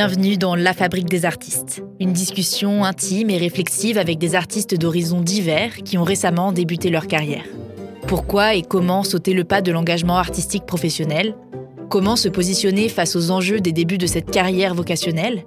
[0.00, 5.22] Bienvenue dans La Fabrique des artistes, une discussion intime et réflexive avec des artistes d'horizons
[5.22, 7.42] divers qui ont récemment débuté leur carrière.
[8.06, 11.34] Pourquoi et comment sauter le pas de l'engagement artistique professionnel?
[11.90, 15.44] Comment se positionner face aux enjeux des débuts de cette carrière vocationnelle?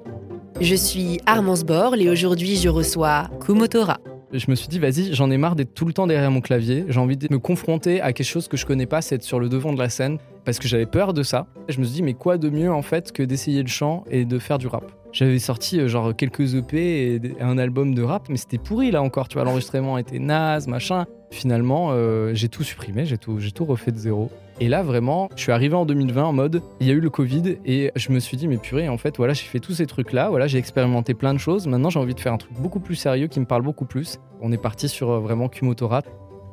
[0.60, 4.00] Je suis Armance Borle et aujourd'hui je reçois Kumotora.
[4.34, 6.86] Je me suis dit, vas-y, j'en ai marre d'être tout le temps derrière mon clavier.
[6.88, 9.42] J'ai envie de me confronter à quelque chose que je connais pas, c'est être sur
[9.42, 11.48] le devant de la scène, parce que j'avais peur de ça.
[11.68, 14.24] Je me suis dit, mais quoi de mieux en fait que d'essayer le chant et
[14.24, 14.90] de faire du rap?
[15.12, 19.02] J'avais sorti euh, genre quelques EP et un album de rap, mais c'était pourri là
[19.02, 21.06] encore, tu vois, l'enregistrement était naze, machin.
[21.32, 24.30] Finalement, euh, j'ai tout supprimé, j'ai tout, refait de zéro.
[24.60, 27.10] Et là, vraiment, je suis arrivé en 2020 en mode, il y a eu le
[27.10, 29.88] Covid et je me suis dit, mais purée, en fait, voilà, j'ai fait tous ces
[29.88, 31.66] trucs-là, voilà, j'ai expérimenté plein de choses.
[31.68, 34.20] Maintenant, j'ai envie de faire un truc beaucoup plus sérieux qui me parle beaucoup plus.
[34.42, 36.02] On est parti sur euh, vraiment Kumotora.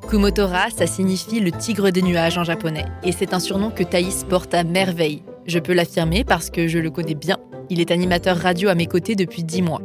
[0.09, 2.87] Kumotora, ça signifie le tigre des nuages en japonais.
[3.03, 5.23] Et c'est un surnom que Thaïs porte à merveille.
[5.49, 7.39] Je peux l'affirmer parce que je le connais bien.
[7.71, 9.81] Il est animateur radio à mes côtés depuis 10 mois.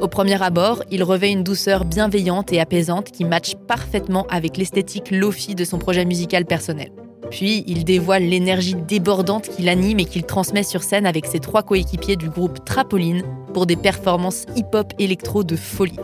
[0.00, 5.10] Au premier abord, il revêt une douceur bienveillante et apaisante qui matche parfaitement avec l'esthétique
[5.10, 6.92] lofi de son projet musical personnel.
[7.32, 11.64] Puis, il dévoile l'énergie débordante qu'il anime et qu'il transmet sur scène avec ses trois
[11.64, 15.98] coéquipiers du groupe Trapoline pour des performances hip-hop électro de folie.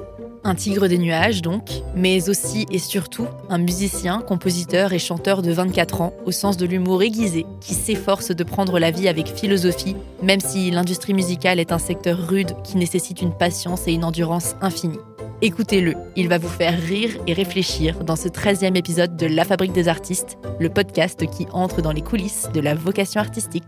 [0.47, 5.51] Un tigre des nuages donc, mais aussi et surtout un musicien, compositeur et chanteur de
[5.51, 9.97] 24 ans au sens de l'humour aiguisé qui s'efforce de prendre la vie avec philosophie,
[10.23, 14.55] même si l'industrie musicale est un secteur rude qui nécessite une patience et une endurance
[14.61, 14.98] infinie.
[15.41, 19.73] Écoutez-le, il va vous faire rire et réfléchir dans ce 13e épisode de La Fabrique
[19.73, 23.64] des artistes, le podcast qui entre dans les coulisses de la vocation artistique.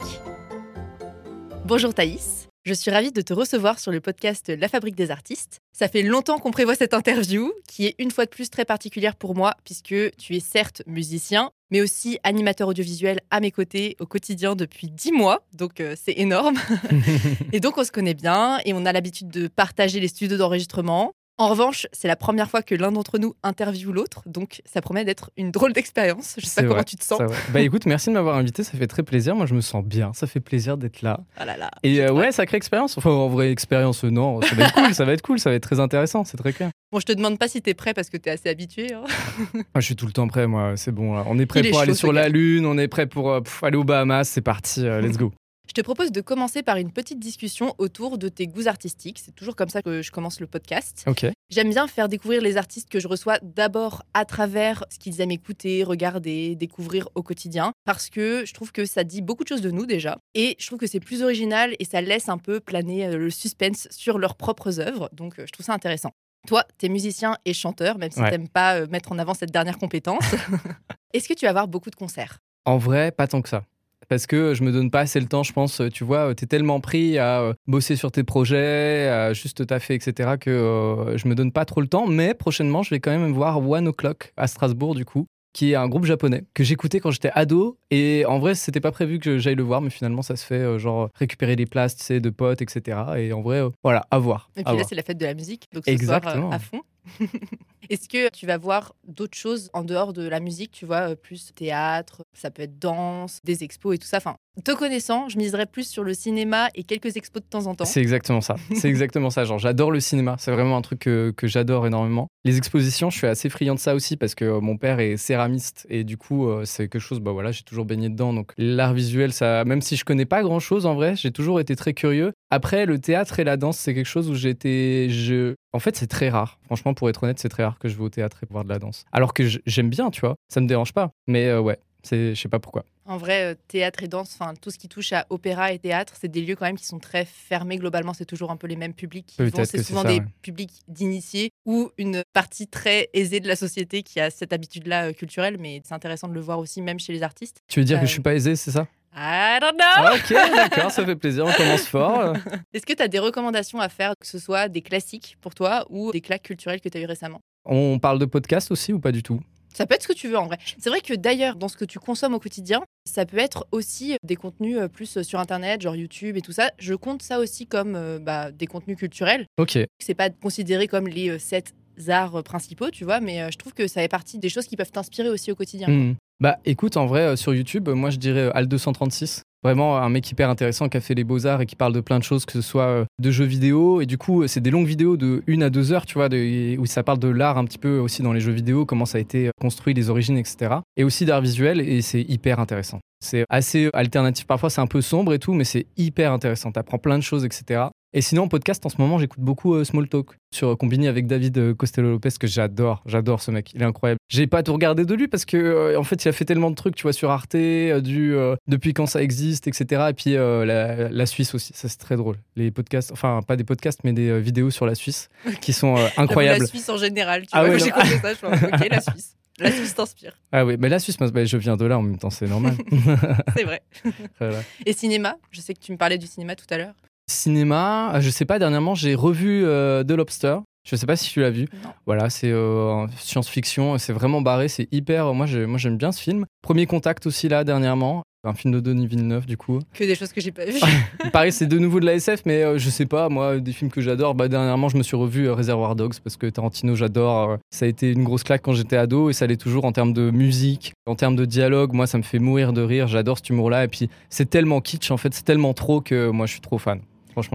[1.64, 5.61] Bonjour Thaïs, je suis ravie de te recevoir sur le podcast La Fabrique des artistes.
[5.72, 9.14] Ça fait longtemps qu'on prévoit cette interview, qui est une fois de plus très particulière
[9.14, 14.06] pour moi, puisque tu es certes musicien, mais aussi animateur audiovisuel à mes côtés au
[14.06, 16.58] quotidien depuis 10 mois, donc euh, c'est énorme.
[17.53, 21.13] et donc on se connaît bien et on a l'habitude de partager les studios d'enregistrement.
[21.39, 25.05] En revanche, c'est la première fois que l'un d'entre nous interviewe l'autre, donc ça promet
[25.05, 26.35] d'être une drôle d'expérience.
[26.39, 27.20] Je sais pas comment vrai, tu te sens.
[27.20, 27.36] vrai.
[27.52, 29.36] Bah écoute, merci de m'avoir invité, ça fait très plaisir.
[29.36, 31.20] Moi, je me sens bien, ça fait plaisir d'être là.
[31.36, 31.70] Ah là là.
[31.83, 32.96] Et euh, ouais, sacrée expérience.
[32.96, 35.51] Enfin, en vraie expérience, euh, non, ça va être cool, ça va être cool, ça
[35.51, 36.70] va être très intéressant, c'est très clair.
[36.91, 38.95] Bon, je te demande pas si t'es prêt parce que t'es assez habitué.
[38.95, 39.05] hein.
[39.52, 41.14] Moi, je suis tout le temps prêt, moi, c'est bon.
[41.17, 41.25] là.
[41.27, 42.30] On est prêt Il est pour aller chaud, sur la.
[42.30, 45.33] Lune, on est prêt pour euh, pff, aller aux Bahamas, c'est parti, euh, let's go.
[45.68, 49.18] Je te propose de commencer par une petite discussion autour de tes goûts artistiques.
[49.22, 51.04] C'est toujours comme ça que je commence le podcast.
[51.50, 55.32] J'aime bien faire découvrir les artistes que je reçois d'abord à travers ce qu'ils aiment
[55.32, 59.60] écouter, regarder, découvrir au quotidien, parce que je trouve que ça dit beaucoup de choses
[59.60, 62.60] de nous déjà, et je trouve que c'est plus original et ça laisse un peu
[62.60, 66.10] planer euh, le suspense sur leurs propres œuvres, donc euh, je trouve ça intéressant.
[66.48, 68.30] Toi, t'es musicien et chanteur, même si Ouais.
[68.30, 70.24] t'aimes pas euh, mettre en avant cette dernière compétence.
[71.12, 72.38] Est-ce que tu vas avoir beaucoup de concerts?
[72.64, 73.64] En vrai, pas tant que ça.
[74.08, 75.83] Parce que je me donne pas assez le temps, je pense.
[75.92, 80.34] Tu vois, t'es tellement pris à euh, bosser sur tes projets, à juste taffer, etc.,
[80.40, 82.06] que euh, je me donne pas trop le temps.
[82.06, 85.74] Mais prochainement, je vais quand même voir One O'Clock à Strasbourg, du coup, qui est
[85.74, 87.78] un groupe japonais que j'écoutais quand j'étais ado.
[87.90, 90.56] Et en vrai, c'était pas prévu que j'aille le voir, mais finalement, ça se fait
[90.56, 92.98] euh, genre récupérer des places, tu sais, de potes, etc.
[93.16, 94.50] Et en vrai, euh, voilà, à voir.
[94.55, 96.50] Et à puis là, c'est la fête de la musique, donc ce Exactement.
[96.50, 96.83] euh, à fond.
[97.90, 101.14] Est-ce que tu vas voir d'autres choses en dehors de la musique, tu vois, euh,
[101.14, 104.17] plus théâtre, ça peut être danse, des expos et tout ça?
[104.17, 107.74] Enfin, te connaissant, je miserais plus sur le cinéma et quelques expos de temps en
[107.74, 107.84] temps.
[107.84, 108.56] C'est exactement ça.
[108.74, 109.45] C'est exactement ça.
[109.45, 110.36] Genre, j'adore le cinéma.
[110.39, 112.28] C'est vraiment un truc que, j'adore énormément.
[112.45, 115.16] Les expositions, je suis assez friand de ça aussi parce que euh, mon père est
[115.16, 117.20] céramiste et du coup, euh, c'est quelque chose.
[117.20, 118.33] Bah voilà, j'ai toujours baigné dedans.
[118.33, 121.61] Donc, l'art visuel, ça, même si je connais pas grand chose en vrai, j'ai toujours
[121.61, 122.33] été très curieux.
[122.51, 125.08] Après, le théâtre et la danse, c'est quelque chose où été.
[125.11, 125.55] Je...
[125.73, 126.58] En fait, c'est très rare.
[126.67, 128.69] Franchement, pour être honnête, c'est très rare que je vais au théâtre et voir de
[128.69, 129.05] la danse.
[129.12, 130.37] Alors que j'aime bien, tu vois.
[130.49, 131.11] Ça me dérange pas.
[131.26, 132.84] Mais euh, ouais, c'est, je sais pas pourquoi.
[133.08, 136.14] En vrai, euh, théâtre et danse, enfin tout ce qui touche à opéra et théâtre,
[136.20, 137.76] c'est des lieux quand même qui sont très fermés.
[137.76, 140.26] Globalement, c'est toujours un peu les mêmes publics C'est c'est souvent ça, des ouais.
[140.43, 145.12] publics d'initiés ou une partie très aisée de la société qui a cette habitude-là euh,
[145.12, 145.56] culturelle.
[145.61, 147.62] Mais c'est intéressant de le voir aussi, même chez les artistes.
[147.69, 148.88] Tu veux dire Euh, que je suis pas aisé, c'est ça?
[149.18, 150.14] I don't know.
[150.14, 151.46] Ok, d'accord, ça fait plaisir.
[151.46, 152.34] On commence fort.
[152.74, 155.86] Est-ce que tu as des recommandations à faire, que ce soit des classiques pour toi
[155.88, 157.40] ou des claques culturelles que tu as eues récemment?
[157.64, 159.40] On parle de podcast aussi ou pas du tout?
[159.72, 160.58] Ça peut être ce que tu veux en vrai.
[160.78, 164.16] C'est vrai que d'ailleurs, dans ce que tu consommes au quotidien, ça peut être aussi
[164.22, 166.70] des contenus euh, plus sur Internet, genre YouTube et tout ça.
[166.78, 169.46] Je compte ça aussi comme euh, bah, des contenus culturels.
[169.56, 169.78] Ok.
[169.98, 171.74] C'est pas considéré comme les 7
[172.08, 174.92] arts principaux, tu vois, mais je trouve que ça fait partie des choses qui peuvent
[174.92, 175.88] t'inspirer aussi au quotidien.
[175.88, 176.16] Mmh.
[176.38, 179.42] Bah écoute, en vrai, sur YouTube, moi je dirais Al 236.
[179.62, 182.18] Vraiment un mec hyper intéressant qui a fait les beaux-arts et qui parle de plein
[182.18, 184.02] de choses, que ce soit de jeux vidéo.
[184.02, 186.86] Et du coup, c'est des longues vidéos de 1 à 2 heures, tu vois, où
[186.86, 189.20] ça parle de l'art un petit peu aussi dans les jeux vidéo, comment ça a
[189.20, 190.74] été construit, les origines, etc.
[190.98, 193.00] Et aussi d'art visuel, et c'est hyper intéressant.
[193.18, 196.70] C'est assez alternatif parfois, c'est un peu sombre et tout, mais c'est hyper intéressant.
[196.70, 197.84] T'apprends plein de choses, etc.
[198.16, 201.26] Et sinon, podcast, en ce moment, j'écoute beaucoup euh, Small Talk sur euh, Combini avec
[201.26, 203.02] David euh, Costello Lopez, que j'adore.
[203.04, 203.72] J'adore ce mec.
[203.74, 204.18] Il est incroyable.
[204.30, 206.76] J'ai pas tout regardé de lui parce que, en fait, il a fait tellement de
[206.76, 208.34] trucs, tu vois, sur Arte, du
[208.68, 210.06] depuis quand ça existe, etc.
[210.08, 211.74] Et puis la, Suisse aussi.
[211.74, 212.36] Ça, c'est très drôle.
[212.56, 215.28] Les podcasts, enfin, pas des podcasts, mais des vidéos sur la Suisse
[215.60, 216.60] qui sont incroyables.
[216.60, 217.76] la Suisse en général, tu ah vois.
[217.76, 218.54] J'ai compris ça, je vois.
[218.54, 219.36] Ok, la Suisse.
[219.58, 220.32] La Suisse t'inspire.
[220.52, 222.74] Ah oui, mais la Suisse, bah, je viens de là en même temps, c'est normal.
[223.56, 223.82] c'est vrai.
[224.86, 226.94] Et cinéma Je sais que tu me parlais du cinéma tout à l'heure.
[227.28, 230.58] Cinéma, euh, je sais pas, dernièrement, j'ai revu euh, The Lobster.
[230.88, 231.67] Je sais pas si tu l'as vu.
[232.06, 235.34] Voilà, c'est euh, science-fiction, c'est vraiment barré, c'est hyper.
[235.34, 236.46] Moi, j'aime bien ce film.
[236.62, 239.81] Premier contact aussi là dernièrement, un film de Denis Villeneuve du coup.
[239.93, 240.78] Que des choses que j'ai pas vues.
[241.32, 244.00] Pareil, c'est de nouveau de la SF, mais je sais pas, moi, des films que
[244.00, 244.37] j'adore.
[244.37, 247.58] Bah, dernièrement, je me suis revu Reservoir Dogs parce que Tarantino, j'adore.
[247.72, 250.12] ça a été une grosse claque quand j'étais ado et ça l'est toujours en termes
[250.12, 251.94] de musique, en termes de dialogue.
[251.94, 253.08] Moi, ça me fait mourir de rire.
[253.08, 253.82] J'adore cet humour-là.
[253.82, 256.79] Et puis, c'est tellement kitsch en fait, c'est tellement trop que moi, je suis trop
[256.79, 257.00] fan.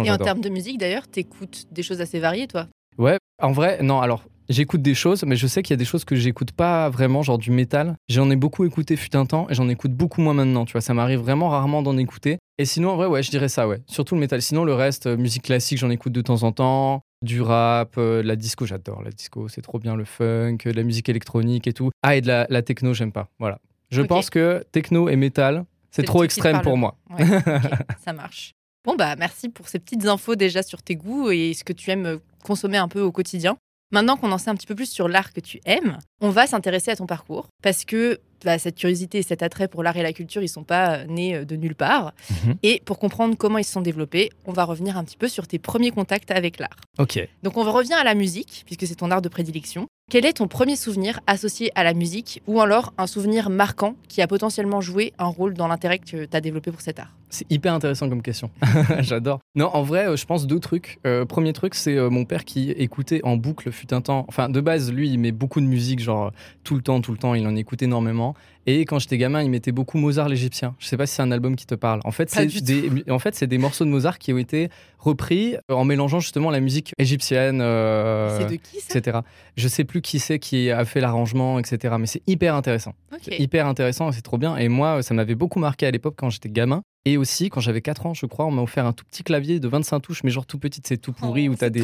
[0.04, 2.68] Et en termes de musique, d'ailleurs, t'écoutes des choses assez variées, toi
[2.98, 4.24] Ouais, en vrai, non, alors.
[4.50, 7.22] J'écoute des choses, mais je sais qu'il y a des choses que j'écoute pas vraiment,
[7.22, 7.96] genre du métal.
[8.10, 10.82] J'en ai beaucoup écouté fut un temps et j'en écoute beaucoup moins maintenant, tu vois.
[10.82, 12.38] Ça m'arrive vraiment rarement d'en écouter.
[12.58, 13.80] Et sinon, en vrai, ouais, je dirais ça, ouais.
[13.88, 14.42] Surtout le métal.
[14.42, 17.02] Sinon, le reste, euh, musique classique, j'en écoute de temps en temps.
[17.22, 20.84] Du rap, euh, la disco, j'adore la disco, c'est trop bien le funk, de la
[20.84, 21.92] musique électronique et tout.
[22.04, 23.30] Ah, et de la, techno, j'aime pas.
[23.40, 23.60] Voilà.
[23.90, 26.98] Je pense que techno et métal, c'est trop extrême pour moi.
[27.10, 27.26] Ouais,
[28.04, 28.54] ça marche.
[28.84, 31.92] Bon, bah merci pour ces petites infos déjà sur tes goûts et ce que tu
[31.92, 33.58] aimes consommer un peu au quotidien.
[33.92, 36.48] Maintenant qu'on en sait un petit peu plus sur l'art que tu aimes, on va
[36.48, 40.02] s'intéresser à ton parcours parce que bah, cette curiosité et cet attrait pour l'art et
[40.02, 42.14] la culture, ils sont pas euh, nés euh, de nulle part.
[42.46, 42.56] Mhm.
[42.64, 45.46] Et pour comprendre comment ils se sont développés, on va revenir un petit peu sur
[45.46, 46.78] tes premiers contacts avec l'art.
[46.98, 47.20] Ok.
[47.44, 49.88] Donc on revient à la musique puisque c'est ton art de prédilection.
[50.10, 54.22] Quel est ton premier souvenir associé à la musique ou alors un souvenir marquant qui
[54.22, 57.14] a potentiellement joué un rôle dans l'intérêt que tu as développé pour cet art?
[57.32, 58.52] C'est hyper intéressant comme question.
[59.00, 59.40] J'adore.
[59.56, 61.00] Non, en vrai, euh, je pense deux trucs.
[61.08, 64.26] Euh, premier truc, c'est euh, mon père qui écoutait en boucle fut un temps.
[64.28, 66.32] Enfin, de base, lui, il met beaucoup de musique, genre
[66.66, 67.34] tout le temps, tout le temps.
[67.34, 68.36] Il en écoute énormément.
[68.68, 70.76] Et quand j'étais gamin, il mettait beaucoup Mozart l'Égyptien.
[70.78, 72.00] Je sais pas si c'est un album qui te parle.
[72.04, 74.70] En fait, c'est des, en fait, c'est des morceaux de Mozart qui ont été
[75.00, 79.20] repris en mélangeant justement la musique égyptienne, euh, de qui, etc.
[79.56, 81.96] Je sais plus qui c'est qui a fait l'arrangement, etc.
[82.00, 82.94] Mais c'est hyper intéressant.
[83.32, 84.56] Hyper intéressant, c'est trop bien.
[84.58, 86.84] Et moi, ça m'avait beaucoup marqué à l'époque quand j'étais gamin.
[87.06, 89.60] Et aussi, quand j'avais 4 ans, je crois, on m'a offert un tout petit clavier
[89.60, 91.84] de 25 touches, mais genre tout petit, c'est tout pourri, oh, où t'as des,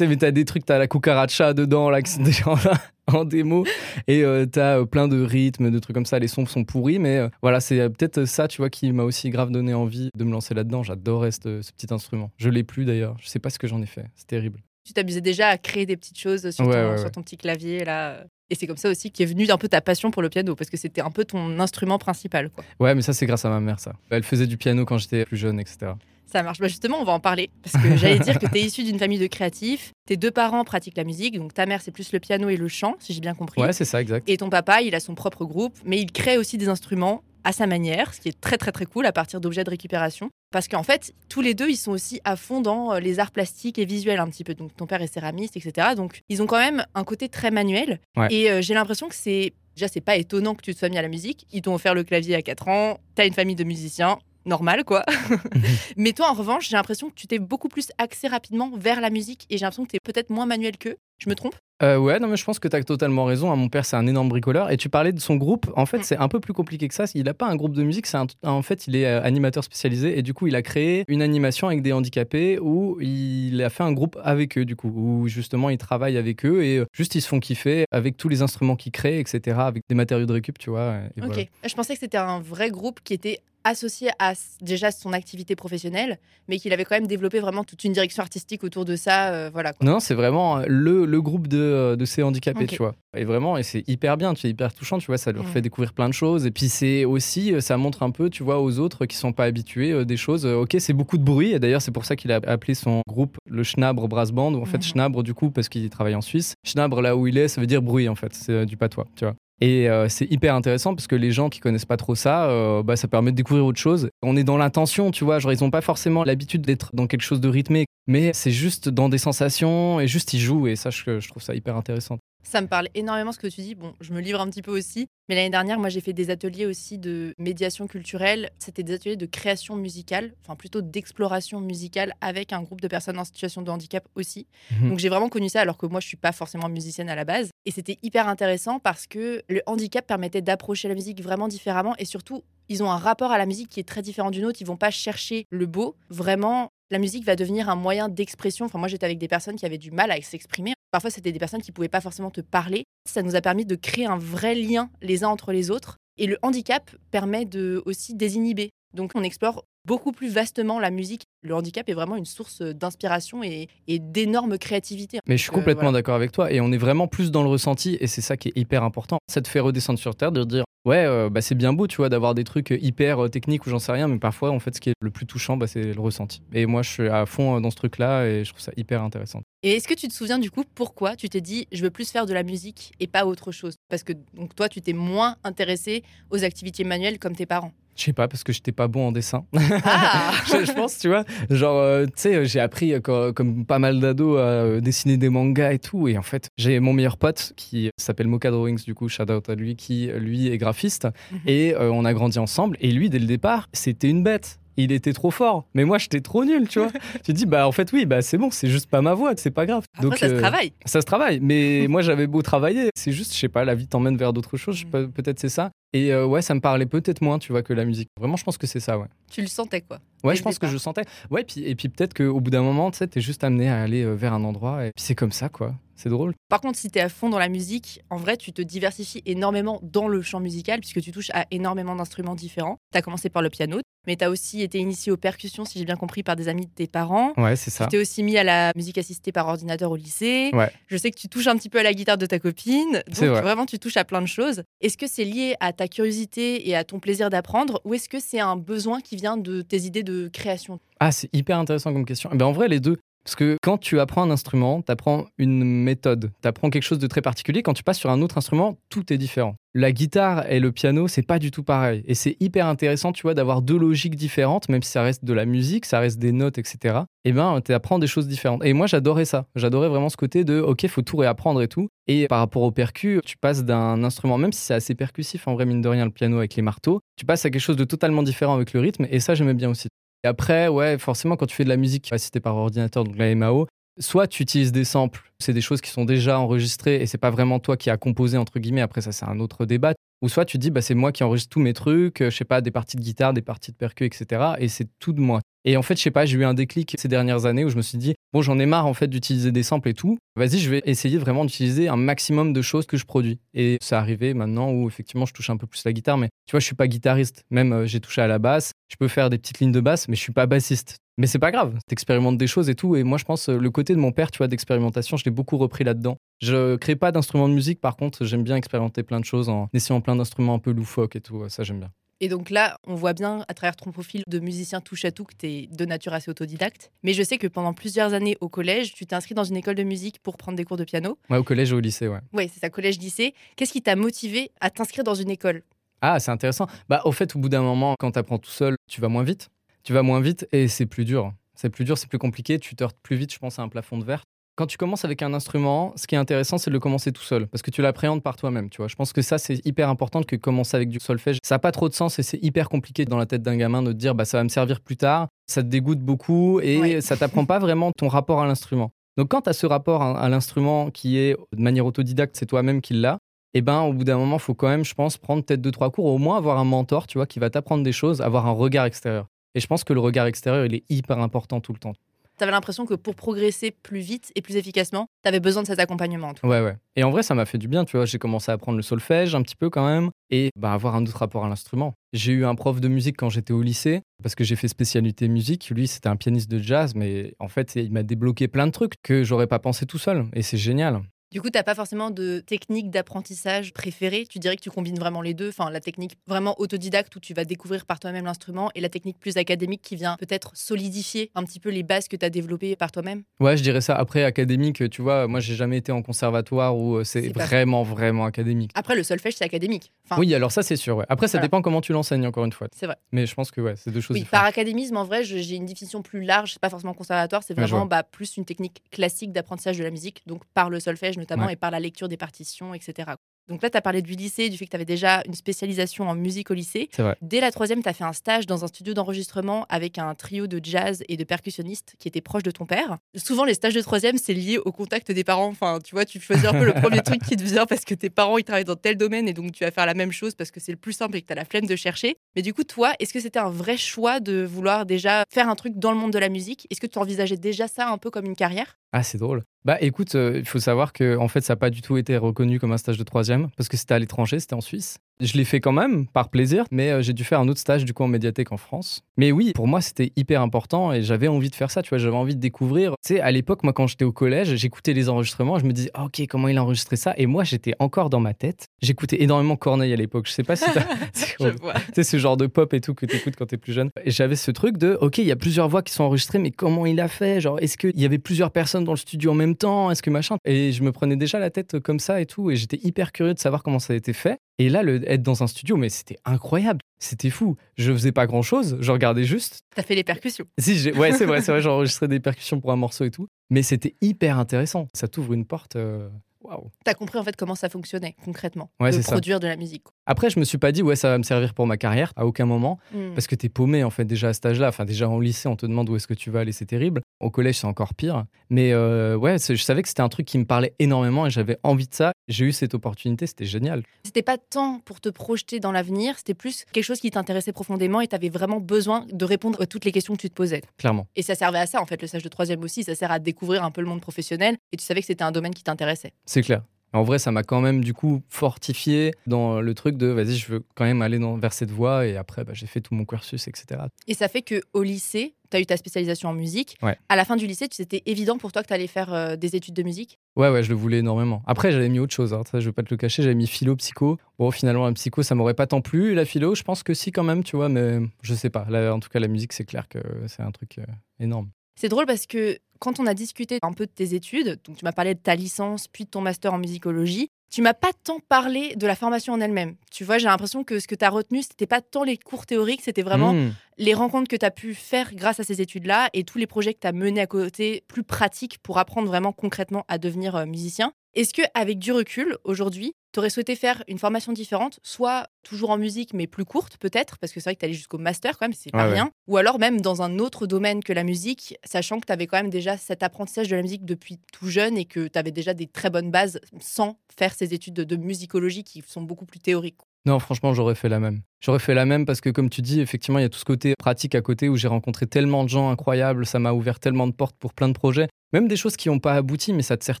[0.00, 2.00] mais as des trucs, t'as la cucaracha dedans, là,
[3.06, 3.64] en démo,
[4.08, 6.98] et euh, t'as euh, plein de rythmes, de trucs comme ça, les sons sont pourris,
[6.98, 10.24] mais euh, voilà, c'est peut-être ça, tu vois, qui m'a aussi grave donné envie de
[10.24, 10.82] me lancer là-dedans.
[10.82, 12.32] J'adorais ce, ce, petit instrument.
[12.36, 14.60] Je l'ai plus d'ailleurs, je sais pas ce que j'en ai fait, c'est terrible.
[14.86, 18.24] Tu t'amusais déjà à créer des petites choses sur, ton, sur ton petit clavier, là
[18.48, 20.70] et c'est comme ça aussi qu'est venue un peu ta passion pour le piano, parce
[20.70, 22.50] que c'était un peu ton instrument principal.
[22.50, 22.64] Quoi.
[22.78, 23.94] Ouais, mais ça, c'est grâce à ma mère, ça.
[24.10, 25.92] Elle faisait du piano quand j'étais plus jeune, etc.
[26.26, 26.58] Ça marche.
[26.58, 27.50] Bah justement, on va en parler.
[27.62, 29.92] Parce que j'allais dire que tu es issu d'une famille de créatifs.
[30.06, 31.38] Tes deux parents pratiquent la musique.
[31.38, 33.62] Donc ta mère, c'est plus le piano et le chant, si j'ai bien compris.
[33.62, 34.28] Ouais, c'est ça, exact.
[34.28, 37.52] Et ton papa, il a son propre groupe, mais il crée aussi des instruments à
[37.52, 40.30] sa manière, ce qui est très très très cool à partir d'objets de récupération.
[40.50, 43.30] Parce qu'en fait, tous les deux, ils sont aussi à fond dans euh, les arts
[43.30, 44.54] plastiques et visuels un petit peu.
[44.54, 45.94] Donc ton père est céramiste, etc.
[45.94, 48.00] Donc ils ont quand même un côté très manuel.
[48.30, 49.52] Et euh, j'ai l'impression que c'est...
[49.76, 51.46] Déjà, c'est pas étonnant que tu te sois mis à la musique.
[51.52, 55.04] Ils t'ont offert le clavier à 4 ans, t'as une famille de musiciens, normal quoi.
[55.96, 59.10] Mais toi en revanche, j'ai l'impression que tu t'es beaucoup plus axé rapidement vers la
[59.10, 60.96] musique et j'ai l'impression que tu es peut-être moins manuel qu'eux.
[61.18, 61.54] Je me trompe?
[61.82, 63.50] Euh, ouais, non, mais je pense que tu as totalement raison.
[63.50, 63.56] Hein.
[63.56, 64.70] Mon père, c'est un énorme bricoleur.
[64.70, 65.70] Et tu parlais de son groupe.
[65.76, 66.02] En fait, mm.
[66.02, 67.04] c'est un peu plus compliqué que ça.
[67.14, 68.06] Il n'a pas un groupe de musique.
[68.06, 70.18] C'est en fait, il est euh, animateur spécialisé.
[70.18, 73.82] Et du coup, il a créé une animation avec des handicapés où il a fait
[73.82, 77.14] un groupe avec eux, du coup, où justement, il travaille avec eux et euh, juste,
[77.14, 80.32] ils se font kiffer avec tous les instruments qu'il crée, etc., avec des matériaux de
[80.32, 80.96] récup, tu vois.
[81.22, 81.46] ok.
[81.66, 86.18] Je pensais que c'était un vrai groupe qui était associé à déjà son activité professionnelle,
[86.48, 89.32] mais qu'il avait quand même développé vraiment toute une direction artistique autour de ça.
[89.32, 92.94] Euh, voilà, Non, c'est vraiment le, le, groupe de, euh, de ces handicapés, tu vois.
[93.16, 95.92] Et vraiment, et c'est hyper bien, c'est hyper touchant, tu vois, ça leur fait découvrir
[95.92, 96.46] plein de choses.
[96.46, 99.32] Et puis c'est aussi, euh, ça montre un peu, tu vois, aux autres qui sont
[99.32, 100.46] pas habitués des choses.
[100.46, 103.36] Ok, c'est beaucoup de bruit, et d'ailleurs, c'est pour ça qu'il a appelé son groupe
[103.48, 104.82] le Schnabre Brass Band, ou en fait.
[104.82, 106.54] Schnabre, du coup, parce qu'il travaille en Suisse.
[106.64, 109.24] Schnabre, là où il est, ça veut dire bruit, en fait, c'est du patois, tu
[109.24, 109.34] vois.
[109.60, 112.82] Et euh, c'est hyper intéressant parce que les gens qui connaissent pas trop ça, euh,
[112.82, 114.10] bah, ça permet de découvrir autre chose.
[114.22, 115.38] On est dans l'intention, tu vois.
[115.38, 118.88] Genre, ils ont pas forcément l'habitude d'être dans quelque chose de rythmé, mais c'est juste
[118.88, 120.66] dans des sensations et juste ils jouent.
[120.66, 122.18] Et ça, je, je trouve ça hyper intéressant.
[122.46, 123.74] Ça me parle énormément ce que tu dis.
[123.74, 125.08] Bon, je me livre un petit peu aussi.
[125.28, 128.50] Mais l'année dernière, moi, j'ai fait des ateliers aussi de médiation culturelle.
[128.60, 133.18] C'était des ateliers de création musicale, enfin plutôt d'exploration musicale avec un groupe de personnes
[133.18, 134.46] en situation de handicap aussi.
[134.70, 134.90] Mhm.
[134.90, 137.24] Donc j'ai vraiment connu ça alors que moi, je suis pas forcément musicienne à la
[137.24, 137.50] base.
[137.64, 142.04] Et c'était hyper intéressant parce que le handicap permettait d'approcher la musique vraiment différemment et
[142.04, 144.60] surtout, ils ont un rapport à la musique qui est très différent du nôtre.
[144.60, 145.96] Ils vont pas chercher le beau.
[146.10, 148.66] Vraiment, la musique va devenir un moyen d'expression.
[148.66, 150.74] Enfin, moi, j'étais avec des personnes qui avaient du mal à s'exprimer.
[150.96, 152.84] Parfois, c'était des personnes qui pouvaient pas forcément te parler.
[153.06, 155.98] Ça nous a permis de créer un vrai lien les uns entre les autres.
[156.16, 158.70] Et le handicap permet de aussi désinhiber.
[158.96, 161.22] Donc, on explore beaucoup plus vastement la musique.
[161.42, 165.20] Le handicap est vraiment une source d'inspiration et, et d'énorme créativité.
[165.28, 165.98] Mais je suis euh, complètement voilà.
[165.98, 168.48] d'accord avec toi et on est vraiment plus dans le ressenti et c'est ça qui
[168.48, 169.18] est hyper important.
[169.30, 171.96] Ça te fait redescendre sur terre de dire ouais euh, bah, c'est bien beau tu
[171.96, 174.74] vois d'avoir des trucs hyper euh, techniques ou j'en sais rien mais parfois en fait
[174.74, 176.40] ce qui est le plus touchant bah, c'est le ressenti.
[176.52, 178.72] Et moi je suis à fond euh, dans ce truc là et je trouve ça
[178.76, 179.42] hyper intéressant.
[179.62, 182.10] Et est-ce que tu te souviens du coup pourquoi tu t'es dit je veux plus
[182.10, 183.74] faire de la musique et pas autre chose?
[183.88, 187.72] Parce que donc toi tu t'es moins intéressé aux activités manuelles comme tes parents.
[187.96, 189.44] Je sais pas parce que j'étais pas bon en dessin.
[189.84, 193.78] Ah je, pense, tu vois, genre, euh, tu sais, j'ai appris, euh, co- comme, pas
[193.78, 196.06] mal d'ados, à euh, dessiner des mangas et tout.
[196.06, 199.48] Et en fait, j'ai mon meilleur pote qui s'appelle Mocha Drawings, du coup, shout out
[199.48, 201.08] à lui, qui, lui, est graphiste.
[201.32, 201.38] Mhm.
[201.46, 202.76] Et euh, on a grandi ensemble.
[202.80, 204.58] Et lui, dès le départ, c'était une bête.
[204.76, 205.64] Il était trop fort.
[205.74, 206.90] Mais moi, j'étais trop nul, tu vois.
[207.24, 209.50] tu dis, bah, en fait, oui, bah, c'est bon, c'est juste pas ma voix, c'est
[209.50, 209.84] pas grave.
[209.98, 210.72] Après ça se euh, travaille.
[210.84, 213.86] ça se travaille, mais moi j'avais beau travailler, c'est juste, je sais pas, la vie
[213.86, 215.08] t'emmène vers d'autres choses, Mm.
[215.08, 215.70] peut-être c'est ça.
[215.92, 218.08] Et euh, ouais, ça me parlait peut-être moins, tu vois, que la musique.
[218.18, 219.06] Vraiment, je pense que c'est ça, ouais.
[219.30, 219.98] Tu le sentais quoi.
[220.26, 221.02] Ouais, je pense que je sentais.
[221.30, 223.82] Ouais, puis, et puis peut-être qu'au bout d'un moment, tu sais, t'es juste amené à
[223.82, 225.74] aller euh, vers un endroit, et puis c'est comme ça, quoi.
[225.98, 226.34] C'est drôle.
[226.50, 229.22] Par contre, si tu es à fond dans la musique, en vrai, tu te diversifies
[229.24, 232.76] énormément dans le champ musical puisque tu touches à énormément d'instruments différents.
[232.92, 235.78] Tu as commencé par le piano, mais tu as aussi été initié aux percussions, si
[235.78, 237.32] j'ai bien compris, par des amis de tes parents.
[237.38, 237.84] Ouais, c'est ça.
[237.86, 240.50] Tu t'es aussi mis à la musique assistée par ordinateur au lycée.
[240.52, 240.70] Ouais.
[240.88, 243.02] Je sais que tu touches un petit peu à la guitare de ta copine.
[243.10, 243.40] C'est Donc vrai.
[243.40, 244.64] vraiment, tu touches à plein de choses.
[244.82, 248.20] Est-ce que c'est lié à ta curiosité et à ton plaisir d'apprendre ou est-ce que
[248.20, 252.04] c'est un besoin qui vient de tes idées de création Ah, c'est hyper intéressant comme
[252.04, 252.30] question.
[252.32, 252.96] Eh ben, en vrai, les deux.
[253.26, 257.00] Parce que quand tu apprends un instrument, tu apprends une méthode, tu apprends quelque chose
[257.00, 257.64] de très particulier.
[257.64, 259.56] Quand tu passes sur un autre instrument, tout est différent.
[259.74, 262.04] La guitare et le piano, c'est pas du tout pareil.
[262.06, 265.32] Et c'est hyper intéressant, tu vois, d'avoir deux logiques différentes, même si ça reste de
[265.32, 267.00] la musique, ça reste des notes, etc.
[267.24, 268.64] Et ben, tu apprends des choses différentes.
[268.64, 269.46] Et moi, j'adorais ça.
[269.56, 271.88] J'adorais vraiment ce côté de, OK, faut tout réapprendre et tout.
[272.06, 275.54] Et par rapport au percu, tu passes d'un instrument, même si c'est assez percussif, en
[275.54, 277.84] vrai, mine de rien, le piano avec les marteaux, tu passes à quelque chose de
[277.84, 279.08] totalement différent avec le rythme.
[279.10, 279.88] Et ça, j'aimais bien aussi.
[280.26, 283.32] Et après, ouais, forcément, quand tu fais de la musique assistée par ordinateur, donc la
[283.32, 287.18] MAO, soit tu utilises des samples, c'est des choses qui sont déjà enregistrées et c'est
[287.18, 289.94] pas vraiment toi qui as composé, entre guillemets, après ça, c'est un autre débat.
[290.22, 292.44] Ou soit tu dis, bah, c'est moi qui enregistre tous mes trucs, euh, je sais
[292.44, 294.54] pas, des parties de guitare, des parties de percu, etc.
[294.58, 295.40] Et c'est tout de moi.
[295.66, 297.76] Et en fait, je sais pas, j'ai eu un déclic ces dernières années où je
[297.76, 300.16] me suis dit, bon, j'en ai marre en fait d'utiliser des samples et tout.
[300.36, 303.40] Vas-y, je vais essayer vraiment d'utiliser un maximum de choses que je produis.
[303.52, 306.52] Et c'est arrivé maintenant où effectivement je touche un peu plus la guitare, mais tu
[306.52, 307.42] vois, je suis pas guitariste.
[307.50, 310.08] Même euh, j'ai touché à la basse, je peux faire des petites lignes de basse,
[310.08, 310.98] mais je suis pas bassiste.
[311.18, 312.94] Mais c'est pas grave, t'expérimentes des choses et tout.
[312.94, 315.30] Et moi, je pense euh, le côté de mon père, tu vois, d'expérimentation, je l'ai
[315.30, 316.18] beaucoup repris là-dedans.
[316.42, 319.68] Je crée pas d'instruments de musique, par contre, j'aime bien expérimenter plein de choses en
[319.72, 321.48] essayant plein d'instruments un peu loufoques et tout.
[321.48, 321.90] Ça, j'aime bien.
[322.20, 325.24] Et donc là, on voit bien à travers ton profil de musicien touche à tout
[325.24, 326.90] que tu es de nature assez autodidacte.
[327.02, 329.74] Mais je sais que pendant plusieurs années au collège, tu t'es inscrit dans une école
[329.74, 331.18] de musique pour prendre des cours de piano.
[331.28, 332.20] Ouais, au collège et au lycée, ouais.
[332.32, 333.34] Oui, c'est ça, collège-lycée.
[333.56, 335.62] Qu'est-ce qui t'a motivé à t'inscrire dans une école?
[336.00, 336.66] Ah, c'est intéressant.
[336.88, 339.22] Bah, au fait, au bout d'un moment, quand tu apprends tout seul, tu vas moins
[339.22, 339.50] vite.
[339.86, 341.32] Tu vas moins vite et c'est plus dur.
[341.54, 342.58] C'est plus dur, c'est plus compliqué.
[342.58, 344.24] Tu te heurtes plus vite, je pense, à un plafond de verre.
[344.56, 347.22] Quand tu commences avec un instrument, ce qui est intéressant, c'est de le commencer tout
[347.22, 348.88] seul, parce que tu l'appréhendes par toi-même, tu vois.
[348.88, 351.38] Je pense que ça, c'est hyper important que commencer avec du solfège.
[351.44, 353.80] Ça n'a pas trop de sens et c'est hyper compliqué dans la tête d'un gamin
[353.80, 355.28] de te dire, bah, ça va me servir plus tard.
[355.46, 357.00] Ça te dégoûte beaucoup et Ouais.
[357.00, 358.90] ça t'apprend pas vraiment ton rapport à l'instrument.
[359.16, 362.80] Donc, quand tu as ce rapport à, l'instrument qui est de manière autodidacte, c'est toi-même
[362.80, 363.18] qui l'a,
[363.54, 365.70] et ben au bout d'un moment, il faut quand même, je pense, prendre peut-être deux,
[365.70, 368.48] trois cours, au moins avoir un mentor, tu vois, qui va t'apprendre des choses, avoir
[368.48, 369.28] un regard extérieur.
[369.56, 371.94] Et je pense que le regard extérieur, il est hyper important tout le temps.
[372.36, 375.66] Tu avais l'impression que pour progresser plus vite et plus efficacement, tu avais besoin de
[375.66, 376.28] cet accompagnement.
[376.28, 376.48] en tout cas.
[376.48, 376.76] Ouais, ouais.
[376.94, 378.04] Et en vrai, ça m'a fait du bien, tu vois.
[378.04, 381.02] J'ai commencé à apprendre le solfège un petit peu quand même et bah, avoir un
[381.02, 381.94] autre rapport à l'instrument.
[382.12, 385.26] J'ai eu un prof de musique quand j'étais au lycée parce que j'ai fait spécialité
[385.28, 385.70] musique.
[385.70, 389.00] Lui, c'était un pianiste de jazz, mais en fait, il m'a débloqué plein de trucs
[389.02, 390.26] que j'aurais pas pensé tout seul.
[390.34, 391.00] Et c'est génial.
[391.32, 394.26] Du coup, tu n'as pas forcément de technique d'apprentissage préférée.
[394.30, 395.48] Tu dirais que tu combines vraiment les deux.
[395.48, 399.18] Enfin, la technique vraiment autodidacte où tu vas découvrir par toi-même l'instrument et la technique
[399.18, 402.76] plus académique qui vient peut-être solidifier un petit peu les bases que tu as développées
[402.76, 403.24] par toi-même.
[403.40, 403.96] Ouais, je dirais ça.
[403.96, 408.24] Après, académique, tu vois, moi, j'ai jamais été en conservatoire où euh, c'est vraiment, vraiment
[408.24, 408.70] académique.
[408.74, 409.90] Après, le solfège, c'est académique.
[410.18, 410.98] oui, alors ça, c'est sûr.
[410.98, 411.06] Ouais.
[411.08, 412.68] Après, ça dépend comment tu l'enseignes, encore une fois.
[412.72, 412.96] C'est vrai.
[413.10, 415.66] Mais je pense que ouais, c'est deux choses oui, Par académisme, en vrai, j'ai une
[415.66, 416.52] définition plus large.
[416.52, 417.42] C'est pas forcément conservatoire.
[417.42, 421.15] C'est vraiment bah, plus une technique classique d'apprentissage de la musique, donc par le solfège
[421.16, 423.12] notamment et par la lecture des partitions, etc.
[423.48, 426.08] Donc là, tu as parlé du lycée, du fait que tu avais déjà une spécialisation
[426.08, 426.88] en musique au lycée.
[426.98, 427.16] Vrai.
[427.22, 430.48] Dès la troisième, tu as fait un stage dans un studio d'enregistrement avec un trio
[430.48, 432.98] de jazz et de percussionnistes qui étaient proches de ton père.
[433.14, 435.46] Souvent, les stages de troisième, c'est lié au contact des parents.
[435.46, 437.94] Enfin, tu vois, tu choisis un peu le premier truc qui te vient parce que
[437.94, 440.34] tes parents, ils travaillent dans tel domaine et donc tu vas faire la même chose
[440.34, 442.16] parce que c'est le plus simple et que tu as la flemme de chercher.
[442.34, 445.54] Mais du coup, toi, est-ce que c'était un vrai choix de vouloir déjà faire un
[445.54, 446.66] truc dans le monde de la musique?
[446.70, 448.76] Est-ce que tu envisageais déjà ça un peu comme une carrière?
[448.92, 449.44] Ah, c'est drôle.
[449.64, 452.16] Bah écoute, euh, il faut savoir que en fait, ça n'a pas du tout été
[452.16, 454.98] reconnu comme un stage de troisième parce que c'était à l'étranger, c'était en Suisse.
[455.20, 457.84] Je l'ai fait quand même, par plaisir, mais euh, j'ai dû faire un autre stage
[457.84, 459.02] du coup en médiathèque en France.
[459.16, 461.98] Mais oui, pour moi, c'était hyper important et j'avais envie de faire ça, tu vois,
[461.98, 462.92] j'avais envie de découvrir.
[463.04, 465.90] Tu sais, à l'époque, moi, quand j'étais au collège, j'écoutais les enregistrements, je me disais,
[465.94, 467.14] ah, ok, comment il a enregistré ça?
[467.16, 468.66] Et moi, j'étais encore dans ma tête.
[468.82, 470.26] J'écoutais énormément Corneille à l'époque.
[470.26, 470.84] Je sais pas si t'as.
[471.94, 473.90] tu ce genre de pop et tout que t'écoutes quand t'es plus jeune.
[474.04, 476.50] Et j'avais ce truc de, ok, il y a plusieurs voix qui sont enregistrées, mais
[476.50, 477.40] comment il a fait?
[477.40, 479.90] Genre, est-ce qu'il y avait plusieurs personnes dans le studio en même temps?
[479.90, 480.36] Est-ce que machin?
[480.44, 482.50] Et je me prenais déjà la tête comme ça et tout.
[482.50, 484.38] Et j'étais hyper curieux de savoir comment ça a été fait.
[484.58, 486.80] Et là, le, être dans un studio, mais c'était incroyable.
[486.98, 487.56] C'était fou.
[487.76, 489.60] Je faisais pas grand chose, je regardais juste.
[489.74, 490.46] T'as fait les percussions.
[490.58, 493.28] Si, ouais, c'est vrai, c'est vrai, j'enregistrais des percussions pour un morceau et tout.
[493.50, 494.88] Mais c'était hyper intéressant.
[494.94, 495.76] Ça t'ouvre une porte.
[495.76, 496.08] Euh,
[496.40, 496.70] waouh.
[496.84, 499.84] T'as compris en fait comment ça fonctionnait concrètement, ouais, de produire de la musique.
[500.06, 502.24] Après, je me suis pas dit, ouais, ça va me servir pour ma carrière, à
[502.24, 503.12] aucun moment, hmm.
[503.14, 504.68] parce que t'es paumé, en fait, déjà à cet âge-là.
[504.68, 507.02] Enfin, déjà en lycée, on te demande où est-ce que tu vas aller, c'est terrible.
[507.20, 508.26] Au collège, c'est encore pire.
[508.50, 511.58] Mais euh, ouais, je savais que c'était un truc qui me parlait énormément et j'avais
[511.62, 512.12] envie de ça.
[512.28, 513.82] J'ai eu cette opportunité, c'était génial.
[514.04, 518.00] C'était pas tant pour te projeter dans l'avenir, c'était plus quelque chose qui t'intéressait profondément
[518.00, 520.62] et t'avais vraiment besoin de répondre à toutes les questions que tu te posais.
[520.76, 521.06] Clairement.
[521.16, 522.84] Et ça servait à ça, en fait, le stage de troisième aussi.
[522.84, 525.32] Ça sert à découvrir un peu le monde professionnel et tu savais que c'était un
[525.32, 526.12] domaine qui t'intéressait.
[526.26, 526.62] C'est clair.
[526.96, 530.50] En vrai, ça m'a quand même du coup fortifié dans le truc de vas-y, je
[530.50, 532.06] veux quand même aller dans, vers cette voie.
[532.06, 533.82] Et après, bah, j'ai fait tout mon cursus, etc.
[534.06, 536.78] Et ça fait qu'au lycée, tu as eu ta spécialisation en musique.
[536.82, 536.96] Ouais.
[537.10, 539.56] À la fin du lycée, c'était évident pour toi que tu allais faire euh, des
[539.56, 540.18] études de musique?
[540.36, 541.42] Ouais, ouais, je le voulais énormément.
[541.46, 543.46] Après, j'avais mis autre chose, hein, ça, je vais pas te le cacher, j'avais mis
[543.46, 544.18] philo, psycho.
[544.38, 546.14] Bon, finalement, la psycho, ça m'aurait pas tant plu.
[546.14, 548.66] La philo, je pense que si, quand même, tu vois, mais je sais pas.
[548.70, 549.98] Là, en tout cas, la musique, c'est clair que
[550.28, 550.84] c'est un truc euh,
[551.20, 551.50] énorme.
[551.78, 554.84] C'est drôle parce que quand on a discuté un peu de tes études, donc tu
[554.84, 558.18] m'as parlé de ta licence, puis de ton master en musicologie, tu m'as pas tant
[558.28, 559.76] parlé de la formation en elle-même.
[559.90, 562.44] Tu vois, j'ai l'impression que ce que tu as retenu, c'était pas tant les cours
[562.44, 563.54] théoriques, c'était vraiment hmm.
[563.78, 566.74] les rencontres que tu as pu faire grâce à ces études-là et tous les projets
[566.74, 570.46] que tu as menés à côté plus pratiques pour apprendre vraiment concrètement à devenir euh,
[570.46, 570.92] musicien.
[571.14, 575.70] Est-ce que avec du recul aujourd'hui, tu aurais souhaité faire une formation différente, soit toujours
[575.70, 578.36] en musique mais plus courte peut-être parce que c'est vrai que tu allais jusqu'au master
[578.36, 581.56] quand même, c'est pas rien, ou alors même dans un autre domaine que la musique,
[581.64, 584.76] sachant que tu avais quand même déjà cet apprentissage de la musique depuis tout jeune
[584.76, 588.64] et que tu avais déjà des très bonnes bases sans faire ces études de, musicologie
[588.64, 589.80] qui sont beaucoup plus théoriques.
[590.04, 591.22] Non, franchement, j'aurais fait la même.
[591.40, 593.44] J'aurais fait la même parce que, comme tu dis, effectivement, il y a tout ce
[593.46, 597.06] côté pratique à côté où j'ai rencontré tellement de gens incroyables, ça m'a ouvert tellement
[597.06, 598.08] de portes pour plein de projets.
[598.32, 600.00] Même des choses qui n'ont pas abouti, mais ça te sert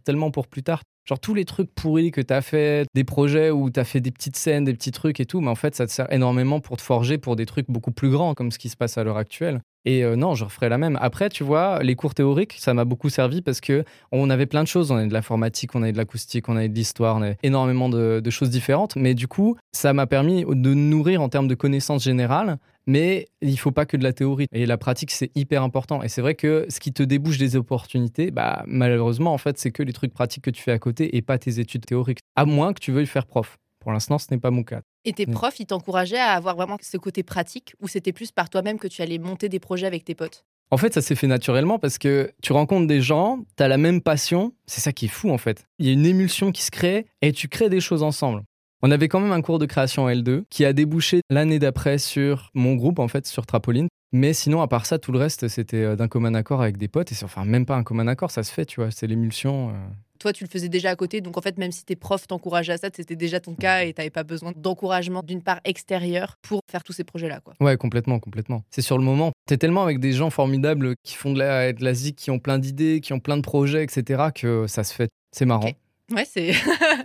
[0.00, 0.82] tellement pour plus tard.
[1.08, 4.00] Genre tous les trucs pourris que tu as fait, des projets où tu as fait
[4.00, 6.58] des petites scènes, des petits trucs et tout, mais en fait, ça te sert énormément
[6.58, 9.04] pour te forger pour des trucs beaucoup plus grands, comme ce qui se passe à
[9.04, 9.60] l'heure actuelle.
[9.84, 10.98] Et euh, non, je referais la même.
[11.00, 14.64] Après, tu vois, les cours théoriques, ça m'a beaucoup servi parce que on avait plein
[14.64, 14.90] de choses.
[14.90, 17.88] On avait de l'informatique, on avait de l'acoustique, on avait de l'histoire, on avait énormément
[17.88, 18.96] de, de, choses différentes.
[18.96, 23.58] Mais du coup, ça m'a permis de nourrir en termes de connaissances générales mais il
[23.58, 24.46] faut pas que de la théorie.
[24.52, 26.02] Et la pratique, c'est hyper important.
[26.02, 29.70] Et c'est vrai que ce qui te débouche des opportunités, bah, malheureusement, en fait, c'est
[29.70, 32.20] que les trucs pratiques que tu fais à côté et pas tes études théoriques.
[32.36, 33.58] À moins que tu veuilles faire prof.
[33.80, 34.80] Pour l'instant, ce n'est pas mon cas.
[35.04, 38.50] Et tes profs, ils t'encourageaient à avoir vraiment ce côté pratique ou c'était plus par
[38.50, 40.44] toi-même que tu allais monter des projets avec tes potes?
[40.72, 43.78] En fait, ça s'est fait naturellement parce que tu rencontres des gens, tu as la
[43.78, 45.68] même passion, c'est ça qui est fou en fait.
[45.78, 48.42] Il y a une émulsion qui se crée et tu crées des choses ensemble.
[48.82, 52.50] On avait quand même un cours de création L2 qui a débouché l'année d'après sur
[52.54, 53.88] mon groupe, en fait, sur Trapoline.
[54.12, 56.88] Mais sinon, à part ça, tout le reste, c'était euh, d'un commun accord avec des
[56.88, 57.12] potes.
[57.12, 59.70] Et enfin même pas un commun accord, ça se fait, tu vois, c'est l'émulsion.
[59.70, 59.72] Euh.
[60.18, 62.72] Toi, tu le faisais déjà à côté, donc en fait, même si tes profs t'encourageaient
[62.72, 66.60] à ça, c'était déjà ton cas et t'avais pas besoin d'encouragement d'une part extérieure pour
[66.70, 67.54] faire tous ces projets-là, quoi.
[67.60, 68.62] Ouais, complètement, complètement.
[68.70, 69.32] C'est sur le moment.
[69.46, 72.58] T'es tellement avec des gens formidables qui font de la, de la qui ont plein
[72.58, 75.10] d'idées, qui ont plein de projets, etc., que ça se fait.
[75.32, 75.70] C'est marrant.
[76.12, 76.52] Ouais, c'est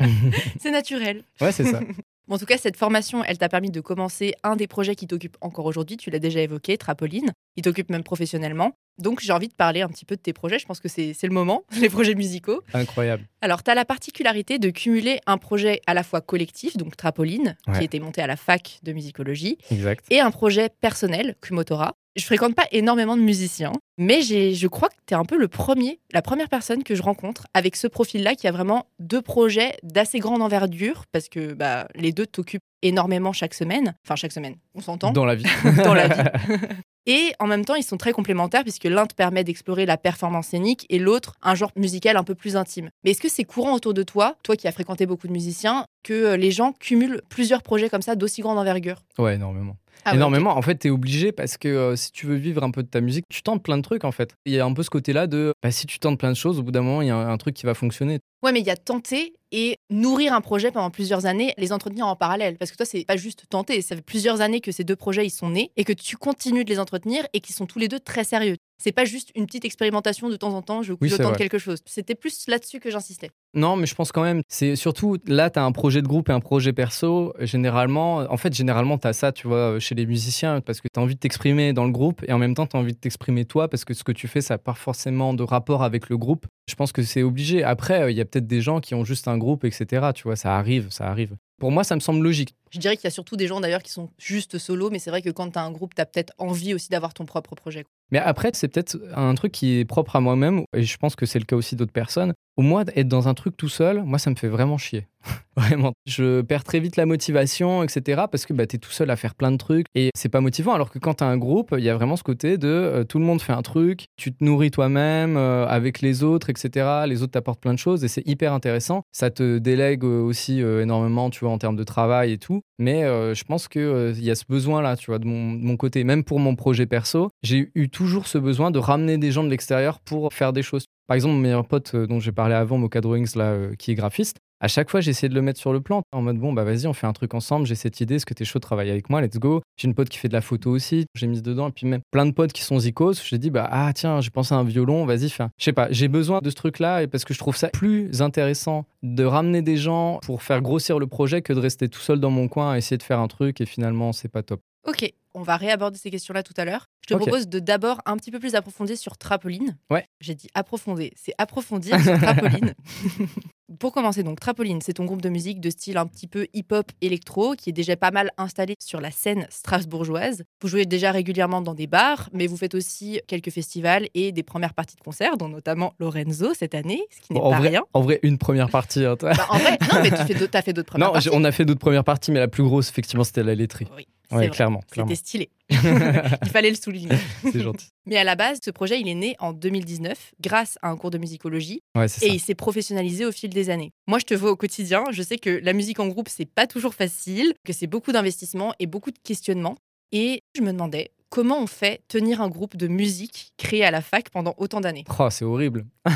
[0.59, 1.23] c'est naturel.
[1.39, 1.81] Ouais, c'est ça.
[2.29, 5.37] en tout cas, cette formation, elle t'a permis de commencer un des projets qui t'occupe
[5.41, 5.97] encore aujourd'hui.
[5.97, 7.31] Tu l'as déjà évoqué, Trapoline.
[7.57, 8.73] Il t'occupe même professionnellement.
[8.97, 10.59] Donc, j'ai envie de parler un petit peu de tes projets.
[10.59, 12.61] Je pense que c'est le moment, les projets musicaux.
[12.73, 13.27] Incroyable.
[13.41, 17.57] Alors, tu as la particularité de cumuler un projet à la fois collectif, donc Trapoline,
[17.77, 20.05] qui était monté à la fac de musicologie, exact.
[20.09, 21.95] et un projet personnel, Kumotora.
[22.17, 25.47] Je fréquente pas énormément de musiciens, mais je crois que tu es un peu le
[25.47, 29.77] premier, la première personne que je rencontre avec ce profil-là qui a vraiment deux projets
[29.83, 33.95] d'assez grande envergure, parce que bah, les deux t'occupent énormément chaque semaine.
[34.05, 35.11] Enfin, chaque semaine, on s'entend.
[35.11, 35.45] Dans la vie.
[35.83, 36.29] Dans la vie.
[37.07, 40.47] Et en même temps, ils sont très complémentaires puisque l'un te permet d'explorer la performance
[40.47, 42.89] scénique et l'autre un genre musical un peu plus intime.
[43.03, 45.85] Mais est-ce que c'est courant autour de toi, toi qui as fréquenté beaucoup de musiciens,
[46.03, 49.01] que euh, les gens cumulent plusieurs projets comme ça d'aussi grande envergure?
[49.17, 49.77] Ouais, énormément.
[50.05, 50.57] Ah énormément.
[50.57, 52.87] En fait, tu es obligé parce que euh, si tu veux vivre un peu de
[52.87, 54.35] ta musique, tu tentes plein de trucs en fait.
[54.45, 56.59] Il y a un peu ce côté-là de bah, si tu tentes plein de choses,
[56.59, 58.19] au bout d'un moment, il y a un, truc qui va fonctionner.
[58.43, 62.07] Ouais, mais il y a tenter et nourrir un projet pendant plusieurs années, les entretenir
[62.07, 62.57] en parallèle.
[62.57, 65.25] Parce que toi, c'est pas juste tenter, ça fait plusieurs années que ces deux projets
[65.25, 67.87] ils sont nés et que tu continues de les entretenir et qu'ils sont tous les
[67.87, 68.55] deux très sérieux.
[68.81, 71.81] C'est pas juste une petite expérimentation de temps en temps, je, oui, tente quelque chose.
[71.85, 73.29] C'était plus là-dessus que j'insistais.
[73.53, 76.29] Non, mais je pense quand même, c'est surtout là, tu as un projet de groupe
[76.29, 77.31] et un projet perso.
[77.39, 80.99] Généralement, en fait, généralement, tu as ça, tu vois, chez les musiciens, parce que tu
[80.99, 82.97] as envie de t'exprimer dans le groupe et en même temps, tu as envie de
[82.97, 86.09] t'exprimer toi, parce que ce que tu fais, ça n'a pas forcément de rapport avec
[86.09, 86.47] le groupe.
[86.67, 87.63] Je pense que c'est obligé.
[87.63, 90.11] Après, il y a peut-être des gens qui ont juste un groupe, etc.
[90.15, 91.35] Tu vois, ça arrive, ça arrive.
[91.59, 92.55] Pour moi, ça me semble logique.
[92.71, 95.09] Je dirais qu'il y a surtout des gens d'ailleurs qui sont juste solo, mais c'est
[95.09, 97.53] vrai que quand tu as un groupe, tu as peut-être envie aussi d'avoir ton propre
[97.53, 97.85] projet.
[98.11, 101.25] Mais après, c'est peut-être un truc qui est propre à moi-même, et je pense que
[101.25, 102.33] c'est le cas aussi d'autres personnes.
[102.57, 105.07] Au moins, être dans un truc tout seul, moi, ça me fait vraiment chier.
[105.55, 105.93] vraiment.
[106.05, 108.23] Je perds très vite la motivation, etc.
[108.29, 110.41] Parce que bah, tu es tout seul à faire plein de trucs et c'est pas
[110.41, 110.73] motivant.
[110.73, 113.03] Alors que quand tu as un groupe, il y a vraiment ce côté de euh,
[113.03, 117.03] tout le monde fait un truc, tu te nourris toi-même euh, avec les autres, etc.
[117.07, 119.03] Les autres t'apportent plein de choses et c'est hyper intéressant.
[119.11, 122.60] Ça te délègue aussi énormément, tu vois, en termes de travail et tout.
[122.79, 126.03] Mais euh, je pense qu'il euh, y a ce besoin-là, tu vois, de mon, côté.
[126.03, 129.49] Même pour mon projet perso, j'ai eu toujours ce besoin de ramener des gens de
[129.49, 130.85] l'extérieur pour faire des choses.
[131.07, 133.95] Par exemple, mon meilleur pote euh, dont j'ai parlé avant, Mocha Drawings, là, qui est
[133.95, 136.63] graphiste, à chaque fois, j'essaie de le mettre sur le plan en mode bon, bah
[136.63, 137.65] vas-y, on fait un truc ensemble.
[137.65, 139.19] J'ai cette idée, est-ce que t'es chaud de travailler avec moi?
[139.19, 139.61] Let's go.
[139.75, 141.69] J'ai une pote qui fait de la photo aussi, j'ai mis dedans.
[141.69, 143.15] Et puis même plein de potes qui sont zikos.
[143.25, 145.47] J'ai dit bah ah tiens, j'ai pensé à un violon, vas-y, fais.
[145.57, 148.21] Je sais pas, j'ai besoin de ce truc-là et parce que je trouve ça plus
[148.21, 152.19] intéressant de ramener des gens pour faire grossir le projet que de rester tout seul
[152.19, 154.61] dans mon coin à essayer de faire un truc et finalement c'est pas top.
[154.87, 156.87] Ok, on va réaborder ces questions-là tout à l'heure.
[157.07, 159.77] Je te propose de d'abord un petit peu plus approfondir sur Trapoline.
[159.89, 160.05] Ouais.
[160.19, 162.73] J'ai dit approfondir, c'est approfondir sur Trapoline.
[163.79, 166.91] Pour commencer, donc Trapoline, c'est ton groupe de musique de style un petit peu hip-hop
[167.01, 170.43] électro qui est déjà pas mal installé sur la scène strasbourgeoise.
[170.61, 174.43] Vous jouez déjà régulièrement dans des bars, mais vous faites aussi quelques festivals et des
[174.43, 177.83] premières parties de concerts, dont notamment Lorenzo cette année, ce qui n'est pas rien.
[177.93, 179.05] En vrai, une première partie.
[179.05, 180.15] Hein, bah, en vrai, non, mais tu
[180.53, 181.29] as fait d'autres premières non, parties.
[181.31, 183.87] on a fait d'autres premières parties, mais la plus grosse, effectivement, c'était la laiterie.
[183.95, 184.07] Oui.
[184.31, 184.81] Oui, clairement.
[184.93, 185.49] C'était stylé.
[185.69, 187.15] il fallait le souligner.
[187.43, 187.87] C'est gentil.
[188.05, 191.11] Mais à la base, ce projet, il est né en 2019 grâce à un cours
[191.11, 193.91] de musicologie ouais, et il s'est professionnalisé au fil des années.
[194.07, 195.03] Moi, je te vois au quotidien.
[195.11, 198.73] Je sais que la musique en groupe, c'est pas toujours facile, que c'est beaucoup d'investissement
[198.79, 199.75] et beaucoup de questionnements.
[200.11, 204.01] Et je me demandais, comment on fait tenir un groupe de musique créé à la
[204.01, 205.05] fac pendant autant d'années?
[205.17, 205.85] Oh, c'est horrible.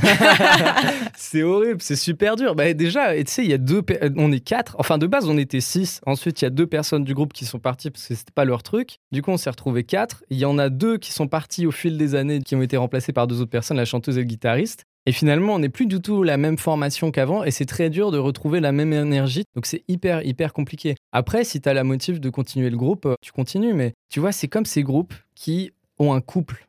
[1.16, 2.54] c'est horrible, c'est super dur.
[2.54, 3.82] Bah, déjà, tu sais, il y a deux,
[4.18, 4.76] on est quatre.
[4.78, 6.02] Enfin, de base, on était six.
[6.06, 8.46] Ensuite, il y a deux personnes du groupe qui sont parties parce que c'était pas
[8.46, 8.98] leur truc.
[9.12, 10.24] Du coup, on s'est retrouvé quatre.
[10.30, 12.78] Il y en a deux qui sont partis au fil des années, qui ont été
[12.78, 14.86] remplacés par deux autres personnes, la chanteuse et le guitariste.
[15.08, 18.10] Et finalement, on n'est plus du tout la même formation qu'avant et c'est très dur
[18.10, 19.44] de retrouver la même énergie.
[19.54, 20.96] Donc c'est hyper, hyper compliqué.
[21.18, 23.74] Après, si tu as la motive de continuer le groupe, tu continues.
[23.74, 26.68] Mais tu vois, c'est comme ces groupes qui ont un couple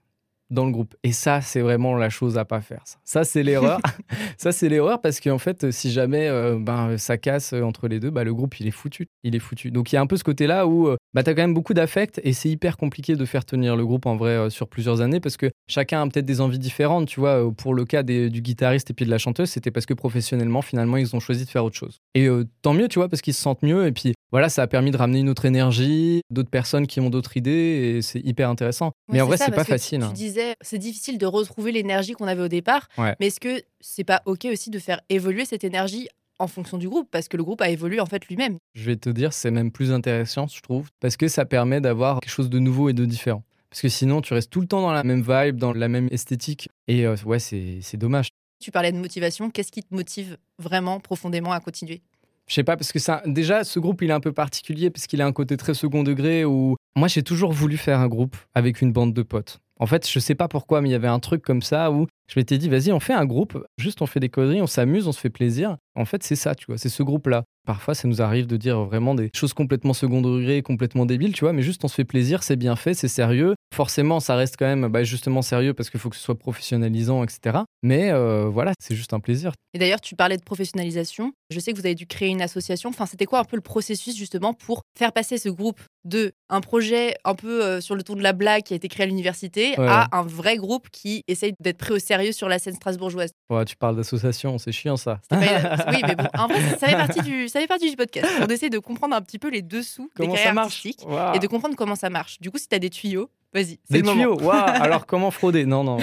[0.51, 0.95] dans le groupe.
[1.03, 2.83] Et ça, c'est vraiment la chose à pas faire.
[3.05, 3.81] Ça, c'est l'erreur.
[4.39, 8.11] ça, c'est l'erreur parce qu'en fait, si jamais euh, ben, ça casse entre les deux,
[8.11, 9.09] bah, le groupe, il est foutu.
[9.23, 9.71] Il est foutu.
[9.71, 11.55] Donc, il y a un peu ce côté-là où euh, bah, tu as quand même
[11.55, 14.69] beaucoup d'affect et c'est hyper compliqué de faire tenir le groupe en vrai euh, sur
[14.69, 17.09] plusieurs années parce que chacun a peut-être des envies différentes.
[17.09, 19.95] Tu vois, pour le cas du guitariste et puis de la chanteuse, c'était parce que
[19.95, 21.99] professionnellement, finalement, ils ont choisi de faire autre chose.
[22.15, 22.29] Et
[22.63, 23.87] tant mieux, tu vois, parce qu'ils se sentent mieux.
[23.87, 27.11] Et puis, voilà, ça a permis de ramener une autre énergie, d'autres personnes qui ont
[27.11, 28.93] d'autres idées et c'est hyper intéressant.
[29.11, 30.01] mais en vrai, c'est pas facile.
[30.01, 30.13] Tu hein.
[30.37, 32.89] Disais, c'est difficile de retrouver l'énergie qu'on avait au départ.
[32.99, 36.89] Mais est-ce que c'est pas OK aussi de faire évoluer cette énergie en fonction du
[36.89, 37.09] groupe?
[37.11, 38.59] Parce que le groupe a évolué en fait lui-même.
[38.75, 42.21] Je vais te dire, c'est même plus intéressant, je trouve, parce que ça permet d'avoir
[42.21, 43.43] quelque chose de nouveau et de différent.
[43.71, 46.09] Parce que sinon, tu restes tout le temps dans la même vibe, dans la même
[46.11, 46.69] esthétique.
[46.89, 48.29] Et euh, ouais, c'est dommage.
[48.63, 49.51] Tu parlais de motivation.
[49.51, 52.01] Qu'est-ce qui te motive vraiment profondément à continuer?
[52.47, 55.07] Je sais pas, parce que ça, déjà, ce groupe, il est un peu particulier, parce
[55.07, 58.37] qu'il a un côté très second degré où Moi, j'ai toujours voulu faire un groupe
[58.55, 59.61] avec une bande de potes.
[59.79, 62.07] En fait, je sais pas pourquoi, mais il y avait un truc comme ça où
[62.29, 65.07] je m'étais dit, vas-y, on fait un groupe, juste on fait des conneries, on s'amuse,
[65.07, 65.77] on se fait plaisir.
[65.95, 67.45] En fait, c'est ça, tu vois, c'est ce groupe-là.
[67.67, 71.45] Parfois, ça nous arrive de dire vraiment des choses complètement second degré, complètement débiles, tu
[71.45, 73.55] vois, mais juste on se fait plaisir, c'est bien fait, c'est sérieux.
[73.75, 77.25] Forcément, ça reste quand même bah, justement sérieux parce qu'il faut que ce soit professionnalisant,
[77.25, 77.59] etc.
[77.83, 79.53] Mais euh, voilà, c'est juste un plaisir.
[79.75, 81.33] Et d'ailleurs, tu parlais de professionnalisation.
[81.51, 82.91] Je sais que vous avez dû créer une association.
[82.91, 86.61] Enfin, c'était quoi un peu le processus justement pour faire passer ce groupe de un
[86.61, 86.86] projet
[87.25, 89.75] un peu euh, sur le ton de la blague qui a été créé à l'université
[89.79, 93.65] à un vrai groupe qui essaye d'être pris au sérieux sur la scène strasbourgeoise Ouais,
[93.65, 95.21] tu parles d'association, c'est chiant ça.
[95.33, 98.27] oui, mais bon, en vrai, ça fait partie du, ça fait partie du podcast.
[98.41, 100.67] On essaie de comprendre un petit peu les dessous comment des ça marche?
[100.87, 102.41] artistiques et de comprendre comment ça marche.
[102.41, 103.79] Du coup, si tu as des tuyaux, vas-y.
[103.91, 105.65] Des le tuyaux, waouh Alors comment frauder?
[105.67, 105.99] Non, non,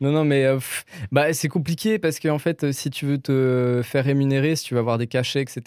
[0.00, 3.18] non, non, mais euh, pff, bah, c'est compliqué parce qu'en fait, euh, si tu veux
[3.18, 5.62] te faire rémunérer, si tu vas avoir des cachets, etc.,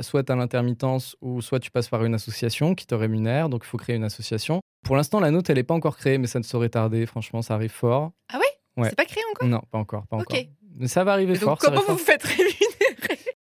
[0.00, 3.62] soit tu as l'intermittence ou soit tu passes par une association qui te rémunère, donc
[3.64, 4.60] il faut créer une association.
[4.84, 7.42] Pour l'instant, la nôtre, elle n'est pas encore créée, mais ça ne saurait tarder, franchement,
[7.42, 8.12] ça arrive fort.
[8.32, 8.44] Ah ouais,
[8.78, 8.90] Ouais.
[8.90, 9.48] C'est pas créé encore?
[9.48, 10.38] Non, pas encore, pas encore.
[10.76, 11.50] Mais ça va arriver Et fort.
[11.50, 11.96] Donc, comment vous fort.
[11.96, 12.54] vous faites rémunérer?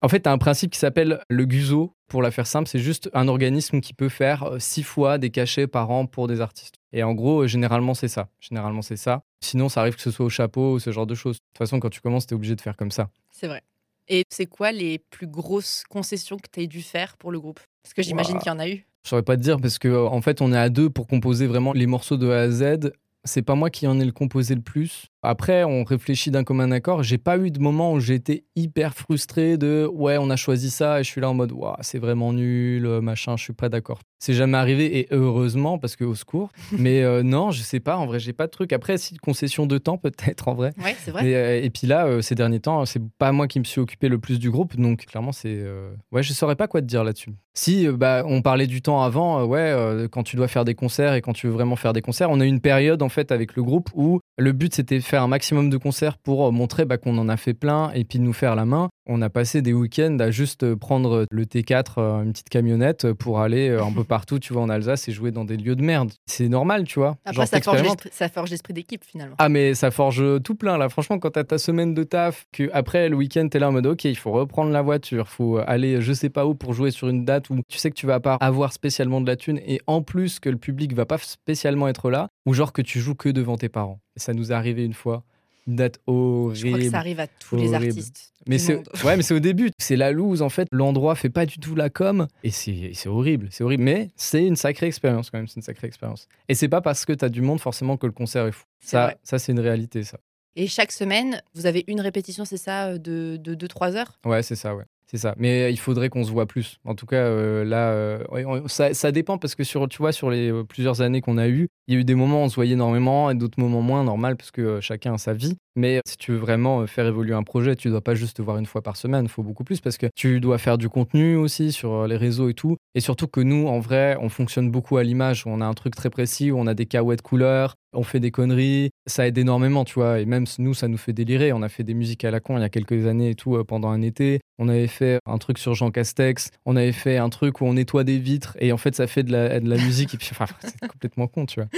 [0.02, 2.80] En fait, tu as un principe qui s'appelle le GUSO, pour la faire simple, c'est
[2.80, 6.42] juste un organisme qui peut faire euh, six fois des cachets par an pour des
[6.42, 6.76] artistes.
[6.92, 8.30] Et en gros, euh, généralement, c'est ça.
[8.40, 9.22] Généralement, c'est ça.
[9.42, 11.36] Sinon, ça arrive que ce soit au chapeau ou ce genre de choses.
[11.36, 13.10] De toute façon, quand tu commences, tu es obligé de faire comme ça.
[13.32, 13.62] C'est vrai.
[14.08, 17.60] Et c'est quoi les plus grosses concessions que tu as dû faire pour le groupe?
[17.84, 18.86] Parce que j'imagine qu'il y en a eu.
[19.04, 21.08] Je saurais pas te dire parce que euh, en fait, on est à deux pour
[21.08, 22.92] composer vraiment les morceaux de A à Z.
[23.24, 25.08] C'est pas moi qui en ai le composé le plus.
[25.22, 27.04] Après, on réfléchit d'un commun accord.
[27.04, 31.00] J'ai pas eu de moment où été hyper frustré de ouais, on a choisi ça
[31.00, 33.70] et je suis là en mode waouh, c'est vraiment nul, euh, machin, je suis pas
[33.70, 34.00] d'accord.
[34.22, 36.50] C'est jamais arrivé et heureusement parce que au secours.
[36.78, 37.96] Mais euh, non, je sais pas.
[37.96, 38.74] En vrai, j'ai pas de truc.
[38.74, 40.74] Après, si concession de temps peut-être en vrai.
[40.84, 41.26] Ouais, c'est vrai.
[41.26, 43.80] Et, euh, et puis là, euh, ces derniers temps, c'est pas moi qui me suis
[43.80, 45.64] occupé le plus du groupe, donc clairement, c'est.
[46.12, 47.32] Ouais, je saurais pas quoi te dire là-dessus.
[47.54, 51.22] Si, bah, on parlait du temps avant, ouais, quand tu dois faire des concerts et
[51.22, 53.56] quand tu veux vraiment faire des concerts, on a eu une période en fait avec
[53.56, 56.98] le groupe où le but c'était faire un maximum de concerts pour euh, montrer bah,
[56.98, 58.89] qu'on en a fait plein et puis nous faire la main.
[59.12, 63.39] On a passé des week-ends à juste prendre le T4, euh, une petite camionnette, pour
[63.39, 65.82] aller euh, un peu partout, tu vois, en Alsace et jouer dans des lieux de
[65.82, 66.12] merde.
[66.28, 67.17] C'est normal, tu vois.
[67.26, 69.36] Après, Genre, ça forge, ça forge l'esprit d'équipe finalement.
[69.39, 70.89] Ah mais ça forge tout plein là.
[70.89, 73.88] Franchement, quand t'as ta semaine de taf, que après le week-end t'es là en mode
[73.88, 77.10] ok, il faut reprendre la voiture, faut aller je sais pas où pour jouer sur
[77.10, 79.82] une date où tu sais que tu vas pas avoir spécialement de la thune et
[79.88, 83.15] en plus que le public va pas spécialement être là ou genre que tu joues
[83.15, 84.00] que devant tes parents.
[84.15, 85.24] Et ça nous est arrivé une fois,
[85.70, 86.56] une date horrible.
[86.56, 88.34] Je crois que ça arrive à tous les artistes.
[88.48, 89.70] Mais c'est ouais, mais c'est au début.
[89.78, 90.68] C'est la loose en fait.
[90.72, 93.84] L'endroit fait pas du tout la com et c'est c'est horrible, c'est horrible.
[93.84, 95.48] Mais c'est une sacrée expérience quand même.
[95.48, 96.28] C'est une sacrée expérience.
[96.48, 98.66] Et c'est pas parce que t'as du monde forcément que le concert est fou.
[98.80, 99.18] Ça, vrai.
[99.24, 100.20] ça c'est une réalité ça.
[100.56, 104.20] Et chaque semaine, vous avez une répétition, c'est ça, euh, de 2-3 heures?
[104.26, 104.84] Ouais, c'est ça, ouais.
[105.12, 105.34] C'est ça.
[105.38, 106.78] Mais il faudrait qu'on se voit plus.
[106.86, 108.24] En tout cas, euh, là, euh,
[108.67, 111.67] ça, dépend parce que sur, tu vois, sur les euh, plusieurs années qu'on a eues,
[111.88, 114.04] il y a eu des moments où on se voyait énormément et d'autres moments moins,
[114.04, 115.58] normal, parce que chacun a sa vie.
[115.76, 118.58] Mais si tu veux vraiment faire évoluer un projet, tu dois pas juste te voir
[118.58, 121.36] une fois par semaine, il faut beaucoup plus parce que tu dois faire du contenu
[121.36, 122.78] aussi sur les réseaux et tout.
[122.93, 125.43] Et surtout que nous, en vrai, on fonctionne beaucoup à l'image.
[125.48, 128.19] On a un truc très précis où on a des cahuètes de couleurs, on fait
[128.19, 128.89] des conneries.
[129.08, 130.19] Ça aide énormément, tu vois.
[130.19, 131.54] Et même nous, ça nous fait délirer.
[131.54, 133.56] On a fait des musiques à la con il y a quelques années et tout
[133.56, 134.39] euh, pendant un été.
[134.58, 136.49] On avait fait un truc sur Jean Castex.
[136.65, 139.23] On avait fait un truc où on nettoie des vitres et en fait, ça fait
[139.23, 140.13] de la, de la musique.
[140.13, 141.69] Et puis, enfin, c'est complètement con, tu vois.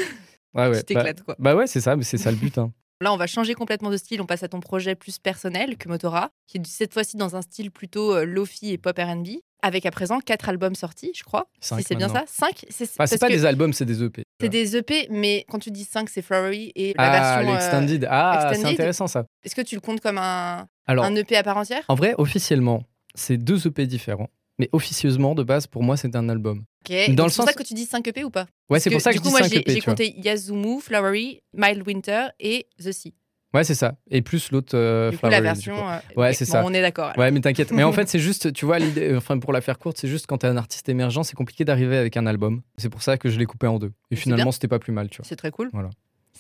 [0.54, 0.84] Ouais, ouais.
[0.84, 1.36] Tu Bah, t'éclates, quoi.
[1.40, 2.58] bah ouais, c'est ça, mais c'est ça le but.
[2.58, 2.72] hein.
[3.00, 4.22] Là, on va changer complètement de style.
[4.22, 7.42] On passe à ton projet plus personnel que Motora, qui est cette fois-ci dans un
[7.42, 9.28] style plutôt euh, lofi et pop R&B,
[9.62, 11.48] avec à présent quatre albums sortis, je crois.
[11.60, 12.66] Cinq si c'est bien ça, cinq.
[12.70, 14.24] C'est Enfin, pas que des albums, c'est des EP.
[14.40, 17.50] c'est des EP, mais quand tu dis 5, c'est Flowery et la Ah, version.
[17.52, 18.08] euh, l'extended.
[18.10, 18.74] ah, c'est extended.
[18.80, 19.26] intéressant ça.
[19.44, 21.84] Est-ce que tu le comptes comme un, Alors, un EP à part entière?
[21.88, 22.84] en vrai, officiellement,
[23.16, 24.30] c'est deux EP différents.
[24.60, 26.64] Mais officieusement, de base, pour moi, c'est un album.
[26.88, 28.46] Dans le C'est pour sens- ça que tu dis 5 EP ou pas?
[28.70, 29.72] Ouais, c'est pour ça que du je coup, dis moi, 5 j'ai EP.
[29.74, 29.94] j'ai tu vois.
[29.94, 33.14] compté Yazumu, Flowery, Mild Winter et The Sea.
[33.54, 33.96] Ouais, c'est ça.
[34.10, 35.76] Et plus l'autre euh, la version.
[35.90, 36.64] euh, Ouais, c'est bon, ça.
[36.66, 37.12] On est d'accord.
[37.18, 37.72] Ouais, mais t'inquiète.
[37.72, 40.08] Mais en fait, c'est juste, tu vois, l'idée, euh, enfin, pour la faire courte, c'est
[40.08, 42.62] juste quand t'es un artiste émergent, c'est compliqué d'arriver avec un album.
[42.78, 43.92] C'est pour ça que je l'ai coupé en deux.
[44.10, 45.26] Et finalement, c'était pas plus mal, tu vois.
[45.28, 45.70] C'est très cool.
[45.74, 45.90] Voilà.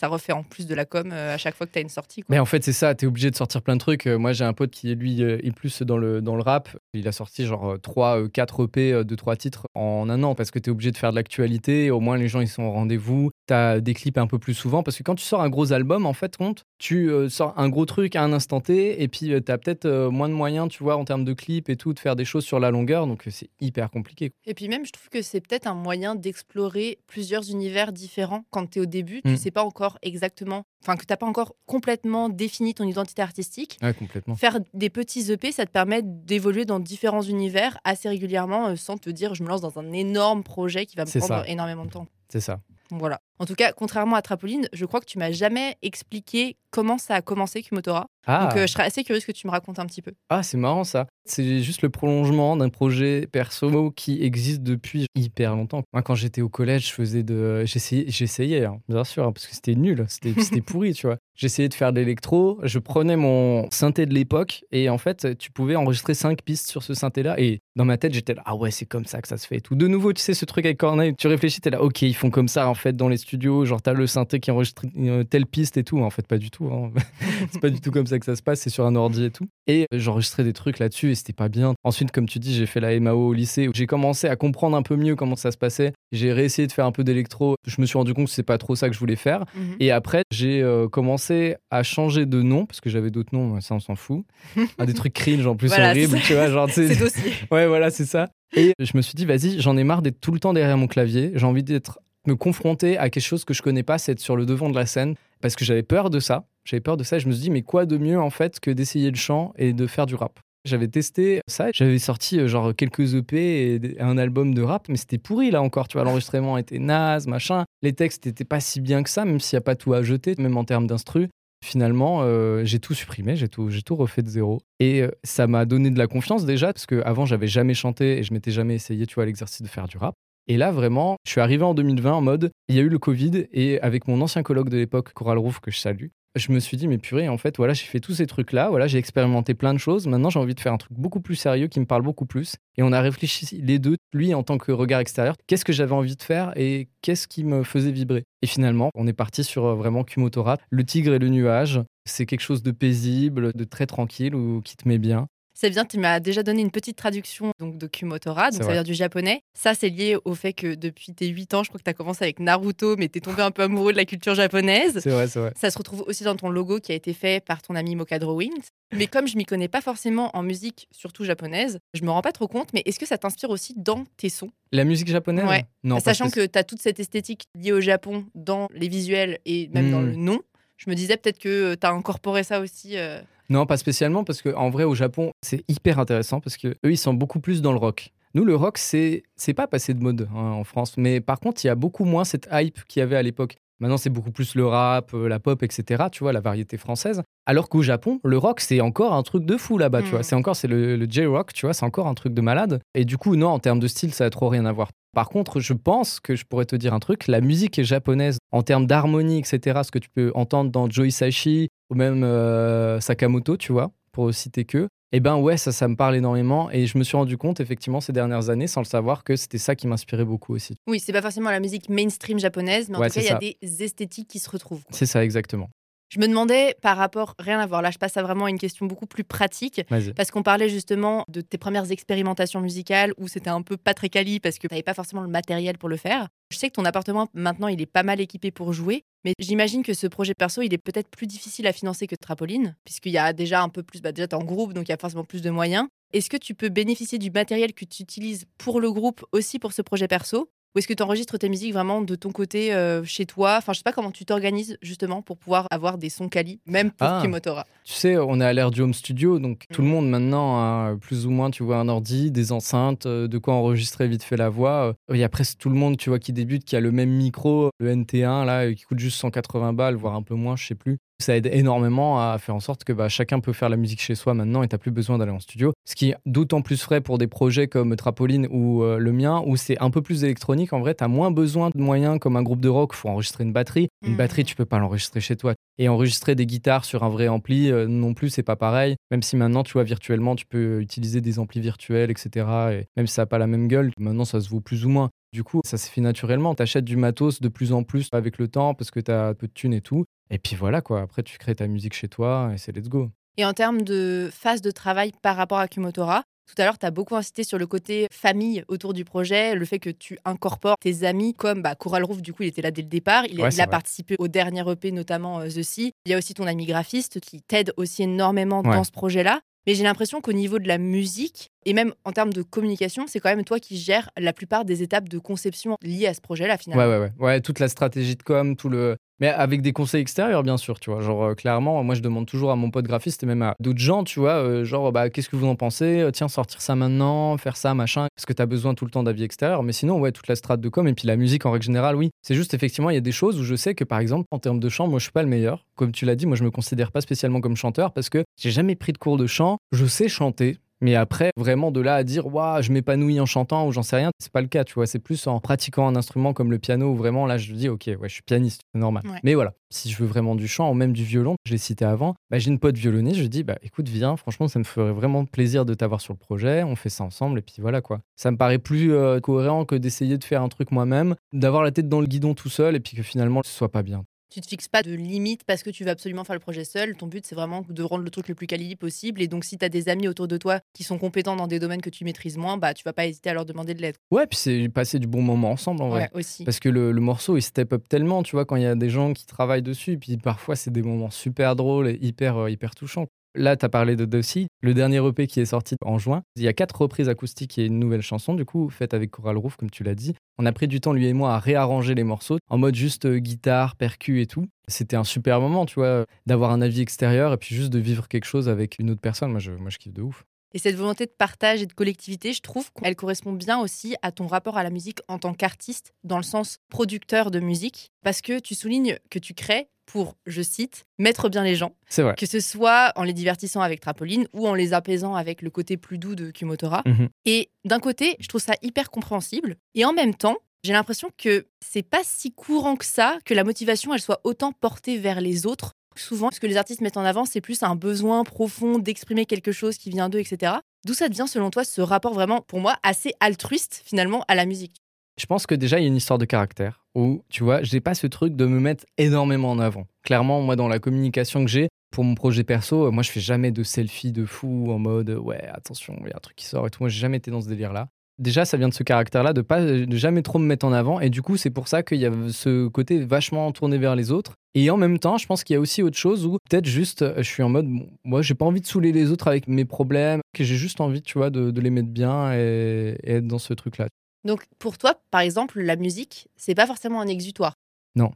[0.02, 1.90] Ça refait en plus de la com euh, à chaque fois que tu as une
[1.90, 2.22] sortie.
[2.22, 2.28] quoi.
[2.30, 4.08] Mais en fait, c'est ça, t'es obligé de sortir plein de trucs.
[4.08, 6.70] Euh, Moi, j'ai un pote qui, lui, euh, est plus dans le, dans le rap.
[6.96, 10.58] Il a sorti genre 3, 4 EP de 3 titres en un an parce que
[10.58, 11.92] t'es obligé de faire de l'actualité.
[11.92, 13.30] Au moins, les gens, ils sont au rendez-vous.
[13.46, 16.08] T'as des clips un peu plus souvent parce que quand tu sors un gros album,
[16.08, 19.32] en fait, compte, tu euh, sors un gros truc à un instant T et puis
[19.34, 21.94] euh, t'as peut-être euh, moins de moyens, tu vois, en termes de clips et tout,
[21.94, 23.06] de faire des choses sur la longueur.
[23.06, 24.32] Donc, c'est hyper compliqué.
[24.46, 28.46] Et puis même, je trouve que c'est peut-être un moyen d'explorer plusieurs univers différents.
[28.50, 29.38] Quand tu es au début, tu Mm.
[29.38, 33.78] sais pas encore encore exactement, enfin que t'as pas encore complètement défini ton identité artistique,
[33.82, 34.36] Ouais, complètement.
[34.36, 38.98] faire des petits EP, ça te permet d'évoluer dans différents univers assez régulièrement euh, sans
[38.98, 41.48] te dire je me lance dans un énorme projet qui va me prendre ça.
[41.48, 42.08] énormément de temps.
[42.30, 42.62] C'est ça.
[43.00, 43.20] Voilà.
[43.40, 47.16] En tout cas, contrairement à Trapoline, je crois que tu m'as jamais expliqué comment ça
[47.16, 48.06] a commencé Kumotora.
[48.28, 50.12] Ah, Donc euh, je serais assez curieuse que tu me racontes un petit peu.
[50.30, 51.08] ah c'est marrant ça.
[51.26, 55.82] C'est juste le prolongement d'un projet perso qui existe depuis hyper longtemps.
[55.92, 57.66] Moi, quand j'étais au collège, je faisais de.
[57.66, 61.18] J'essayais, j'essayais hein, bien sûr, hein, parce que c'était nul, c'était c'était pourri, tu vois.
[61.36, 65.52] J'essayais de faire de l'électro, je prenais mon synthé de l'époque et en fait, tu
[65.52, 67.40] pouvais enregistrer cinq pistes sur ce synthé-là.
[67.40, 69.58] Et dans ma tête, j'étais là, ah ouais, c'est comme ça que ça se fait
[69.58, 69.74] et tout.
[69.74, 72.30] De nouveau, tu sais, ce truc avec Corneille, tu réfléchis, t'es là, ok, ils font
[72.30, 75.46] comme ça en fait dans les studios, genre t'as le synthé qui enregistre euh, telle
[75.46, 76.00] piste et tout.
[76.00, 76.66] En fait, pas du tout.
[76.66, 76.92] hein.
[77.52, 79.32] c'est pas du tout comme ça que ça se passe, c'est sur un ordi et
[79.32, 79.48] tout.
[79.68, 81.74] Et j'enregistrais des trucs là-dessus et c'était pas bien.
[81.84, 84.76] Ensuite, comme tu dis, j'ai fait la MAO au lycée où j'ai commencé à comprendre
[84.76, 85.94] un peu mieux comment ça se passait.
[86.12, 87.56] J'ai réessayé de faire un peu d'électro.
[87.66, 89.46] Je me suis rendu compte que c'est pas trop ça que je voulais faire.
[89.56, 89.76] Mhm.
[89.80, 93.76] Et après, j'ai euh, commencé à changer de nom parce que j'avais d'autres noms, ça
[93.76, 94.26] on s'en fout.
[94.78, 97.32] Ah, des trucs cringe en plus Voilà, horribles, c'est- tu vois, genre C'est dossier.
[97.52, 98.30] Ouais, voilà, c'est ça.
[98.56, 100.88] Et je me suis dit, vas-y, j'en ai marre d'être tout le temps derrière mon
[100.88, 101.32] clavier.
[101.36, 104.36] J'ai envie d'être me confronter à quelque chose que je connais pas, c'est être sur
[104.36, 106.46] le devant de la scène parce que j'avais peur de ça.
[106.64, 108.60] J'avais peur de ça et je me suis dit, mais quoi de mieux en fait
[108.60, 110.40] que d'essayer le chant et de faire du rap?
[110.64, 114.98] J'avais testé ça, j'avais sorti euh, genre quelques EP et un album de rap, mais
[114.98, 118.80] c'était pourri là encore, tu vois, l'enregistrement était naze, machin, les textes n'étaient pas si
[118.80, 121.30] bien que ça, même s'il n'y a pas tout à jeter, même en termes d'instru.
[121.64, 124.62] Finalement, euh, j'ai tout supprimé, j'ai tout, refait de zéro.
[124.80, 128.24] Et euh, ça m'a donné de la confiance déjà, parce qu'avant, j'avais jamais chanté et
[128.24, 130.16] je m'étais jamais essayé, tu vois, l'exercice de faire du rap.
[130.48, 133.00] Et là, vraiment, je suis arrivé en 2020 en mode, il y a eu le
[133.00, 136.60] Covid, et avec mon ancien colloque de l'époque, Coral Rouf, que je salue, je me
[136.60, 139.54] suis dit, mais purée, en fait, voilà, j'ai fait tous ces trucs-là, voilà, j'ai expérimenté
[139.54, 140.08] plein de choses.
[140.08, 142.56] Maintenant, j'ai envie de faire un truc beaucoup plus sérieux qui me parle beaucoup plus.
[142.78, 145.92] Et on a réfléchi les deux, lui en tant que regard extérieur, qu'est-ce que j'avais
[145.92, 148.24] envie de faire et qu'est-ce qui me faisait vibrer.
[148.42, 151.82] Et finalement, on est parti sur euh, vraiment Kumotora, le tigre et le nuage.
[152.06, 155.28] C'est quelque chose de paisible, de très tranquille ou qui te met bien.
[155.62, 158.74] C'est bien, tu m'as déjà donné une petite traduction donc, de Kumotora, donc ça vrai.
[158.74, 159.44] vient du japonais.
[159.54, 161.94] Ça, c'est lié au fait que depuis tes 8 ans, je crois que tu as
[161.94, 164.98] commencé avec Naruto, mais tu es tombé un peu amoureux de la culture japonaise.
[165.04, 165.54] C'est vrai, c'est vrai.
[165.56, 168.18] Ça se retrouve aussi dans ton logo qui a été fait par ton ami Mocha
[168.18, 168.64] Drawings.
[168.98, 172.32] Mais comme je m'y connais pas forcément en musique, surtout japonaise, je me rends pas
[172.32, 172.70] trop compte.
[172.74, 174.50] Mais est-ce que ça t'inspire aussi dans tes sons?
[174.72, 175.46] La musique japonaise?
[175.48, 175.66] Ouais.
[175.84, 179.38] Non, Sachant spéci- que tu as toute cette esthétique liée au Japon dans les visuels
[179.46, 180.08] et même dans Hmm.
[180.08, 180.40] le nom.
[180.78, 182.98] Je me disais peut-être que tu as incorporé ça aussi.
[182.98, 183.22] euh,
[183.52, 186.98] Non, pas spécialement, parce qu'en vrai, au Japon, c'est hyper intéressant, parce que eux, ils
[186.98, 188.14] sont beaucoup plus dans le rock.
[188.34, 189.24] Nous, le rock, c'est
[189.58, 192.24] pas passé de mode hein, en France, mais par contre, il y a beaucoup moins
[192.24, 193.58] cette hype qu'il y avait à l'époque.
[193.82, 196.06] Maintenant, c'est beaucoup plus le rap, euh, la pop, etc.
[196.12, 197.22] Tu vois, la variété française.
[197.46, 200.12] Alors qu'au Japon, le rock, c'est encore un truc de fou là-bas, tu Mm.
[200.12, 200.24] vois.
[200.24, 202.80] C'est encore, c'est le, le J-rock, tu vois, c'est encore un truc de malade.
[202.96, 204.90] Et du coup, non, en termes de style, ça a trop rien à voir.
[205.14, 208.62] Par contre, je pense que je pourrais te dire un truc, la musique japonaise, en
[208.62, 213.58] termes d'harmonie, etc., ce que tu peux entendre dans Joe Hisaishi ou même euh, Sakamoto,
[213.58, 216.72] tu vois, pour citer que, eh ben ouais, ça, ça me parle énormément.
[216.72, 219.58] Et je me suis rendu compte, effectivement, ces dernières années, sans le savoir, que c'était
[219.58, 220.76] ça qui m'inspirait beaucoup aussi.
[220.88, 223.30] Oui, c'est pas forcément la musique mainstream japonaise, mais en Ouais, tout cas, il y
[223.30, 224.84] a des esthétiques qui se retrouvent.
[224.90, 225.70] C'est ça, exactement.
[226.14, 228.86] Je me demandais par rapport, rien à voir, là je passe à vraiment une question
[228.86, 229.82] beaucoup plus pratique,
[230.14, 234.10] parce qu'on parlait justement de tes premières expérimentations musicales où c'était un peu pas très
[234.10, 236.28] quali parce que tu n'avais pas forcément le matériel pour le faire.
[236.52, 239.84] Je sais que ton appartement maintenant il est pas mal équipé pour jouer, mais j'imagine
[239.84, 243.18] que ce projet perso il est peut-être plus difficile à financer que Trapoline, puisqu'il y
[243.18, 245.24] a déjà un peu plus, bah déjà t'es en groupe donc il y a forcément
[245.26, 245.88] plus de moyens.
[246.14, 249.74] Est-ce que tu peux bénéficier du matériel que tu utilises pour le groupe aussi pour
[249.74, 250.50] ce projet perso?
[250.76, 253.56] Ou est-ce que tu enregistres tes musiques vraiment de ton côté euh, chez toi?
[253.58, 256.92] Enfin, je sais pas comment tu t'organises justement pour pouvoir avoir des sons quali, même
[256.92, 257.20] pour Ah.
[257.22, 257.66] Kimotora.
[257.84, 260.96] Tu sais, on est à l'ère du home studio, donc tout le monde maintenant a
[261.00, 264.38] plus ou moins, tu vois, un ordi, des enceintes, euh, de quoi enregistrer vite fait
[264.38, 264.96] la voix.
[265.10, 266.92] Euh, Il y a presque tout le monde, tu vois, qui débute, qui a le
[266.92, 270.68] même micro, le NT1, là, qui coûte juste 180 balles, voire un peu moins, je
[270.68, 270.98] sais plus.
[271.22, 274.16] Ça aide énormément à faire en sorte que bah, chacun peut faire la musique chez
[274.16, 275.72] soi maintenant et t'as plus besoin d'aller en studio.
[275.86, 279.42] Ce qui est d'autant plus vrai pour des projets comme Trapoline ou euh, le mien,
[279.46, 280.74] où c'est un peu plus électronique.
[280.74, 283.54] En vrai, t'as moins besoin de moyens comme un groupe de rock, faut enregistrer une
[283.54, 283.88] batterie.
[284.06, 284.18] Une Mhm.
[284.18, 285.54] batterie, tu peux pas l'enregistrer chez toi.
[285.78, 288.96] Et enregistrer des guitares sur un vrai ampli, euh, non plus, c'est pas pareil.
[289.10, 292.46] Même si maintenant, tu vois, virtuellement, tu peux utiliser des amplis virtuels, etc.
[292.74, 294.90] Et même si ça n'a pas la même gueule, maintenant, ça se vaut plus ou
[294.90, 295.10] moins.
[295.34, 296.56] Du coup, ça s'est fait naturellement.
[296.56, 299.34] Tu achètes du matos de plus en plus avec le temps parce que tu as
[299.34, 300.04] peu de thunes et tout.
[300.32, 301.02] Et puis voilà, quoi.
[301.02, 303.10] Après, tu crées ta musique chez toi et c'est let's go.
[303.38, 306.86] Et en termes de phase de travail par rapport à Kumotora, tout à l'heure, tu
[306.86, 310.76] as beaucoup insisté sur le côté famille autour du projet, le fait que tu incorpores
[310.82, 313.26] tes amis, comme bah, Coral Roof, du coup, il était là dès le départ.
[313.30, 313.72] Il, Ouais, il c'est a vrai.
[313.72, 315.92] participé au dernier EP, notamment euh, The Sea.
[316.06, 318.72] Il y a aussi ton ami graphiste qui t'aide aussi énormément Ouais.
[318.76, 319.40] dans ce projet-là.
[319.68, 323.20] Mais j'ai l'impression qu'au niveau de la musique, et même en termes de communication, c'est
[323.20, 326.58] quand même toi qui gères la plupart des étapes de conception liées à ce projet-là,
[326.58, 326.84] finalement.
[326.84, 327.26] Ouais, ouais, ouais.
[327.26, 328.98] Ouais, toute la stratégie de com, tout le.
[329.22, 331.02] Mais avec des conseils extérieurs, bien sûr, tu vois.
[331.02, 333.80] Genre, euh, clairement, moi, je demande toujours à mon pote graphiste et même à d'autres
[333.80, 336.00] gens, tu vois, euh, genre, bah, qu'est-ce que vous en pensez?
[336.02, 338.08] Euh, Tiens, sortir ça maintenant, faire ça, machin.
[338.16, 339.62] Parce que tu as besoin tout le temps d'avis extérieur.
[339.62, 341.96] Mais sinon, ouais, toute la strate de com et puis la musique en règle générale,
[341.96, 342.10] oui.
[342.24, 344.40] C'est juste, effectivement, il y a des choses où je sais que, par exemple, en
[344.40, 345.68] termes de chant, moi, je suis pas le meilleur.
[345.76, 348.50] Comme tu l'as dit, moi, je me considère pas spécialement comme chanteur parce que j'ai
[348.50, 349.58] jamais pris de cours de chant.
[349.72, 353.68] Je sais chanter, mais après, vraiment de là à dire, waouh, je m'épanouis en chantant
[353.68, 354.88] ou j'en sais rien, c'est pas le cas, tu vois.
[354.88, 357.84] C'est plus en pratiquant un instrument comme le piano où vraiment là, je dis, ok,
[357.88, 359.04] ouais, je suis pianiste, c'est normal.
[359.06, 359.20] Ouais.
[359.24, 361.86] Mais voilà, si je veux vraiment du chant ou même du violon, je l'ai cité
[361.86, 364.92] avant, bah, j'ai une pote violoniste, je dis, bah écoute, viens, franchement, ça me ferait
[364.92, 368.02] vraiment plaisir de t'avoir sur le projet, on fait ça ensemble et puis voilà quoi.
[368.16, 371.72] Ça me paraît plus euh, cohérent que d'essayer de faire un truc moi-même, d'avoir la
[371.72, 374.04] tête dans le guidon tout seul et puis que finalement, ce soit pas bien.
[374.34, 376.96] Tu te fixes pas de limite parce que tu veux absolument faire le projet seul.
[376.96, 379.22] Ton but, c'est vraiment de rendre le truc le plus quali possible.
[379.22, 381.60] Et donc, si tu as des amis autour de toi qui sont compétents dans des
[381.60, 383.98] domaines que tu maîtrises moins, bah, tu vas pas hésiter à leur demander de l'aide.
[384.10, 386.04] Ouais, puis c'est passer du bon moment ensemble en vrai.
[386.04, 386.46] Ouais, aussi.
[386.46, 388.76] Parce que le, le morceau, il step up tellement, tu vois, quand il y a
[388.76, 389.98] des gens qui travaillent dessus.
[389.98, 393.08] Puis parfois, c'est des moments super drôles et hyper, euh, hyper touchants.
[393.34, 396.24] Là, tu as parlé de Dossi, le dernier EP qui est sorti en juin.
[396.36, 399.38] Il y a quatre reprises acoustiques et une nouvelle chanson, du coup, faite avec Coral
[399.38, 400.16] Roof, comme tu l'as dit.
[400.38, 403.06] On a pris du temps, lui et moi, à réarranger les morceaux en mode juste
[403.06, 404.48] euh, guitare, percu et tout.
[404.68, 408.10] C'était un super moment, tu vois, d'avoir un avis extérieur et puis juste de vivre
[408.10, 409.32] quelque chose avec une autre personne.
[409.32, 410.26] Moi, je, moi, je kiffe de ouf.
[410.54, 414.12] Et cette volonté de partage et de collectivité, je trouve qu'elle correspond bien aussi à
[414.12, 418.22] ton rapport à la musique en tant qu'artiste, dans le sens producteur de musique, parce
[418.22, 422.16] que tu soulignes que tu crées pour, je cite, mettre bien les gens, C'est vrai.
[422.16, 425.76] que ce soit en les divertissant avec Trampoline ou en les apaisant avec le côté
[425.76, 426.82] plus doux de Kumotora.
[426.86, 427.10] Mhm.
[427.26, 431.48] Et d'un côté, je trouve ça hyper compréhensible, et en même temps, j'ai l'impression que
[431.60, 435.46] c'est pas si courant que ça, que la motivation, elle soit autant portée vers les
[435.46, 435.74] autres.
[435.98, 439.52] Souvent, ce que les artistes mettent en avant, c'est plus un besoin profond d'exprimer quelque
[439.52, 440.54] chose qui vient d'eux, etc.
[440.86, 444.46] D'où ça devient, selon toi, ce rapport vraiment, pour moi, assez altruiste, finalement, à la
[444.46, 444.78] musique?
[445.20, 447.82] Je pense que déjà, il y a une histoire de caractère où, tu vois, j'ai
[447.82, 449.86] pas ce truc de me mettre énormément en avant.
[450.04, 453.20] Clairement, moi, dans la communication que j'ai, pour mon projet perso, euh, moi, je fais
[453.20, 456.36] jamais de selfie de fou en mode euh, ouais, attention, il y a un truc
[456.38, 456.82] qui sort et tout.
[456.82, 457.90] Moi, j'ai jamais été dans ce délire-là.
[458.18, 461.00] Déjà, ça vient de ce caractère-là, de pas de jamais trop me mettre en avant.
[461.00, 464.12] Et du coup, c'est pour ça qu'il y a ce côté vachement tourné vers les
[464.12, 464.34] autres.
[464.54, 467.02] Et en même temps, je pense qu'il y a aussi autre chose où peut-être juste,
[467.02, 469.48] euh, je suis en mode, bon, moi, j'ai pas envie de saouler les autres avec
[469.48, 473.14] mes problèmes, que j'ai juste envie, tu vois, de, de les mettre bien et, et
[473.16, 473.88] être dans ce truc-là.
[474.24, 477.56] Donc, pour toi, par exemple, la musique, c'est pas forcément un exutoire?
[477.96, 478.12] Non.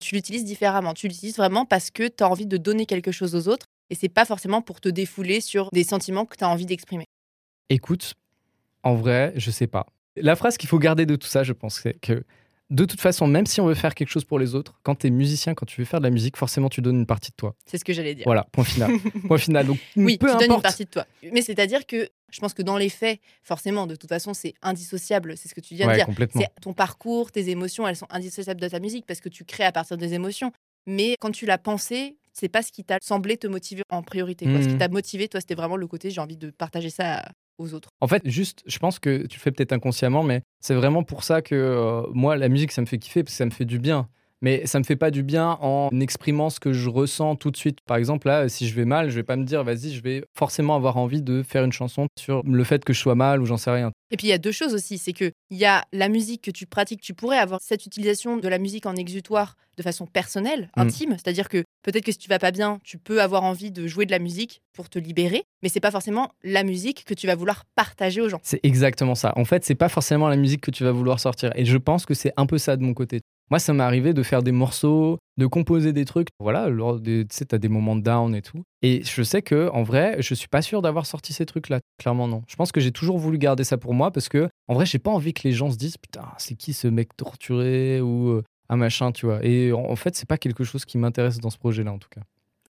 [0.00, 0.94] Tu l'utilises différemment.
[0.94, 3.94] Tu l'utilises vraiment parce que tu as envie de donner quelque chose aux autres et
[3.94, 7.04] c'est pas forcément pour te défouler sur des sentiments que tu as envie d'exprimer.
[7.68, 8.14] Écoute,
[8.82, 9.86] en vrai, je sais pas.
[10.16, 12.24] La phrase qu'il faut garder de tout ça, je pense, c'est que
[12.70, 15.08] de toute façon, même si on veut faire quelque chose pour les autres, quand tu
[15.08, 17.36] es musicien, quand tu veux faire de la musique, forcément, tu donnes une partie de
[17.36, 17.54] toi.
[17.66, 18.24] C'est ce que j'allais dire.
[18.24, 18.92] Voilà, point final.
[19.26, 19.66] point final.
[19.66, 21.04] Donc, Oui, peu tu donnes une partie de toi.
[21.32, 25.36] Mais c'est-à-dire que je pense que dans les faits, forcément, de toute façon, c'est indissociable.
[25.36, 26.06] C'est ce que tu viens de dire.
[26.06, 26.40] complètement.
[26.42, 29.64] C'est ton parcours, tes émotions, elles sont indissociables de ta musique parce que tu crées
[29.64, 30.52] à partir des émotions.
[30.86, 34.46] Mais quand tu l'as pensé, c'est pas ce qui t'a semblé te motiver en priorité.
[34.46, 34.62] quoi.
[34.62, 34.78] Ce qui Mhm.
[34.78, 37.24] t'a motivé, toi, c'était vraiment le côté j'ai envie de partager ça
[38.00, 41.24] En fait, juste, je pense que tu le fais peut-être inconsciemment, mais c'est vraiment pour
[41.24, 43.64] ça que euh, moi, la musique, ça me fait kiffer parce que ça me fait
[43.64, 44.08] du bien.
[44.42, 47.56] Mais ça me fait pas du bien en exprimant ce que je ressens tout de
[47.56, 47.78] suite.
[47.86, 50.24] Par exemple, là, si je vais mal, je vais pas me dire, vas-y, je vais
[50.36, 53.46] forcément avoir envie de faire une chanson sur le fait que je sois mal ou
[53.46, 53.90] j'en sais rien.
[54.10, 56.42] Et puis il y a deux choses aussi, c'est que il y a la musique
[56.42, 60.06] que tu pratiques, tu pourrais avoir cette utilisation de la musique en exutoire de façon
[60.06, 60.80] personnelle, Mm.
[60.80, 63.86] intime, c'est-à-dire que peut-être que si tu vas pas bien, tu peux avoir envie de
[63.86, 67.26] jouer de la musique pour te libérer, mais c'est pas forcément la musique que tu
[67.26, 68.40] vas vouloir partager aux gens.
[68.42, 69.32] C'est exactement ça.
[69.36, 71.52] En fait, c'est pas forcément la musique que tu vas vouloir sortir.
[71.56, 73.20] Et je pense que c'est un peu ça de mon côté.
[73.50, 76.28] Moi, ça m'est arrivé de faire des morceaux, de composer des trucs.
[76.38, 76.68] Voilà,
[77.02, 78.62] tu sais, t'as des moments down et tout.
[78.82, 81.80] Et je sais que, en vrai, je suis pas sûr d'avoir sorti ces trucs-là.
[81.98, 82.42] Clairement, non.
[82.46, 85.00] Je pense que j'ai toujours voulu garder ça pour moi parce que, en vrai, j'ai
[85.00, 88.44] pas envie que les gens se disent, putain, c'est qui ce mec torturé ou euh,
[88.68, 89.44] un machin, tu vois.
[89.44, 92.20] Et en fait, c'est pas quelque chose qui m'intéresse dans ce projet-là, en tout cas.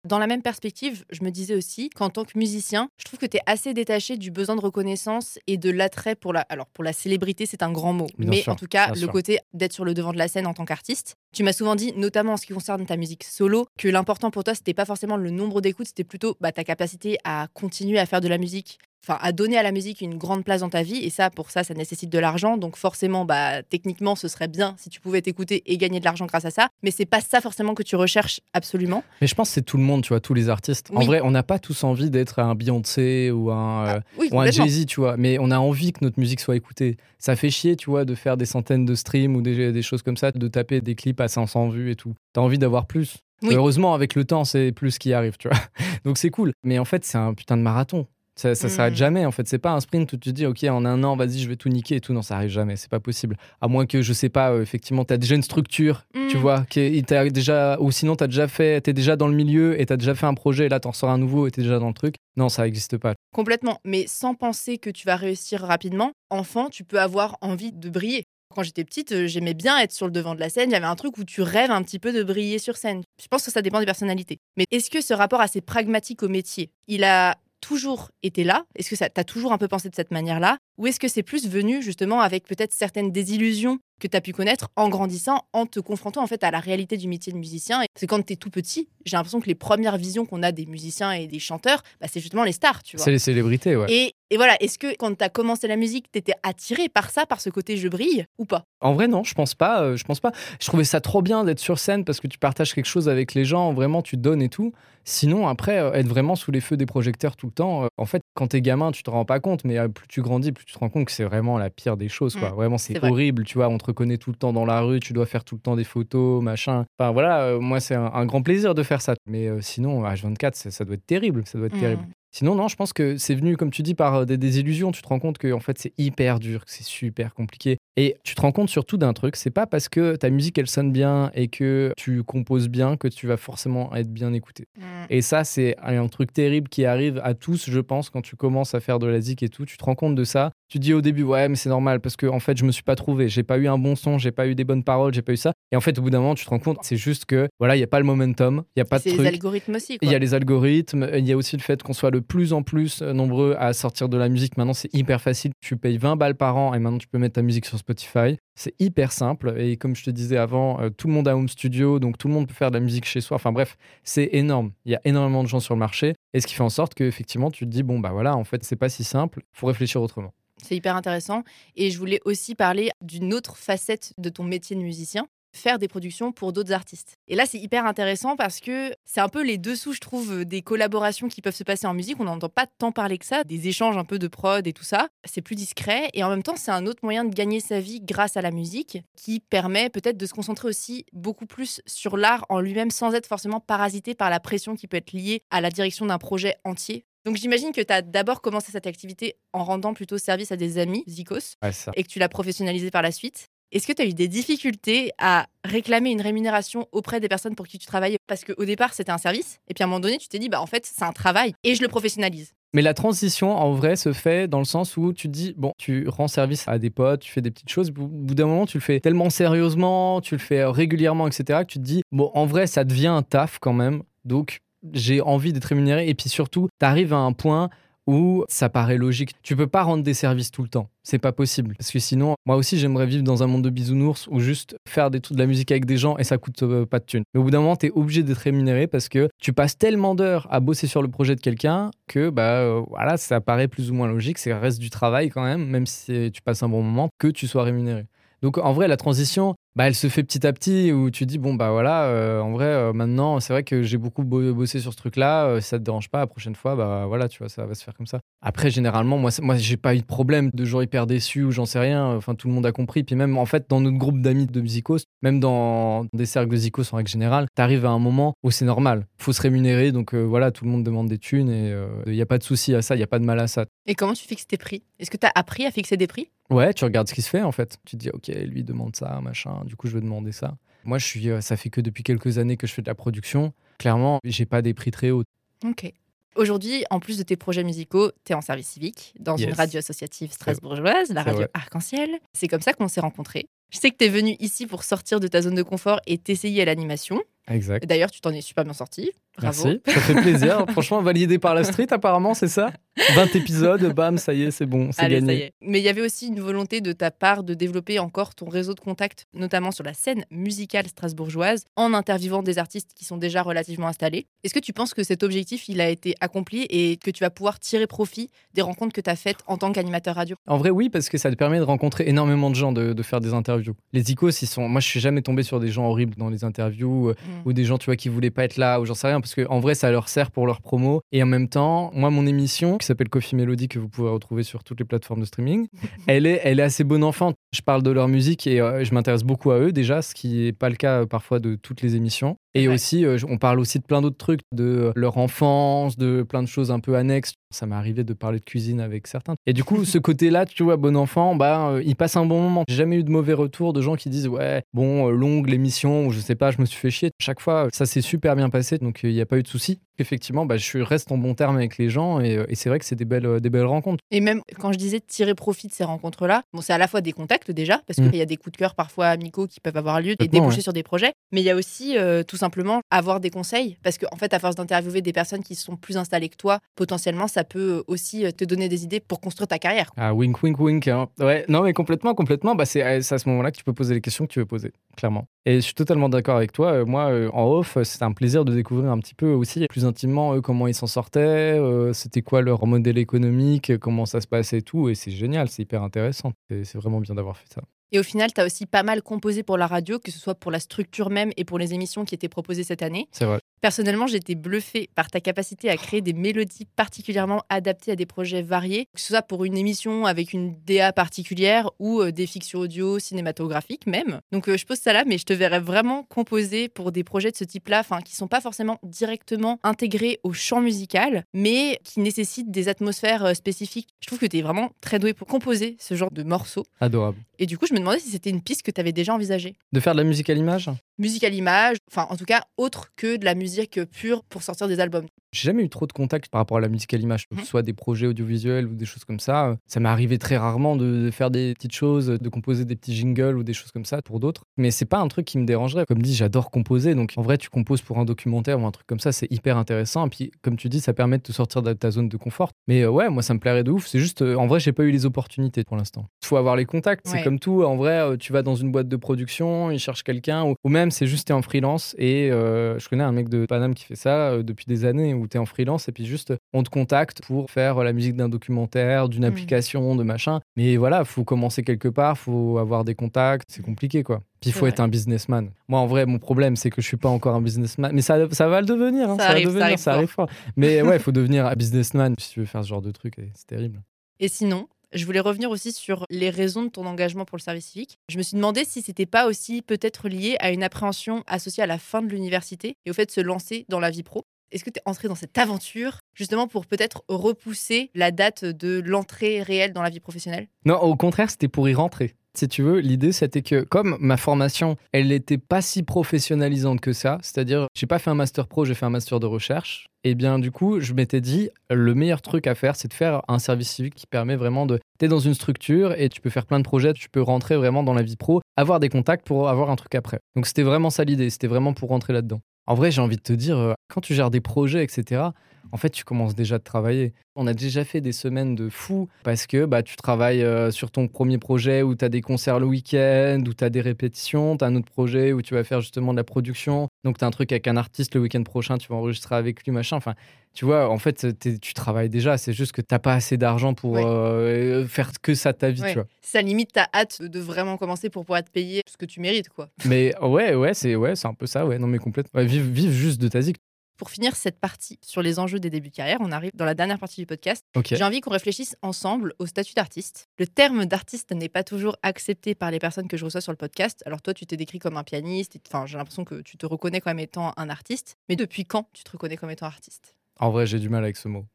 [0.07, 3.25] Dans la même perspective, je me disais aussi qu'en tant que musicien, je trouve que
[3.25, 6.85] tu es assez détaché du besoin de reconnaissance et de l'attrait pour la alors pour
[6.85, 9.11] la célébrité, c'est un grand mot, Bien mais sûr, en tout cas, le sûr.
[9.11, 11.15] côté d'être sur le devant de la scène en tant qu'artiste.
[11.33, 14.45] Tu m'as souvent dit notamment en ce qui concerne ta musique solo que l'important pour
[14.45, 18.05] toi, c'était pas forcément le nombre d'écoutes, c'était plutôt bah, ta capacité à continuer à
[18.05, 20.83] faire de la musique Enfin, à donner à la musique une grande place dans ta
[20.83, 22.57] vie, et ça, pour ça, ça nécessite de l'argent.
[22.57, 26.25] Donc, forcément, bah, techniquement, ce serait bien si tu pouvais t'écouter et gagner de l'argent
[26.25, 26.67] grâce à ça.
[26.83, 29.03] Mais c'est pas ça forcément que tu recherches absolument.
[29.21, 30.89] Mais je pense que c'est tout le monde, tu vois, tous les artistes.
[30.93, 33.87] En vrai, on n'a pas tous envie d'être un Beyoncé ou un.
[33.87, 34.65] euh, Ah, oui, ou un complètement.
[34.65, 36.97] Jay-Z, tu vois, mais on a envie que notre musique soit écoutée.
[37.19, 40.01] Ça fait chier, tu vois, de faire des centaines de streams ou des, des choses
[40.03, 42.15] comme ça, de taper des clips à 500 vues et tout.
[42.33, 43.17] T'as envie d'avoir plus.
[43.41, 43.53] Oui.
[43.53, 45.57] Heureusement, avec le temps, c'est plus qui arrive, tu vois.
[46.03, 46.51] Donc c'est cool.
[46.63, 48.05] Mais en fait, c'est un putain de marathon.
[48.39, 48.97] Ça, ça s'arrête Mm.
[48.97, 49.47] jamais en fait.
[49.47, 51.55] C'est pas un sprint où tu te dis ok en un an vas-y je vais
[51.57, 52.13] tout niquer et tout.
[52.13, 52.75] Non ça arrive jamais.
[52.77, 53.35] C'est pas possible.
[53.59, 56.39] À moins que je sais pas euh, effectivement t'as déjà une structure tu Mm.
[56.39, 59.79] vois qui est- t'as déjà ou sinon t'as déjà fait t'es déjà dans le milieu
[59.81, 61.79] et t'as déjà fait un projet et là t'en sors un nouveau et t'es déjà
[61.79, 62.15] dans le truc.
[62.37, 63.13] Non ça existe pas.
[63.35, 66.11] Complètement, mais sans penser que tu vas réussir rapidement.
[66.29, 68.23] Enfant, tu peux avoir envie de briller.
[68.55, 70.69] Quand j'étais petite, euh, j'aimais bien être sur le devant de la scène.
[70.69, 73.01] Il y avait un truc où tu rêves un petit peu de briller sur scène.
[73.21, 74.37] Je pense que ça dépend des personnalités.
[74.57, 78.65] Mais est-ce que ce rapport assez pragmatique au métier, il a toujours été là?
[78.75, 80.57] Est-ce que ça t'as toujours un peu pensé de cette manière-là?
[80.79, 84.31] Ou est-ce que c'est plus venu justement avec peut-être certaines désillusions que tu as pu
[84.31, 87.79] connaître en grandissant, en te confrontant en fait à la réalité du métier de musicien?
[87.79, 90.53] Parce que quand tu es tout petit, j'ai l'impression que les premières visions qu'on a
[90.53, 93.03] des musiciens et des chanteurs, bah, c'est justement les stars, tu vois.
[93.03, 93.91] C'est les célébrités ouais.
[93.91, 97.09] Et, et voilà, est-ce que quand tu as commencé la musique, tu étais attiré par
[97.09, 98.63] ça, par ce côté je brille ou pas?
[98.79, 99.81] En vrai, non, je pense pas.
[99.81, 100.31] euh, je pense pas.
[100.61, 103.33] Je trouvais ça trop bien d'être sur scène parce que tu partages quelque chose avec
[103.33, 104.71] les gens, vraiment, tu donnes et tout.
[105.03, 108.05] Sinon, après, euh, être vraiment sous les feux des projecteurs tout le temps, euh, en
[108.05, 110.75] fait, quand t'es gamin, tu te rends pas compte, mais plus tu grandis, plus tu
[110.75, 112.51] te rends compte que c'est vraiment la pire des choses, quoi.
[112.51, 113.09] Mm, vraiment, c'est vrai.
[113.09, 113.69] horrible, tu vois.
[113.69, 115.75] On te reconnaît tout le temps dans la rue, tu dois faire tout le temps
[115.75, 116.85] des photos, machin.
[116.99, 119.15] Enfin, voilà, euh, moi, c'est un, un grand plaisir de faire ça.
[119.25, 121.41] Mais euh, sinon, H24, ça, ça doit être terrible.
[121.47, 122.03] Ça doit être terrible.
[122.31, 124.91] Sinon, non, je pense que c'est venu, comme tu dis, par euh, des désillusions.
[124.91, 127.77] Tu te rends compte que en fait, c'est hyper dur, que c'est super compliqué.
[127.97, 130.67] Et tu te rends compte surtout d'un truc, c'est pas parce que ta musique elle
[130.67, 134.67] sonne bien et que tu composes bien que tu vas forcément être bien écouté.
[134.77, 134.81] Mm.
[135.09, 138.73] Et ça, c'est un truc terrible qui arrive à tous, je pense, quand tu commences
[138.73, 139.65] à faire de la zik et tout.
[139.65, 140.51] Tu te rends compte de ça.
[140.69, 142.83] Tu dis au début, ouais, mais c'est normal parce que en fait, je me suis
[142.83, 143.27] pas trouvé.
[143.27, 145.37] J'ai pas eu un bon son, j'ai pas eu des bonnes paroles, j'ai pas eu
[145.37, 145.51] ça.
[145.71, 147.75] Et en fait, au bout d'un moment, tu te rends compte, c'est juste que voilà,
[147.75, 149.27] il y a pas le momentum, il y a pas de C'est les truc.
[149.27, 149.97] algorithmes aussi.
[150.01, 152.53] Il y a les algorithmes, il y a aussi le fait qu'on soit de plus
[152.53, 154.57] en plus euh, nombreux à sortir de la musique.
[154.57, 155.51] Maintenant, c'est hyper facile.
[155.61, 158.37] Tu payes 20 balles par an et maintenant tu peux mettre ta musique sur Spotify.
[158.55, 159.55] C'est hyper simple.
[159.57, 162.27] Et comme je te disais avant, euh, tout le monde a home studio, donc tout
[162.27, 163.35] le monde peut faire de la musique chez soi.
[163.35, 164.71] Enfin bref, c'est énorme.
[164.85, 166.13] Il y a énormément de gens sur le marché.
[166.33, 168.63] Et ce qui fait en sorte qu'effectivement, tu te dis, bon, bah voilà, en fait,
[168.63, 169.41] c'est pas si simple.
[169.53, 170.33] faut réfléchir autrement.
[170.61, 171.43] C'est hyper intéressant.
[171.75, 175.87] Et je voulais aussi parler d'une autre facette de ton métier de musicien, faire des
[175.87, 177.15] productions pour d'autres artistes.
[177.27, 180.61] Et là, c'est hyper intéressant parce que c'est un peu les dessous, je trouve, des
[180.61, 182.19] collaborations qui peuvent se passer en musique.
[182.19, 184.83] On n'entend pas tant parler que ça, des échanges un peu de prod et tout
[184.83, 185.09] ça.
[185.25, 186.09] C'est plus discret.
[186.13, 188.51] Et en même temps, c'est un autre moyen de gagner sa vie grâce à la
[188.51, 193.13] musique qui permet peut-être de se concentrer aussi beaucoup plus sur l'art en lui-même sans
[193.13, 196.55] être forcément parasité par la pression qui peut être liée à la direction d'un projet
[196.63, 197.05] entier.
[197.25, 200.77] Donc j'imagine que tu as d'abord commencé cette activité en rendant plutôt service à des
[200.77, 203.49] amis, Zikos, Ouais, et que tu l'as professionnalisé par la suite.
[203.71, 207.67] Est-ce que tu as eu des difficultés à réclamer une rémunération auprès des personnes pour
[207.67, 210.17] qui tu travaillais Parce qu'au départ, c'était un service, et puis à un moment donné,
[210.17, 212.53] tu t'es dit, bah en fait, c'est un travail, et je le professionnalise.
[212.73, 215.73] Mais la transition, en vrai, se fait dans le sens où tu te dis, bon,
[215.77, 217.89] tu rends service à des potes, tu fais des petites choses.
[217.89, 221.71] Au bout d'un moment, tu le fais tellement sérieusement, tu le fais régulièrement, etc., que
[221.71, 224.03] tu te dis, bon, en vrai, ça devient un taf quand même.
[224.25, 224.61] Donc,
[224.93, 226.09] j'ai envie d'être rémunéré.
[226.09, 227.69] Et puis surtout, tu arrives à un point
[228.09, 229.33] où ça paraît logique.
[229.43, 230.89] Tu peux pas rendre des services tout le temps.
[231.03, 231.75] C'est pas possible.
[231.77, 235.11] Parce que sinon, moi aussi, j'aimerais vivre dans un monde de bisounours ou juste faire
[235.11, 237.23] des de la musique avec des gens et ça coûte euh, pas de thunes.
[237.33, 240.15] Mais au bout d'un moment, tu es obligé d'être rémunéré parce que tu passes tellement
[240.15, 243.91] d'heures à bosser sur le projet de quelqu'un que bah euh, voilà, ça paraît plus
[243.91, 244.39] ou moins logique.
[244.39, 247.47] C'est reste du travail quand même, même si tu passes un bon moment, que tu
[247.47, 248.05] sois rémunéré.
[248.41, 251.37] Donc en vrai, la transition, bah, elle se fait petit à petit où tu dis
[251.37, 254.79] bon bah voilà, euh, en vrai euh, maintenant c'est vrai que j'ai beaucoup bo- bossé
[254.79, 255.45] sur ce truc-là.
[255.45, 257.75] euh, si ça te dérange pas, la prochaine fois bah voilà, tu vois ça va
[257.75, 258.19] se faire comme ça.
[258.41, 261.65] Après généralement moi moi j'ai pas eu de problème de gens hyper déçus ou j'en
[261.65, 262.05] sais rien.
[262.15, 263.03] Enfin tout le monde a compris.
[263.03, 266.55] Puis même en fait dans notre groupe d'amis de musicos, même dans des cercles de
[266.57, 269.05] zikos en règle générale, t'arrives à un moment où c'est normal.
[269.17, 271.73] Faut se rémunérer donc voilà tout le monde demande des thunes et
[272.07, 273.47] il y a pas de souci à ça, il y a pas de mal à
[273.47, 273.65] ça.
[273.85, 274.83] Et comment tu fixes tes prix?
[274.99, 276.29] Est-ce que tu as appris à fixer des prix?
[276.49, 277.77] Ouais, tu regardes ce qui se fait en fait.
[277.85, 280.57] Tu te dis, ok, lui demande ça, machin, du coup je vais demander ça.
[280.85, 282.95] Moi, je suis, euh, ça fait que depuis quelques années que je fais de la
[282.95, 283.53] production.
[283.79, 285.23] Clairement, j'ai pas des prix très hauts.
[285.65, 285.91] Ok.
[286.35, 289.79] Aujourd'hui, en plus de tes projets musicaux, tu es en service civique dans une radio
[289.79, 291.47] associative strasbourgeoise, la radio.
[291.53, 292.09] Arc-en-Ciel.
[292.33, 293.49] C'est comme ça qu'on s'est rencontrés.
[293.71, 296.17] Je sais que tu es venu ici pour sortir de ta zone de confort et
[296.17, 297.21] t'essayer à l'animation.
[297.49, 297.85] Exact.
[297.87, 299.11] D'ailleurs, tu t'en es super bien sorti.
[299.37, 299.63] Bravo.
[299.65, 300.65] Merci, ça fait plaisir.
[300.71, 302.71] Franchement, validé par la street, apparemment, c'est ça?
[303.15, 305.25] 20 épisodes, bam, ça y est, c'est bon, c'est gagné.
[305.25, 305.53] ça y est.
[305.61, 308.73] Mais il y avait aussi une volonté de ta part de développer encore ton réseau
[308.75, 313.41] de contacts, notamment sur la scène musicale strasbourgeoise, en interviewant des artistes qui sont déjà
[313.41, 314.27] relativement installés.
[314.43, 317.29] Est-ce que tu penses que cet objectif, il a été accompli et que tu vas
[317.31, 320.35] pouvoir tirer profit des rencontres que tu as faites en tant qu'animateur radio?
[320.45, 323.03] En vrai, oui, parce que ça te permet de rencontrer énormément de gens, de, de
[323.03, 323.58] faire des interviews.
[323.93, 324.67] Les icos, ils sont.
[324.67, 327.47] Moi, je suis jamais tombé sur des gens horribles dans les interviews euh, Mm.
[327.47, 329.35] ou des gens, tu vois, qui voulaient pas être là ou j'en sais rien, parce
[329.35, 331.01] que en vrai, ça leur sert pour leur promo.
[331.11, 334.43] Et en même temps, moi, mon émission, qui s'appelle Coffee Melody, que vous pouvez retrouver
[334.43, 335.67] sur toutes les plateformes de streaming,
[336.07, 337.33] elle est, elle est assez bonne enfant.
[337.53, 340.45] Je parle de leur musique et euh, je m'intéresse beaucoup à eux déjà, ce qui
[340.45, 342.37] n'est pas le cas euh, parfois de toutes les émissions.
[342.55, 342.73] Et Ouais.
[342.73, 346.47] aussi, euh, on parle aussi de plein d'autres trucs, de leur enfance, de plein de
[346.47, 347.33] choses un peu annexes.
[347.51, 349.35] Ça m'est arrivé de parler de cuisine avec certains.
[349.45, 352.41] Et du coup, ce côté-là, tu vois, bon enfant, bah, euh, il passe un bon
[352.41, 352.63] moment.
[352.67, 356.07] J'ai jamais eu de mauvais retours de gens qui disent ouais, bon, euh, longue l'émission,
[356.07, 357.11] ou je sais pas, je me suis fait chier.
[357.19, 359.47] Chaque fois, ça s'est super bien passé, donc euh, il n'y a pas eu de
[359.47, 359.79] souci.
[359.99, 362.79] Effectivement, bah, je reste en bon terme avec les gens, et, euh, et c'est vrai
[362.79, 364.03] que c'est des belles, euh, des belles rencontres.
[364.11, 367.01] Et même quand je disais tirer profit de ces rencontres-là, bon, c'est à la fois
[367.01, 368.09] des contacts déjà, parce Mm.
[368.09, 370.57] qu'il y a des coups de cœur parfois amicaux qui peuvent avoir lieu et déboucher
[370.57, 370.61] ouais.
[370.61, 373.97] sur des projets, mais il y a aussi euh, tout simplement avoir des conseils, parce
[373.97, 377.43] qu'en fait, à force d'interviewer des personnes qui sont plus installées que toi, potentiellement, ça
[377.43, 379.91] peut aussi te donner des idées pour construire ta carrière.
[379.97, 380.87] Ah, wink, wink, wink.
[380.87, 381.07] hein.
[381.19, 382.55] Ouais, non, mais complètement, complètement.
[382.55, 384.71] Bah, c'est à ce moment-là que tu peux poser les questions que tu veux poser,
[384.95, 385.25] clairement.
[385.49, 386.73] Et je suis totalement d'accord avec toi.
[386.73, 389.65] Euh, moi, euh, en off, euh, c'était un plaisir de découvrir un petit peu aussi,
[389.67, 391.59] plus intimement, eux, comment ils s'en sortaient,
[391.91, 394.89] c'était quoi leur modèle économique, comment ça se passait et tout.
[394.89, 396.33] Et c'est génial, c'est hyper intéressant.
[396.49, 397.63] C'est vraiment bien d'avoir fait ça.
[397.91, 400.35] Et au final, tu as aussi pas mal composé pour la radio, que ce soit
[400.35, 403.07] pour la structure même et pour les émissions qui étaient proposées cette année.
[403.11, 403.39] C'est vrai.
[403.61, 408.41] Personnellement, j'étais bluffée par ta capacité à créer des mélodies particulièrement adaptées à des projets
[408.41, 412.59] variés, que ce soit pour une émission avec une DA particulière ou euh, des fictions
[412.59, 414.21] audio cinématographiques même.
[414.31, 417.31] Donc euh, je pose ça là, mais je te verrais vraiment composer pour des projets
[417.31, 421.99] de ce type-là, enfin qui sont pas forcément directement intégrés au champ musical, mais qui
[421.99, 423.89] nécessitent des atmosphères euh, spécifiques.
[423.99, 426.63] Je trouve que tu es vraiment très doué pour composer ce genre de morceaux.
[426.79, 427.17] Adorable.
[427.39, 429.55] Et du coup, je me demandais si c'était une piste que tu avais déjà envisagée.
[429.71, 430.69] De faire de la musique à l'image?
[430.97, 434.67] Musique à l'image, enfin en tout cas autre que de la musique pure pour sortir
[434.67, 435.07] des albums.
[435.31, 437.41] J'ai jamais eu trop de contact par rapport à la musique à l'image, que Mhm.
[437.41, 439.57] ce soit des projets audiovisuels ou des choses comme ça.
[439.67, 443.37] Ça m'est arrivé très rarement de faire des petites choses, de composer des petits jingles
[443.37, 444.43] ou des choses comme ça pour d'autres.
[444.57, 445.85] Mais c'est pas un truc qui me dérangerait.
[445.85, 446.95] Comme dit, j'adore composer.
[446.95, 449.57] Donc en vrai, tu composes pour un documentaire ou un truc comme ça, c'est hyper
[449.57, 450.07] intéressant.
[450.07, 452.49] Et puis, comme tu dis, ça permet de te sortir de ta zone de confort.
[452.67, 453.85] Mais euh, ouais, moi, ça me plairait de ouf.
[453.87, 456.05] C'est juste, euh, en vrai, j'ai pas eu les opportunités pour l'instant.
[456.23, 457.07] Il faut avoir les contacts.
[457.07, 457.63] C'est comme tout.
[457.63, 460.43] En vrai, euh, tu vas dans une boîte de production, ils cherchent quelqu'un.
[460.45, 461.95] Ou, ou même, c'est juste, t'es en freelance.
[461.99, 465.37] Et je connais un mec de Paname qui fait ça depuis des années où t'es
[465.37, 465.87] en freelance.
[465.87, 469.29] Et puis juste, on te contacte pour faire la musique d'un documentaire, d'une Mhm.
[469.31, 470.39] application, de machin.
[470.55, 473.45] Mais voilà, faut commencer quelque part, faut avoir des contacts.
[473.51, 474.21] C'est compliqué, quoi.
[474.41, 474.69] Puis il faut vrai.
[474.69, 475.51] être un businessman.
[475.67, 477.91] Moi, en vrai, mon problème, c'est que je suis pas encore un businessman.
[477.93, 479.09] Mais ça, ça va le devenir.
[479.09, 480.29] hein, Ça ça, arrive, ça va devenir, arrive ça arrive fort.
[480.55, 483.15] Mais ouais, il faut devenir un businessman si tu veux faire ce genre de truc.
[483.35, 483.81] C'est terrible.
[484.21, 487.67] Et sinon, je voulais revenir aussi sur les raisons de ton engagement pour le service
[487.67, 487.99] civique.
[488.09, 491.67] Je me suis demandé si c'était pas aussi peut-être lié à une appréhension associée à
[491.67, 494.25] la fin de l'université et au fait de se lancer dans la vie pro.
[494.51, 498.81] Est-ce que tu es entré dans cette aventure justement pour peut-être repousser la date de
[498.83, 500.47] l'entrée réelle dans la vie professionnelle?
[500.65, 502.15] Non, au contraire, c'était pour y rentrer.
[502.35, 506.93] Si tu veux, l'idée c'était que comme ma formation, elle n'était pas si professionnalisante que
[506.93, 509.87] ça, c'est-à-dire j'ai pas fait un master pro, j'ai fait un master de recherche.
[510.03, 513.23] Et bien du coup, je m'étais dit le meilleur truc à faire, c'est de faire
[513.27, 516.45] un service civique qui permet vraiment de t'es dans une structure et tu peux faire
[516.45, 519.49] plein de projets, tu peux rentrer vraiment dans la vie pro, avoir des contacts pour
[519.49, 520.19] avoir un truc après.
[520.35, 522.41] Donc c'était vraiment ça l'idée, c'était vraiment pour rentrer là-dedans.
[522.69, 525.23] En vrai, j'ai envie de te dire, euh, quand tu gères des projets, etc.,
[525.71, 527.13] en fait, tu commences déjà à travailler.
[527.35, 530.91] On a déjà fait des semaines de fou parce que bah, tu travailles euh, sur
[530.91, 534.57] ton premier projet où tu as des concerts le week-end, où tu as des répétitions,
[534.57, 536.87] tu as un autre projet où tu vas faire justement de la production.
[537.03, 539.63] Donc, tu as un truc avec un artiste le week-end prochain, tu vas enregistrer avec
[539.63, 539.95] lui, machin.
[539.95, 540.15] Enfin,
[540.53, 541.27] tu vois, en fait,
[541.61, 542.37] tu travailles déjà.
[542.37, 544.03] C'est juste que tu pas assez d'argent pour Ouais.
[544.03, 545.89] euh, faire que ça de ta vie, Ouais.
[545.93, 546.07] tu vois.
[546.21, 549.49] Ça limite ta hâte de vraiment commencer pour pouvoir te payer ce que tu mérites
[549.49, 549.69] quoi.
[549.85, 551.77] Mais ouais, ouais, c'est ouais, un peu ça, ouais.
[551.79, 552.39] Non, mais complètement.
[552.41, 553.57] Ouais, vive, vive juste de ta zik.
[553.99, 556.73] Pour finir cette partie sur les enjeux des débuts de carrière, on arrive dans la
[556.73, 557.65] dernière partie du podcast.
[557.85, 560.29] J'ai envie qu'on réfléchisse ensemble au statut d'artiste.
[560.39, 563.57] Le terme d'artiste n'est pas toujours accepté par les personnes que je reçois sur le
[563.57, 564.01] podcast.
[564.05, 565.57] Alors toi, tu t'es décrit comme un pianiste.
[565.67, 568.15] Enfin, j'ai l'impression que tu te reconnais comme étant un artiste.
[568.29, 570.15] Mais depuis quand tu te reconnais comme étant artiste?
[570.39, 571.45] En vrai, j'ai du mal avec ce mot.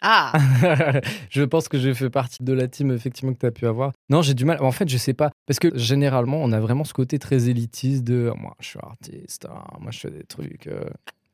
[0.00, 0.32] Ah
[1.30, 3.92] je pense que j'ai fait partie de la team effectivement que tu as pu avoir.
[4.10, 4.60] Non, j'ai du mal.
[4.60, 5.30] En fait, je sais pas.
[5.46, 9.46] Parce que généralement, on a vraiment ce côté très élitiste de moi, je suis artiste,
[9.48, 10.66] hein, moi, je fais des trucs.
[10.66, 10.82] euh,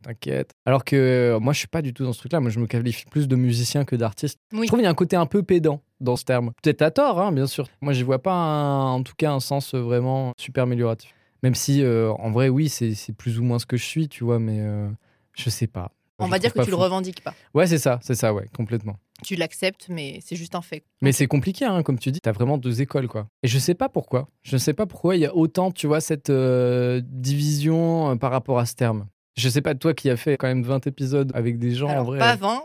[0.02, 0.52] T'inquiète.
[0.64, 2.40] Alors que euh, moi, je suis pas du tout dans ce truc-là.
[2.40, 4.38] Moi, je me qualifie plus de musicien que d'artiste.
[4.52, 4.60] Oui.
[4.62, 6.52] Je trouve qu'il y a un côté un peu pédant dans ce terme.
[6.62, 7.68] Peut-être à tort, hein, bien sûr.
[7.80, 11.12] Moi, j'y vois pas, un- en tout cas, un sens vraiment super amélioratif.
[11.42, 14.24] Même si, euh, en vrai, oui, c'est plus ou moins ce que je suis, tu
[14.24, 14.88] vois, mais euh,
[15.36, 15.92] je sais pas.
[16.20, 16.82] On Je va dire que tu pas le fou.
[16.82, 17.32] revendiques pas.
[17.54, 18.96] Ouais, c'est ça, c'est ça, ouais, complètement.
[19.22, 20.82] Tu l'acceptes, mais c'est juste un fait.
[21.00, 22.20] Mais c'est compliqué, hein, comme tu dis.
[22.20, 23.28] T'as vraiment deux écoles, quoi.
[23.44, 24.28] Et je sais pas pourquoi.
[24.42, 28.58] Je sais pas pourquoi il y a autant, tu vois, cette euh, division par rapport
[28.58, 29.06] à ce terme.
[29.38, 32.02] Je sais pas, toi qui as fait quand même 20 épisodes avec des gens, en
[32.02, 32.18] vrai.
[32.18, 32.62] pas 20,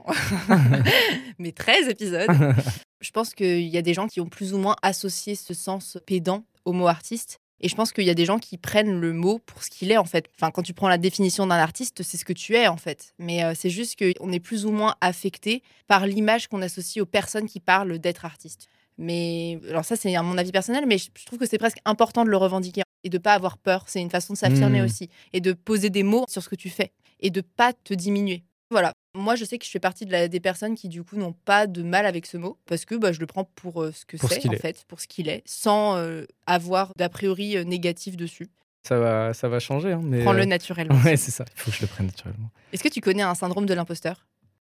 [1.38, 2.32] mais 13 épisodes.
[3.01, 5.99] je pense qu'il y a des gens qui ont plus ou moins associé ce sens
[6.07, 7.38] pédant au mot artiste.
[7.59, 9.91] Et je pense qu'il y a des gens qui prennent le mot pour ce qu'il
[9.91, 10.30] est en fait.
[10.36, 13.13] Enfin, quand tu prends la définition d'un artiste, c'est ce que tu es en fait.
[13.19, 17.05] Mais euh, c'est juste qu'on est plus ou moins affecté par l'image qu'on associe aux
[17.05, 18.67] personnes qui parlent d'être artiste.
[18.97, 22.26] Mais alors ça, c'est à mon avis personnel, mais je trouve que c'est presque important
[22.26, 22.82] de le revendiquer.
[23.03, 23.85] Et de pas avoir peur.
[23.87, 24.85] C'est une façon de s'affirmer Mm.
[24.85, 27.93] aussi et de poser des mots sur ce que tu fais et de pas te
[27.93, 28.43] diminuer.
[28.71, 28.91] Voilà.
[29.15, 31.33] Moi, je sais que je fais partie de la- des personnes qui, du coup, n'ont
[31.33, 34.05] pas de mal avec ce mot parce que bah, je le prends pour euh, ce
[34.05, 34.57] que ce c'est, en est.
[34.57, 38.49] fait, pour ce qu'il est, sans euh, avoir d'a priori euh, négatif dessus.
[38.87, 39.91] Ça va, ça va changer.
[39.93, 40.95] Hein, mais, Prends-le naturellement.
[41.05, 41.45] Ouais, c'est ça.
[41.55, 42.49] Il faut que je le prenne naturellement.
[42.73, 44.25] Est-ce que tu connais un syndrome de l'imposteur?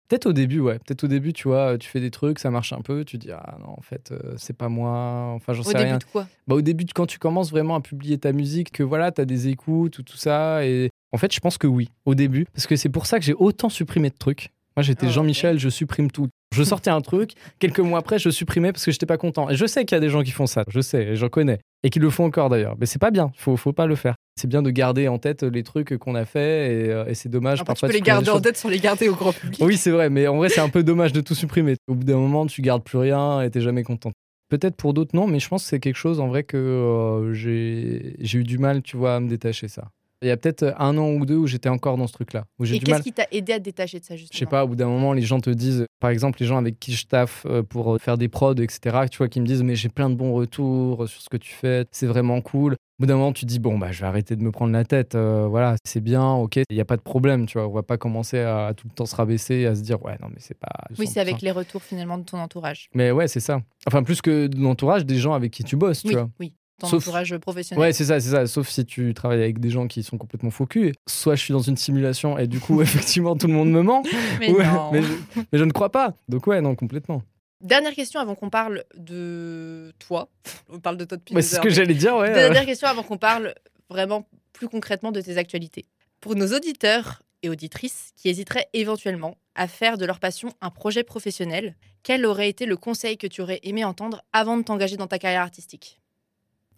[0.10, 0.80] Peut-être au début, ouais.
[0.80, 3.32] Peut-être au début, tu vois, tu fais des trucs, ça marche un peu, tu dis
[3.32, 5.32] ah non, en fait, euh, c'est pas moi.
[5.36, 5.98] Enfin, j'en Au sais début rien.
[6.00, 6.28] de quoi?
[6.48, 9.48] Bah, au début, quand tu commences vraiment à publier ta musique, que voilà, t'as des
[9.50, 12.76] écoutes ou tout ça, et en fait, je pense que oui, au début, parce que
[12.76, 14.50] c'est pour ça que j'ai autant supprimé de trucs.
[14.76, 15.12] Moi, j'étais Ah.
[15.12, 16.28] Jean-Michel, je supprime tout.
[16.56, 19.50] Je sortais un truc, quelques mois après, je supprimais parce que j'étais pas content.
[19.52, 21.30] Et je sais qu'il y a des gens qui font ça, je sais, et j'en
[21.30, 22.76] connais, et qui le font encore d'ailleurs.
[22.80, 24.16] Mais c'est pas bien, faut, faut pas le faire.
[24.40, 27.28] C'est bien de garder en tête les trucs qu'on a fait, et, euh, et c'est
[27.28, 27.88] dommage Après, tu parfois.
[27.90, 29.60] peux de les garder en tête sans les garder au grand public.
[29.62, 31.76] Oui, c'est vrai, mais en vrai, c'est un peu dommage de tout supprimer.
[31.90, 34.12] Au bout d'un moment, tu gardes plus rien et t'es jamais content.
[34.48, 37.34] Peut-être pour d'autres, non, mais je pense que c'est quelque chose en vrai que euh,
[37.34, 39.90] j'ai j'ai eu du mal, tu vois, à me détacher ça.
[40.22, 42.66] Il y a peut-être un an ou deux où j'étais encore dans ce truc-là, où
[42.66, 43.02] j'ai Et qu'est-ce mal.
[43.04, 44.88] qui t'a aidé à te détacher de ça, justement Je sais pas, au bout d'un
[44.88, 47.98] moment, les gens te disent, par exemple, les gens avec qui je taffe euh, pour
[48.02, 51.08] faire des prods, etc., tu vois, qui me disent, mais j'ai plein de bons retours
[51.08, 52.74] sur ce que tu fais, c'est vraiment cool.
[52.74, 54.84] Au bout d'un moment, tu dis, bon, bah, je vais arrêter de me prendre la
[54.84, 57.72] tête, euh, voilà, c'est bien, ok, il n'y a pas de problème, tu vois, on
[57.72, 60.28] va pas commencer à, à tout le temps se rabaisser, à se dire, ouais, non,
[60.30, 60.68] mais c'est pas.
[60.98, 61.22] Oui, c'est 100%.
[61.22, 62.90] avec les retours finalement de ton entourage.
[62.94, 63.62] Mais ouais, c'est ça.
[63.88, 66.30] Enfin, plus que de l'entourage, des gens avec qui tu bosses, Oui, tu vois.
[66.42, 66.52] oui.
[66.80, 67.82] Ton Sauf- entourage professionnel.
[67.82, 68.48] Ouais, c'est ça, c'est ça.
[68.48, 70.94] Sauf si tu travailles avec des gens qui sont complètement faux cul.
[71.08, 74.04] Soit je suis dans une simulation et du coup, effectivement, tout le monde me ment.
[74.40, 74.92] Mais Ouais, non.
[74.92, 75.12] mais, je,
[75.52, 76.14] mais je ne crois pas.
[76.30, 77.22] Donc, ouais, non, complètement.
[77.62, 80.30] Dernière question avant qu'on parle de toi.
[80.70, 82.32] On parle de toi depuis c'est ce que j'allais dire, ouais.
[82.34, 83.54] Dernière question avant qu'on parle
[83.90, 85.86] vraiment plus concrètement de tes actualités.
[86.22, 91.04] Pour nos auditeurs et auditrices qui hésiteraient éventuellement à faire de leur passion un projet
[91.04, 95.08] professionnel, quel aurait été le conseil que tu aurais aimé entendre avant de t'engager dans
[95.08, 95.99] ta carrière artistique?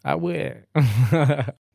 [0.04, 0.64] Ah ouais.
[0.76, 0.82] tu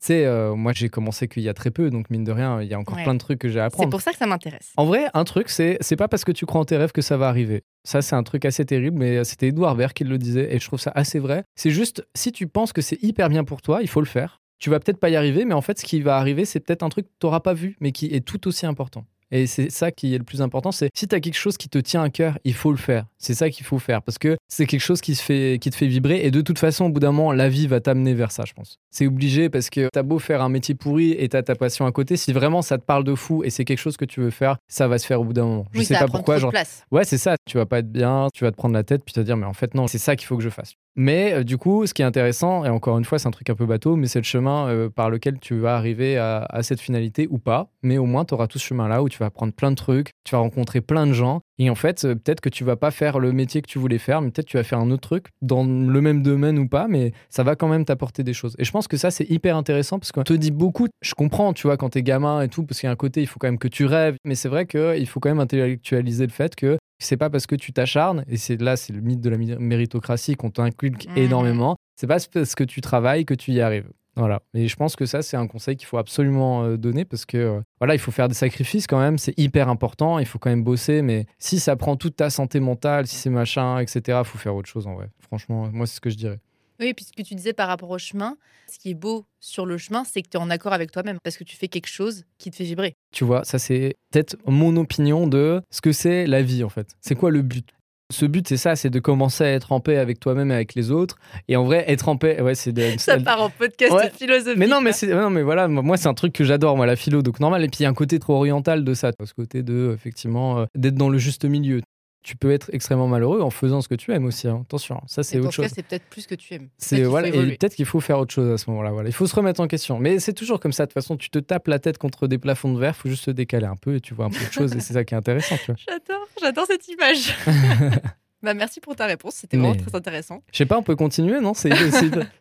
[0.00, 2.68] sais, euh, moi, j'ai commencé qu'il y a très peu, donc mine de rien, il
[2.68, 3.02] y a encore Ouais.
[3.04, 3.90] plein de trucs que j'ai à C'est apprendre.
[3.90, 4.72] pour ça que ça m'intéresse.
[4.76, 7.02] En vrai, un truc, c'est c'est pas parce que tu crois en tes rêves que
[7.02, 7.62] ça va arriver.
[7.84, 10.66] Ça, c'est un truc assez terrible, mais c'était Edouard Baird qui le disait, et je
[10.66, 11.44] trouve ça assez vrai.
[11.54, 14.40] C'est juste, si tu penses que c'est hyper bien pour toi, il faut le faire.
[14.58, 16.82] Tu vas peut-être pas y arriver, mais en fait, ce qui va arriver, c'est peut-être
[16.82, 19.04] un truc que tu n'auras pas vu, mais qui est tout aussi important.
[19.32, 21.68] Et c'est ça qui est le plus important, c'est si tu as quelque chose qui
[21.68, 23.06] te tient à cœur, il faut le faire.
[23.18, 25.76] C'est ça qu'il faut faire parce que c'est quelque chose qui, se fait, qui te
[25.76, 28.32] fait vibrer et de toute façon, au bout d'un moment, la vie va t'amener vers
[28.32, 28.78] ça, je pense.
[28.90, 31.92] C'est obligé parce que t'as beau faire un métier pourri et t'as ta passion à
[31.92, 34.30] côté, si vraiment ça te parle de fou et c'est quelque chose que tu veux
[34.30, 35.64] faire, ça va se faire au bout d'un moment.
[35.72, 36.84] Je oui, sais ça pas pourquoi, genre, place.
[36.90, 37.36] Ouais, c'est ça.
[37.46, 39.46] Tu vas pas être bien, tu vas te prendre la tête, puis te dire, mais
[39.46, 40.74] en fait, non, c'est ça qu'il faut que je fasse.
[40.96, 43.50] Mais euh, du coup, ce qui est intéressant, et encore une fois, c'est un truc
[43.50, 46.62] un peu bateau, mais c'est le chemin euh, par lequel tu vas arriver à, à
[46.62, 47.68] cette finalité ou pas.
[47.82, 50.10] Mais au moins, tu auras tout ce chemin-là où tu vas apprendre plein de trucs,
[50.24, 51.42] tu vas rencontrer plein de gens.
[51.58, 53.98] Et en fait, euh, peut-être que tu vas pas faire le métier que tu voulais
[53.98, 56.86] faire, mais peut-être tu vas faire un autre truc dans le même domaine ou pas,
[56.88, 58.54] mais ça va quand même t'apporter des choses.
[58.58, 61.52] Et je pense que ça, c'est hyper intéressant parce qu'on te dit beaucoup, je comprends,
[61.54, 63.38] tu vois, quand t'es gamin et tout, parce qu'il y a un côté, il faut
[63.38, 64.16] quand même que tu rêves.
[64.24, 67.54] Mais c'est vrai qu'il faut quand même intellectualiser le fait que c'est pas parce que
[67.54, 71.76] tu t'acharnes, et c'est là, c'est le mythe de la mé- méritocratie qu'on t'inculque énormément,
[71.98, 73.88] c'est pas parce que tu travailles que tu y arrives.
[74.16, 74.40] Voilà.
[74.54, 77.36] Et je pense que ça, c'est un conseil qu'il faut absolument euh, donner parce que
[77.36, 79.18] euh, voilà, il faut faire des sacrifices quand même.
[79.18, 80.18] C'est hyper important.
[80.18, 81.02] Il faut quand même bosser.
[81.02, 84.54] Mais si ça prend toute ta santé mentale, si c'est machin, etc., il faut faire
[84.54, 85.10] autre chose en vrai.
[85.20, 86.40] Franchement, moi, c'est ce que je dirais.
[86.80, 88.36] Oui, puis ce que tu disais par rapport au chemin,
[88.70, 91.18] ce qui est beau sur le chemin, c'est que tu es en accord avec toi-même
[91.22, 92.94] parce que tu fais quelque chose qui te fait vibrer.
[93.12, 96.88] Tu vois, ça, c'est peut-être mon opinion de ce que c'est la vie en fait.
[97.00, 97.75] C'est quoi le but?
[98.12, 100.74] Ce but, c'est ça, c'est de commencer à être en paix avec toi-même et avec
[100.74, 101.16] les autres.
[101.48, 102.82] Et en vrai, être en paix, ouais, c'est de.
[102.98, 104.10] Ça part en podcast Ouais.
[104.10, 104.58] philosophique.
[104.58, 106.96] Mais non, mais c'est non, mais voilà, moi c'est un truc que j'adore, moi la
[106.96, 107.64] philo, donc normal.
[107.64, 110.58] Et puis il y a un côté trop oriental de ça, ce côté de effectivement
[110.60, 111.80] euh, d'être dans le juste milieu.
[112.26, 114.48] Tu peux être extrêmement malheureux en faisant ce que tu aimes aussi.
[114.48, 114.62] hein.
[114.64, 115.72] Attention, ça c'est autre ce cas, chose.
[115.76, 116.68] c'est peut-être plus que tu aimes.
[116.76, 118.90] C'est voilà, et peut-être qu'il faut faire autre chose à ce moment-là.
[118.90, 120.00] Voilà, il faut se remettre en question.
[120.00, 120.86] Mais c'est toujours comme ça.
[120.86, 123.22] De toute façon, tu te tapes la tête contre des plafonds de verre, faut juste
[123.26, 124.74] se décaler un peu et tu vois un peu de choses.
[124.74, 125.54] et c'est ça qui est intéressant.
[125.66, 127.32] J'adore, j'adore cette image.
[128.42, 130.42] bah, merci pour ta réponse, c'était Mais- vraiment très intéressant.
[130.50, 131.54] Je sais pas, on peut continuer, non?
[131.54, 131.90] C'est, je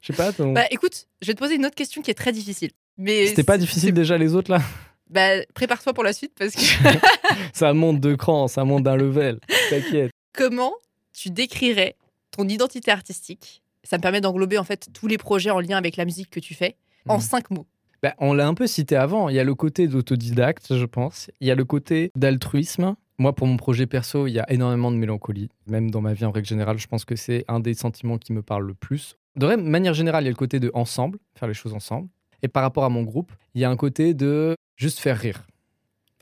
[0.01, 0.33] sais pas.
[0.33, 2.71] ton- Bah écoute, je vais te poser une autre question qui est très difficile.
[2.97, 4.61] Mais C'était pas difficile déjà les autres là?
[5.09, 6.61] Bah prépare-toi pour la suite parce que
[7.53, 9.39] Ça monte de cran, ça monte d'un level.
[9.69, 10.11] T'inquiète.
[10.33, 10.73] comment
[11.13, 11.95] tu décrirais
[12.31, 13.61] ton identité artistique?
[13.83, 16.39] Ça me permet d'englober en fait tous les projets en lien avec la musique que
[16.39, 16.75] tu fais
[17.07, 17.21] en Mhm.
[17.21, 17.67] cinq mots.
[18.01, 19.29] Bah, on l'a un peu cité avant.
[19.29, 21.29] Il y a le côté d'autodidacte, je pense.
[21.39, 22.95] Il y a le côté d'altruisme.
[23.17, 25.49] Moi, pour mon projet perso, il y a énormément de mélancolie.
[25.67, 28.33] Même dans ma vie en règle générale, je pense que c'est un des sentiments qui
[28.33, 29.15] me parle le plus.
[29.37, 32.09] De manière générale, il y a le côté de ensemble, faire les choses ensemble.
[32.41, 35.45] Et par rapport à mon groupe, il y a un côté de juste faire rire.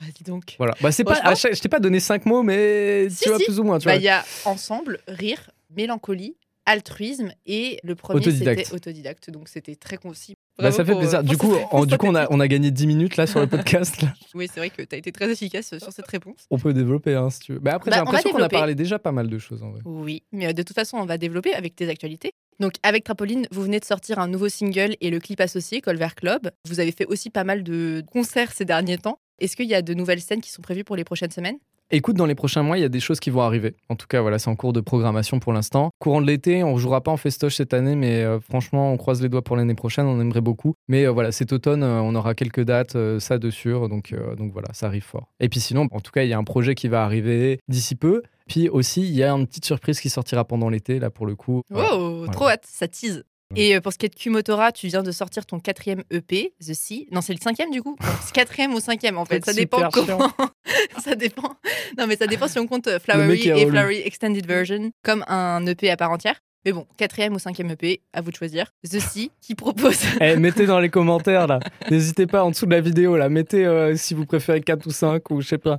[0.01, 0.56] Bah dis donc.
[0.58, 0.74] Voilà.
[0.82, 3.38] Bah, c'est pas, à chaque- je t'ai pas donné cinq mots, mais Si, tu vois
[3.39, 3.45] si.
[3.45, 3.80] plus ou moins.
[3.80, 3.99] Tu Bah vois.
[4.01, 6.36] il y a ensemble, rire, mélancolie,
[6.66, 8.62] altruisme et le premier Autodidacte.
[8.66, 9.30] c'était autodidacte.
[9.30, 10.34] Donc c'était très concis.
[10.58, 11.20] Bah, Bravo ça fait pour, plaisir.
[11.20, 13.18] euh, Du pour coup, cette en- du coup, on a, on a gagné 10 minutes
[13.18, 14.01] là sur le podcast.
[14.01, 14.14] là.
[14.36, 16.45] Oui, c'est vrai que tu as été très efficace sur cette réponse.
[16.49, 17.60] On peut développer hein, si tu veux.
[17.62, 18.56] Mais après, Bah, j'ai on va l'impression qu'on a développer.
[18.58, 19.82] parlé déjà pas mal de choses en vrai.
[19.86, 22.34] Oui, mais euh, de toute façon, on va développer avec tes actualités.
[22.60, 26.10] Donc, avec Trapoline, vous venez de sortir un nouveau single et le clip associé, Colver
[26.16, 26.51] Club.
[26.68, 29.20] Vous avez fait aussi pas mal de concerts ces derniers temps.
[29.39, 31.58] Est-ce qu'il y a de nouvelles scènes qui sont prévues pour les prochaines semaines?
[31.96, 33.76] Écoute, dans les prochains mois, il y a des choses qui vont arriver.
[33.88, 35.91] En tout cas, voilà, c'est en cours de programmation pour l'instant.
[36.00, 39.22] Courant de l'été, on jouera pas en festoche cette année, mais euh, franchement, on croise
[39.22, 40.08] les doigts pour l'année prochaine.
[40.08, 40.74] On aimerait beaucoup.
[40.88, 43.89] Mais euh, voilà, cet automne, euh, on aura quelques dates, ça de sûr.
[43.89, 45.28] Donc, donc voilà, ça arrive fort.
[45.39, 47.94] Et puis sinon, en tout cas, il y a un projet qui va arriver d'ici
[47.94, 48.24] peu.
[48.48, 51.36] Puis aussi, il y a une petite surprise qui sortira pendant l'été, là pour le
[51.36, 51.62] coup.
[51.70, 51.96] Voilà.
[51.96, 53.24] Oh, trop hâte, ça tease.
[53.56, 56.56] Et euh, pour ce qui est de Kumotora, tu viens de sortir ton quatrième EP,
[56.60, 57.08] The Sea.
[57.12, 57.95] Non, c'est le cinquième du coup?
[58.34, 59.45] Quatrième ou cinquième en fait.
[59.45, 60.32] Ça dépend comment.
[61.04, 61.56] ça dépend.
[61.97, 63.68] Non, mais ça dépend si on compte euh, Flowery et.
[63.68, 66.39] Flowery Extended Version comme un EP à part entière.
[66.66, 68.72] Mais bon, quatrième ou cinquième EP, à vous de choisir.
[68.84, 69.99] The Sea qui propose.
[70.22, 71.59] Eh, mettez dans les commentaires là.
[71.91, 73.28] N'hésitez pas en dessous de la vidéo là.
[73.28, 75.78] Mettez euh, si vous préférez 4 ou 5 ou je sais pas.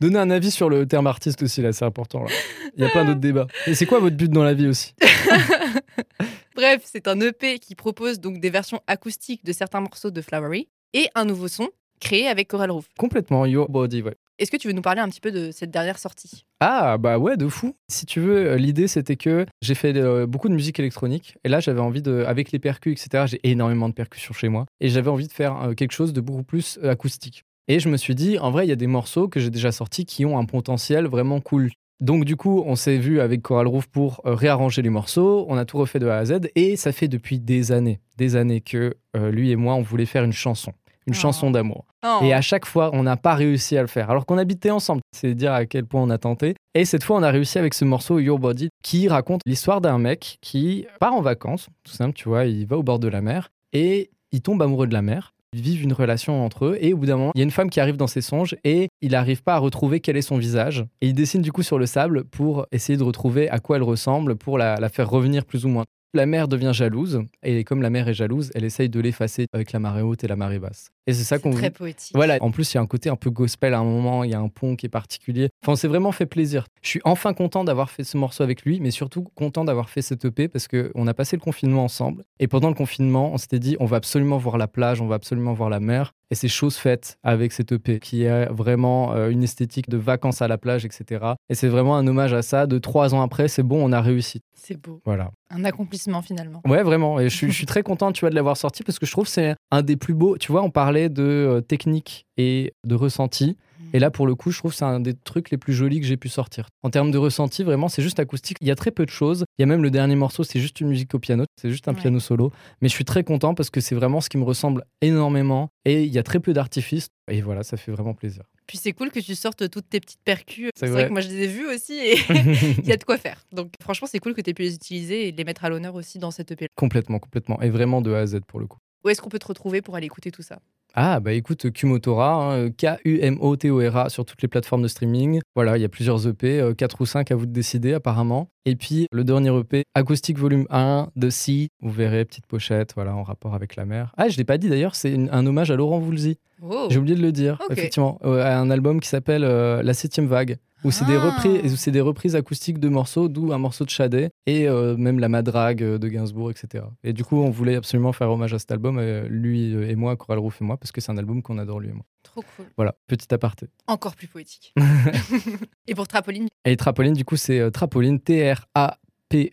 [0.00, 2.30] Donnez un avis sur le terme artiste aussi là, c'est important là.
[2.76, 3.46] Il y a plein d'autres débats.
[3.66, 4.94] Et c'est quoi votre but dans la vie aussi?
[6.56, 10.68] Bref, c'est un EP qui propose donc des versions acoustiques de certains morceaux de Flowery
[10.92, 11.68] et un nouveau son
[12.00, 12.86] créé avec Coral Roof.
[12.98, 14.16] Complètement Your Body, ouais.
[14.40, 16.44] Est-ce que tu veux nous parler un petit peu de cette dernière sortie?
[16.58, 17.76] Ah bah ouais, de fou.
[17.88, 21.48] Si tu veux, euh, l'idée c'était que j'ai fait euh, beaucoup de musique électronique et
[21.48, 23.26] là j'avais envie de, avec les percus, etc.
[23.28, 26.20] J'ai énormément de percussions chez moi et j'avais envie de faire euh, quelque chose de
[26.20, 27.44] beaucoup plus euh, acoustique.
[27.68, 29.70] Et je me suis dit, en vrai, il y a des morceaux que j'ai déjà
[29.70, 31.70] sortis qui ont un potentiel vraiment cool.
[32.00, 35.64] Donc du coup, on s'est vu avec Coral Roof pour réarranger les morceaux, on a
[35.64, 38.96] tout refait de A à Z et ça fait depuis des années, des années que
[39.14, 40.72] lui et moi on voulait faire une chanson,
[41.06, 41.18] une Oh.
[41.18, 41.84] chanson d'amour.
[42.06, 42.20] Oh.
[42.22, 45.00] Et à chaque fois, on n'a pas réussi à le faire, alors qu'on habitait ensemble.
[45.14, 46.54] C'est dire à quel point on a tenté.
[46.74, 49.98] Et cette fois, on a réussi avec ce morceau Your Body qui raconte l'histoire d'un
[49.98, 53.20] mec qui part en vacances, tout simple, tu vois, il va au bord de la
[53.20, 55.30] mer et il tombe amoureux de la mer.
[55.56, 57.52] Ils vivent une relation entre eux et au bout d'un moment, il y a une
[57.52, 60.36] femme qui arrive dans ses songes et il n'arrive pas à retrouver quel est son
[60.36, 60.84] visage.
[61.00, 63.84] Et il dessine du coup sur le sable pour essayer de retrouver à quoi elle
[63.84, 65.84] ressemble, pour la, la faire revenir plus ou moins.
[66.12, 69.70] La mère devient jalouse et comme la mère est jalouse, elle essaye de l'effacer avec
[69.70, 70.90] la marée haute et la marée basse.
[71.06, 72.12] Et c'est ça qu'on très poétique.
[72.14, 74.30] voilà, en plus, il y a un côté un peu gospel à un moment, il
[74.30, 75.50] y a un pont qui est particulier.
[75.62, 76.66] Enfin, on s'est vraiment fait plaisir.
[76.82, 80.02] Je suis enfin content d'avoir fait ce morceau avec lui, mais surtout content d'avoir fait
[80.02, 82.24] cette EP parce qu'on a passé le confinement ensemble.
[82.40, 85.16] Et pendant le confinement, on s'était dit, on va absolument voir la plage, on va
[85.16, 86.12] absolument voir la mer.
[86.30, 90.42] Et c'est chose faite avec cette EP qui est vraiment euh, une esthétique de vacances
[90.42, 91.24] à la plage, etc.
[91.48, 92.66] Et c'est vraiment un hommage à ça.
[92.66, 94.40] De trois ans après, c'est bon, on a réussi.
[94.54, 95.00] C'est beau.
[95.04, 95.30] Voilà.
[95.50, 96.62] Un accomplissement finalement.
[96.66, 97.20] Ouais, vraiment.
[97.20, 99.12] Et je suis, je suis très content, tu vois, de l'avoir sorti parce que je
[99.12, 100.38] trouve que c'est un des plus beaux.
[100.38, 103.56] Tu vois, on parlait de euh, technique et de ressenti.
[103.92, 106.00] Et là, pour le coup, je trouve que c'est un des trucs les plus jolis
[106.00, 106.66] que j'ai pu sortir.
[106.82, 108.56] En termes de ressenti, vraiment, c'est juste acoustique.
[108.60, 109.44] Il y a très peu de choses.
[109.58, 111.44] Il y a même le dernier morceau, c'est juste une musique au piano.
[111.60, 112.00] C'est juste un Ouais.
[112.00, 112.50] piano solo.
[112.80, 115.68] Mais je suis très content parce que c'est vraiment ce qui me ressemble énormément.
[115.84, 117.06] Et il y a très peu d'artifices.
[117.30, 118.42] Et voilà, ça fait vraiment plaisir.
[118.66, 120.70] Puis c'est cool que tu sortes toutes tes petites percus.
[120.74, 121.08] C'est C'est vrai vrai.
[121.08, 122.14] que moi je les ai vues aussi et
[122.82, 123.44] il y a de quoi faire.
[123.52, 125.94] Donc franchement, c'est cool que tu aies pu les utiliser et les mettre à l'honneur
[125.94, 126.66] aussi dans cette EP.
[126.74, 127.60] complètement, complètement.
[127.62, 128.78] Et vraiment de A à Z pour le coup.
[129.04, 130.58] Où est-ce qu'on peut te retrouver pour aller écouter tout ça?
[130.96, 135.40] Ah, bah écoute, Kumotora, hein, K-U-M-O-T-O-R-A sur toutes les plateformes de streaming.
[135.56, 138.48] Voilà, il y a plusieurs EP, 4 ou 5 à vous de décider apparemment.
[138.64, 141.68] Et puis le dernier EP, Acoustic Volume 1 de C.
[141.80, 144.12] Vous verrez, petite pochette, voilà, en rapport avec la mer.
[144.16, 146.38] Ah, je l'ai pas dit d'ailleurs, c'est un hommage à Laurent Voulzy.
[146.62, 146.86] Oh.
[146.90, 148.20] J'ai oublié de le dire, effectivement.
[148.24, 150.58] euh, à un album qui s'appelle euh, La Septième Vague.
[150.84, 151.30] Où c'est des, Ah.
[151.30, 155.18] reprises, c'est des reprises acoustiques de morceaux, d'où un morceau de Chadet et euh, même
[155.18, 156.84] la Madrague euh, de Gainsbourg, etc.
[157.02, 160.14] Et du coup, on voulait absolument faire hommage à cet album, euh, lui et moi,
[160.16, 162.04] Coral Roof et moi, parce que c'est un album qu'on adore lui et moi.
[162.22, 162.66] Trop cool.
[162.76, 163.68] Voilà, petit aparté.
[163.86, 164.74] Encore plus poétique.
[165.86, 169.52] et pour Trapoline, Et Trapoline, du coup, c'est Trapoline, T-R-A-P-O-L-I-N-E,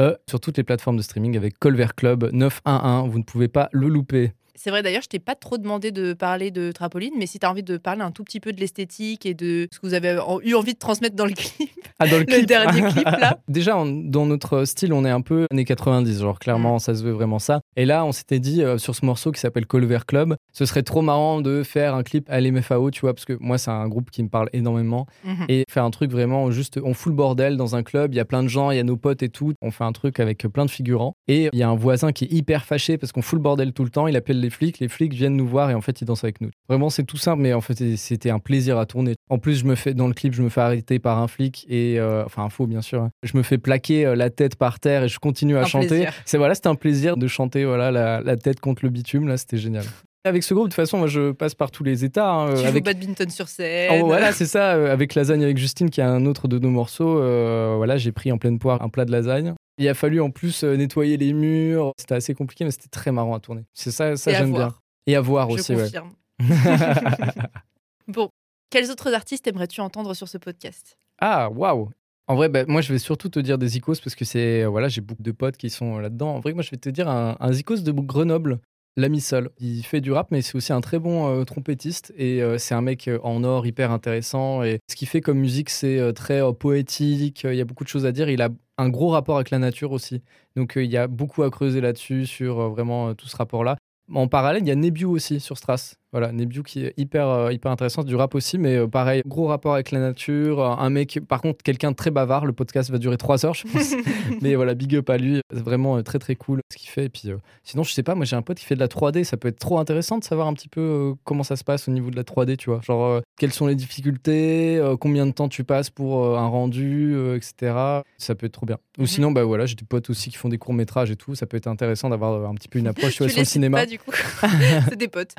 [0.00, 3.10] E, sur toutes les plateformes de streaming avec Colver Club 911.
[3.10, 4.32] Vous ne pouvez pas le louper.
[4.54, 7.46] C'est vrai d'ailleurs, je t'ai pas trop demandé de parler de Trapoline, mais si tu
[7.46, 9.94] as envie de parler un tout petit peu de l'esthétique et de ce que vous
[9.94, 11.70] avez en- eu envie de transmettre dans le clip.
[11.98, 12.46] Ah, dans le, clip.
[12.46, 13.38] dernier clip, là.
[13.48, 16.38] Déjà, on- dans notre style, on est un peu années 90, genre Mm.
[16.38, 17.60] clairement, ça se veut vraiment ça.
[17.76, 20.82] Et là, on s'était dit euh, sur ce morceau qui s'appelle Colver Club, ce serait
[20.82, 23.88] trop marrant de faire un clip à l'MFAO, tu vois, parce que moi, c'est un
[23.88, 25.06] groupe qui me parle énormément.
[25.24, 25.46] Mhm.
[25.48, 28.20] Et faire un truc vraiment juste, on fout le bordel dans un club, il y
[28.20, 29.52] a plein de gens, il y a nos potes et tout.
[29.62, 31.14] On fait un truc avec plein de figurants.
[31.28, 33.72] Et il y a un voisin qui est hyper fâché parce qu'on fout le bordel
[33.72, 34.06] tout le temps.
[34.06, 36.40] Il appelle les flics, les flics viennent nous voir et en fait, ils dansent avec
[36.40, 36.50] nous.
[36.68, 39.14] Vraiment, c'est tout simple, mais en fait, c'était un plaisir à tourner.
[39.30, 41.66] En plus, je me fais, dans le clip, je me fais arrêter par un flic
[41.68, 43.02] et, euh, enfin, un faux, bien sûr.
[43.02, 43.10] hein.
[43.22, 46.06] Je me fais plaquer euh, la tête par terre et je continue à Un chanter.
[46.24, 49.26] C'est voilà, c'était un plaisir de chanter voilà, la, la tête contre le bitume.
[49.28, 49.84] Là, c'était génial.
[50.26, 52.30] Avec ce groupe, de toute façon, moi, je passe par tous les états.
[52.32, 52.82] hein, Tu joues avec...
[52.84, 53.90] badminton sur scène.
[54.02, 54.72] Oh, voilà, c'est ça.
[54.74, 58.10] euh, Avec lasagne avec Justine, qui est un autre de nos morceaux, euh, voilà, j'ai
[58.10, 59.52] pris en pleine poire un plat de lasagne.
[59.78, 61.92] Il a fallu en plus euh, nettoyer les murs.
[61.98, 63.64] C'était assez compliqué, mais c'était très marrant à tourner.
[63.74, 64.74] C'est ça, ça j'aime bien.
[65.06, 65.82] Et à voir Je aussi, ouais.
[65.82, 66.12] confirme.
[68.08, 68.28] Bon,
[68.70, 70.98] quels autres artistes aimerais-tu entendre sur ce podcast?
[71.20, 71.90] Ah, waouh
[72.26, 74.64] En vrai, bah, moi, je vais surtout te dire des Zikos parce que c'est.
[74.66, 76.34] Voilà, j'ai beaucoup de potes qui sont là-dedans.
[76.34, 78.60] En vrai, moi, je vais te dire un, un Zikos de Grenoble,
[78.96, 79.50] l'ami Sol.
[79.58, 82.12] Il fait du rap, mais c'est aussi un très bon euh, trompettiste.
[82.16, 84.62] Et euh, c'est un mec euh, en or hyper intéressant.
[84.62, 87.44] Et ce qu'il fait comme musique, c'est très poétique.
[87.44, 88.28] Il y a beaucoup de choses à dire.
[88.28, 90.22] Il a un gros rapport avec la nature aussi.
[90.56, 93.76] Donc, il y a beaucoup à creuser là-dessus, sur vraiment tout ce rapport-là.
[94.12, 95.98] En parallèle, il y a Nebiu aussi sur Strass.
[96.14, 99.22] Voilà, Nebiu qui est hyper, euh, hyper intéressant, c'est du rap aussi, mais euh, pareil,
[99.26, 100.60] gros rapport avec la nature.
[100.60, 102.46] euh, Un mec, par contre, quelqu'un de très bavard.
[102.46, 103.94] Le podcast va durer trois heures, je pense.
[104.40, 105.40] mais voilà, big up à lui.
[105.52, 107.06] C'est vraiment très très cool ce qu'il fait.
[107.06, 108.86] Et puis, euh, sinon, je sais pas, moi j'ai un pote qui fait de la
[108.86, 109.24] 3D.
[109.24, 111.88] Ça peut être trop intéressant de savoir un petit peu euh, comment ça se passe
[111.88, 112.80] au niveau de la 3D, tu vois.
[112.82, 117.74] Genre, euh, quelles sont les difficultés, combien de temps tu passes pour un rendu, etc.
[118.18, 118.76] Ça peut être trop bien.
[118.98, 119.06] Ou Mhm.
[119.08, 121.34] sinon, bah voilà, j'ai des potes aussi qui font des courts métrages et tout.
[121.34, 123.78] Ça peut être intéressant d'avoir un petit peu une approche tu vois, sur le cinéma.
[123.78, 124.12] pas du coup
[124.88, 125.34] C'est des potes.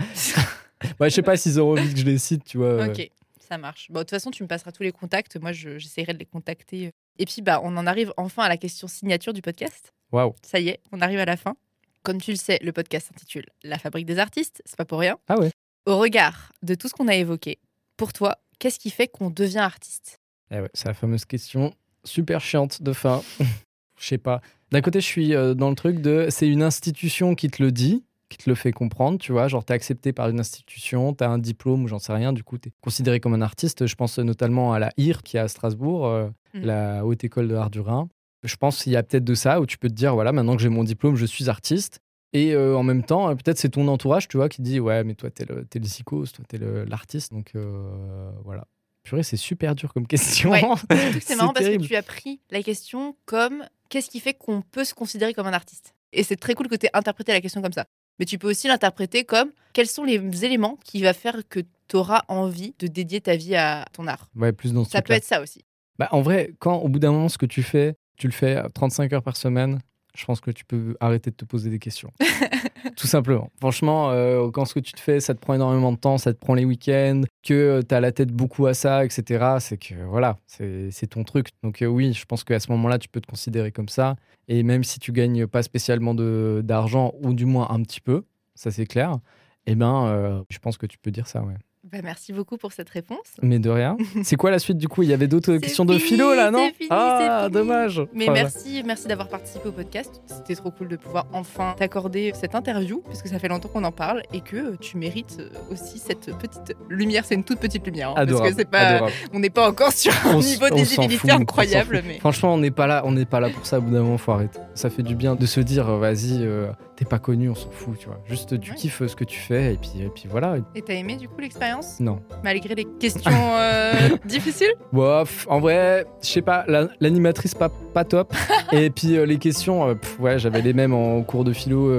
[0.99, 2.67] Bah, je sais pas s'ils auront envie que je les cite, tu vois.
[2.67, 2.87] euh.
[2.91, 3.09] Ok,
[3.39, 3.87] ça marche.
[3.91, 5.37] Bon, de toute façon, tu me passeras tous les contacts.
[5.37, 6.91] Moi, je- j'essaierai de les contacter.
[7.19, 9.93] Et puis, bah, on en arrive enfin à la question signature du podcast.
[10.11, 10.33] Waouh.
[10.43, 11.55] Ça y est, on arrive à la fin.
[12.03, 14.61] Comme tu le sais, le podcast s'intitule La fabrique des artistes.
[14.65, 15.17] C'est pas pour rien.
[15.27, 15.51] Ah ouais.
[15.85, 17.57] Au regard de tout ce qu'on a évoqué,
[17.97, 20.19] pour toi, qu'est-ce qui fait qu'on devient artiste?
[20.51, 21.73] Eh ouais, c'est la fameuse question
[22.03, 23.23] super chiante de fin.
[23.99, 24.41] Je sais pas.
[24.71, 27.71] D'un côté, je suis euh, dans le truc de c'est une institution qui te le
[27.71, 29.47] dit, qui te le fait comprendre, tu vois.
[29.47, 32.57] Genre, t'es accepté par une institution, t'as un diplôme ou j'en sais rien, du coup,
[32.57, 33.85] t'es considéré comme un artiste.
[33.85, 36.61] Je pense notamment à la IR qui est à Strasbourg, euh, Mm.
[36.61, 38.07] la Haute École de l'Art du Rhin.
[38.43, 40.55] Je pense qu'il y a peut-être de ça où tu peux te dire voilà, maintenant
[40.55, 41.99] que j'ai mon diplôme, je suis artiste.
[42.33, 45.03] Et euh, en même temps, euh, peut-être c'est ton entourage, tu vois, qui dit ouais,
[45.03, 46.57] mais toi, t'es le, t'es le psychos, toi, t'es
[46.87, 47.31] l'artiste.
[47.33, 48.65] Donc euh, voilà.
[49.03, 50.51] Purée, c'est super dur comme question.
[50.51, 50.63] Ouais.
[51.21, 54.83] C'est marrant parce que tu as pris la question comme qu'est-ce qui fait qu'on peut
[54.83, 55.93] se considérer comme un artiste?
[56.11, 57.85] Et c'est très cool que tu aies interprété la question comme ça.
[58.19, 61.95] Mais tu peux aussi l'interpréter comme quels sont les éléments qui va faire que tu
[61.95, 64.29] auras envie de dédier ta vie à ton art?
[64.35, 65.65] Ouais, plus dans ce Ça peut être ça aussi.
[65.99, 68.55] Bah, en vrai, quand au bout d'un moment, ce que tu fais, tu le fais
[68.55, 69.79] à 35 heures par semaine,
[70.15, 72.11] je pense que tu peux arrêter de te poser des questions.
[72.95, 73.51] Tout simplement.
[73.59, 76.33] Franchement, euh, quand ce que tu te fais, ça te prend énormément de temps, ça
[76.33, 79.95] te prend les week-ends, que tu as la tête beaucoup à ça, etc., c'est que
[80.05, 81.49] voilà, c'est ton truc.
[81.63, 84.15] Donc euh, oui, je pense qu'à ce moment-là, tu peux te considérer comme ça.
[84.47, 88.71] Et même si tu gagnes pas spécialement d'argent, ou du moins un petit peu, ça
[88.71, 89.17] c'est clair,
[89.65, 91.55] eh ben, euh, je pense que tu peux dire ça, ouais.
[91.91, 93.19] Bah, merci beaucoup pour cette réponse.
[93.43, 93.95] Mais de rien.
[94.23, 95.03] C'est quoi la suite du coup?
[95.03, 96.67] Il y avait d'autres questions de philo là, non?
[96.75, 98.01] fini, Ah, dommage.
[98.11, 100.19] Mais merci, merci d'avoir participé au podcast.
[100.25, 103.91] C'était trop cool de pouvoir enfin t'accorder cette interview, puisque ça fait longtemps qu'on en
[103.91, 105.37] parle et que tu mérites
[105.71, 107.23] aussi cette petite lumière.
[107.23, 109.13] C'est une toute petite lumière, hein, parce Adorable, que c'est pas, adorable.
[109.33, 112.71] on n'est pas encore sur un On niveau de visibilité incroyable, mais Franchement, on n'est
[112.71, 113.77] pas là, on n'est pas là pour ça.
[113.77, 114.59] Au bout d'un moment, faut arrêter.
[114.73, 117.69] Ça fait du bien de se dire, euh, vas-y, euh, t'es pas connu, on s'en
[117.69, 118.19] fout, tu vois.
[118.27, 118.75] Juste, tu Ouais.
[118.77, 120.57] kiffes ce que tu fais et puis, et puis voilà.
[120.73, 121.74] et t'as aimé du coup l'expérience?
[121.99, 122.19] Non.
[122.43, 123.93] malgré les questions euh,
[124.25, 124.73] difficiles.
[124.93, 128.33] Bof, en vrai, je sais pas, la- l'animatrice pas, pas top.
[128.71, 131.91] et puis euh, les questions, euh, pff, ouais, j'avais les mêmes en cours de philo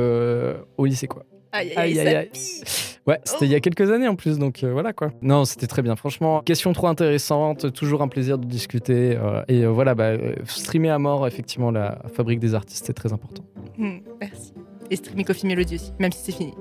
[0.77, 1.25] au lycée, quoi.
[1.53, 2.31] Aïe aïe Aïe, aïe.
[3.07, 5.11] Ouais, c'était il y a quelques années en plus, donc voilà quoi.
[5.23, 5.95] Non, c'était très bien.
[5.95, 9.17] Franchement, question trop intéressante, toujours un plaisir de discuter.
[9.49, 10.13] et voilà, bah,
[10.45, 13.45] streamer à mort, effectivement, la fabrique des artistes, c'est très important.
[13.79, 14.53] Hmm, merci.
[14.91, 16.55] Et Streamy Coffee Melody aussi, même si c'est fini.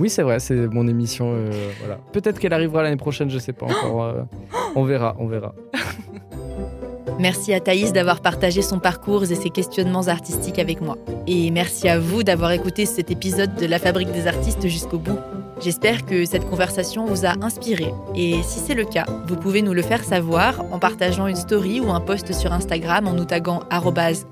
[0.00, 1.32] Oui, c'est vrai, c'est mon émission.
[1.32, 1.50] euh,
[1.80, 1.98] voilà.
[2.12, 4.02] Peut-être qu'elle arrivera l'année prochaine, je sais pas encore.
[4.04, 4.22] euh,
[4.74, 5.54] on verra, on verra.
[7.18, 10.96] Merci à Thaïs d'avoir partagé son parcours et ses questionnements artistiques avec moi.
[11.26, 15.18] Et merci à vous d'avoir écouté cet épisode de La Fabrique des artistes jusqu'au bout.
[15.62, 17.94] J'espère que cette conversation vous a inspiré.
[18.16, 21.78] Et si c'est le cas, vous pouvez nous le faire savoir en partageant une story
[21.78, 23.60] ou un post sur Instagram en nous taguant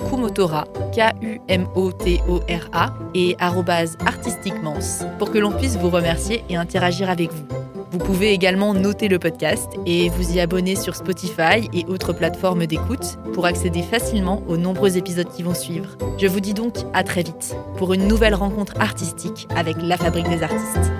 [0.08, 1.34] kumotora, K-U-M-O-T-O-R-A,
[3.14, 7.46] et arrobase artistiquemance, pour que l'on puisse vous remercier et interagir avec vous.
[7.90, 12.66] Vous pouvez également noter le podcast et vous y abonner sur Spotify et autres plateformes
[12.66, 15.96] d'écoute pour accéder facilement aux nombreux épisodes qui vont suivre.
[16.18, 20.28] Je vous dis donc à très vite pour une nouvelle rencontre artistique avec la Fabrique
[20.28, 20.92] des artistes.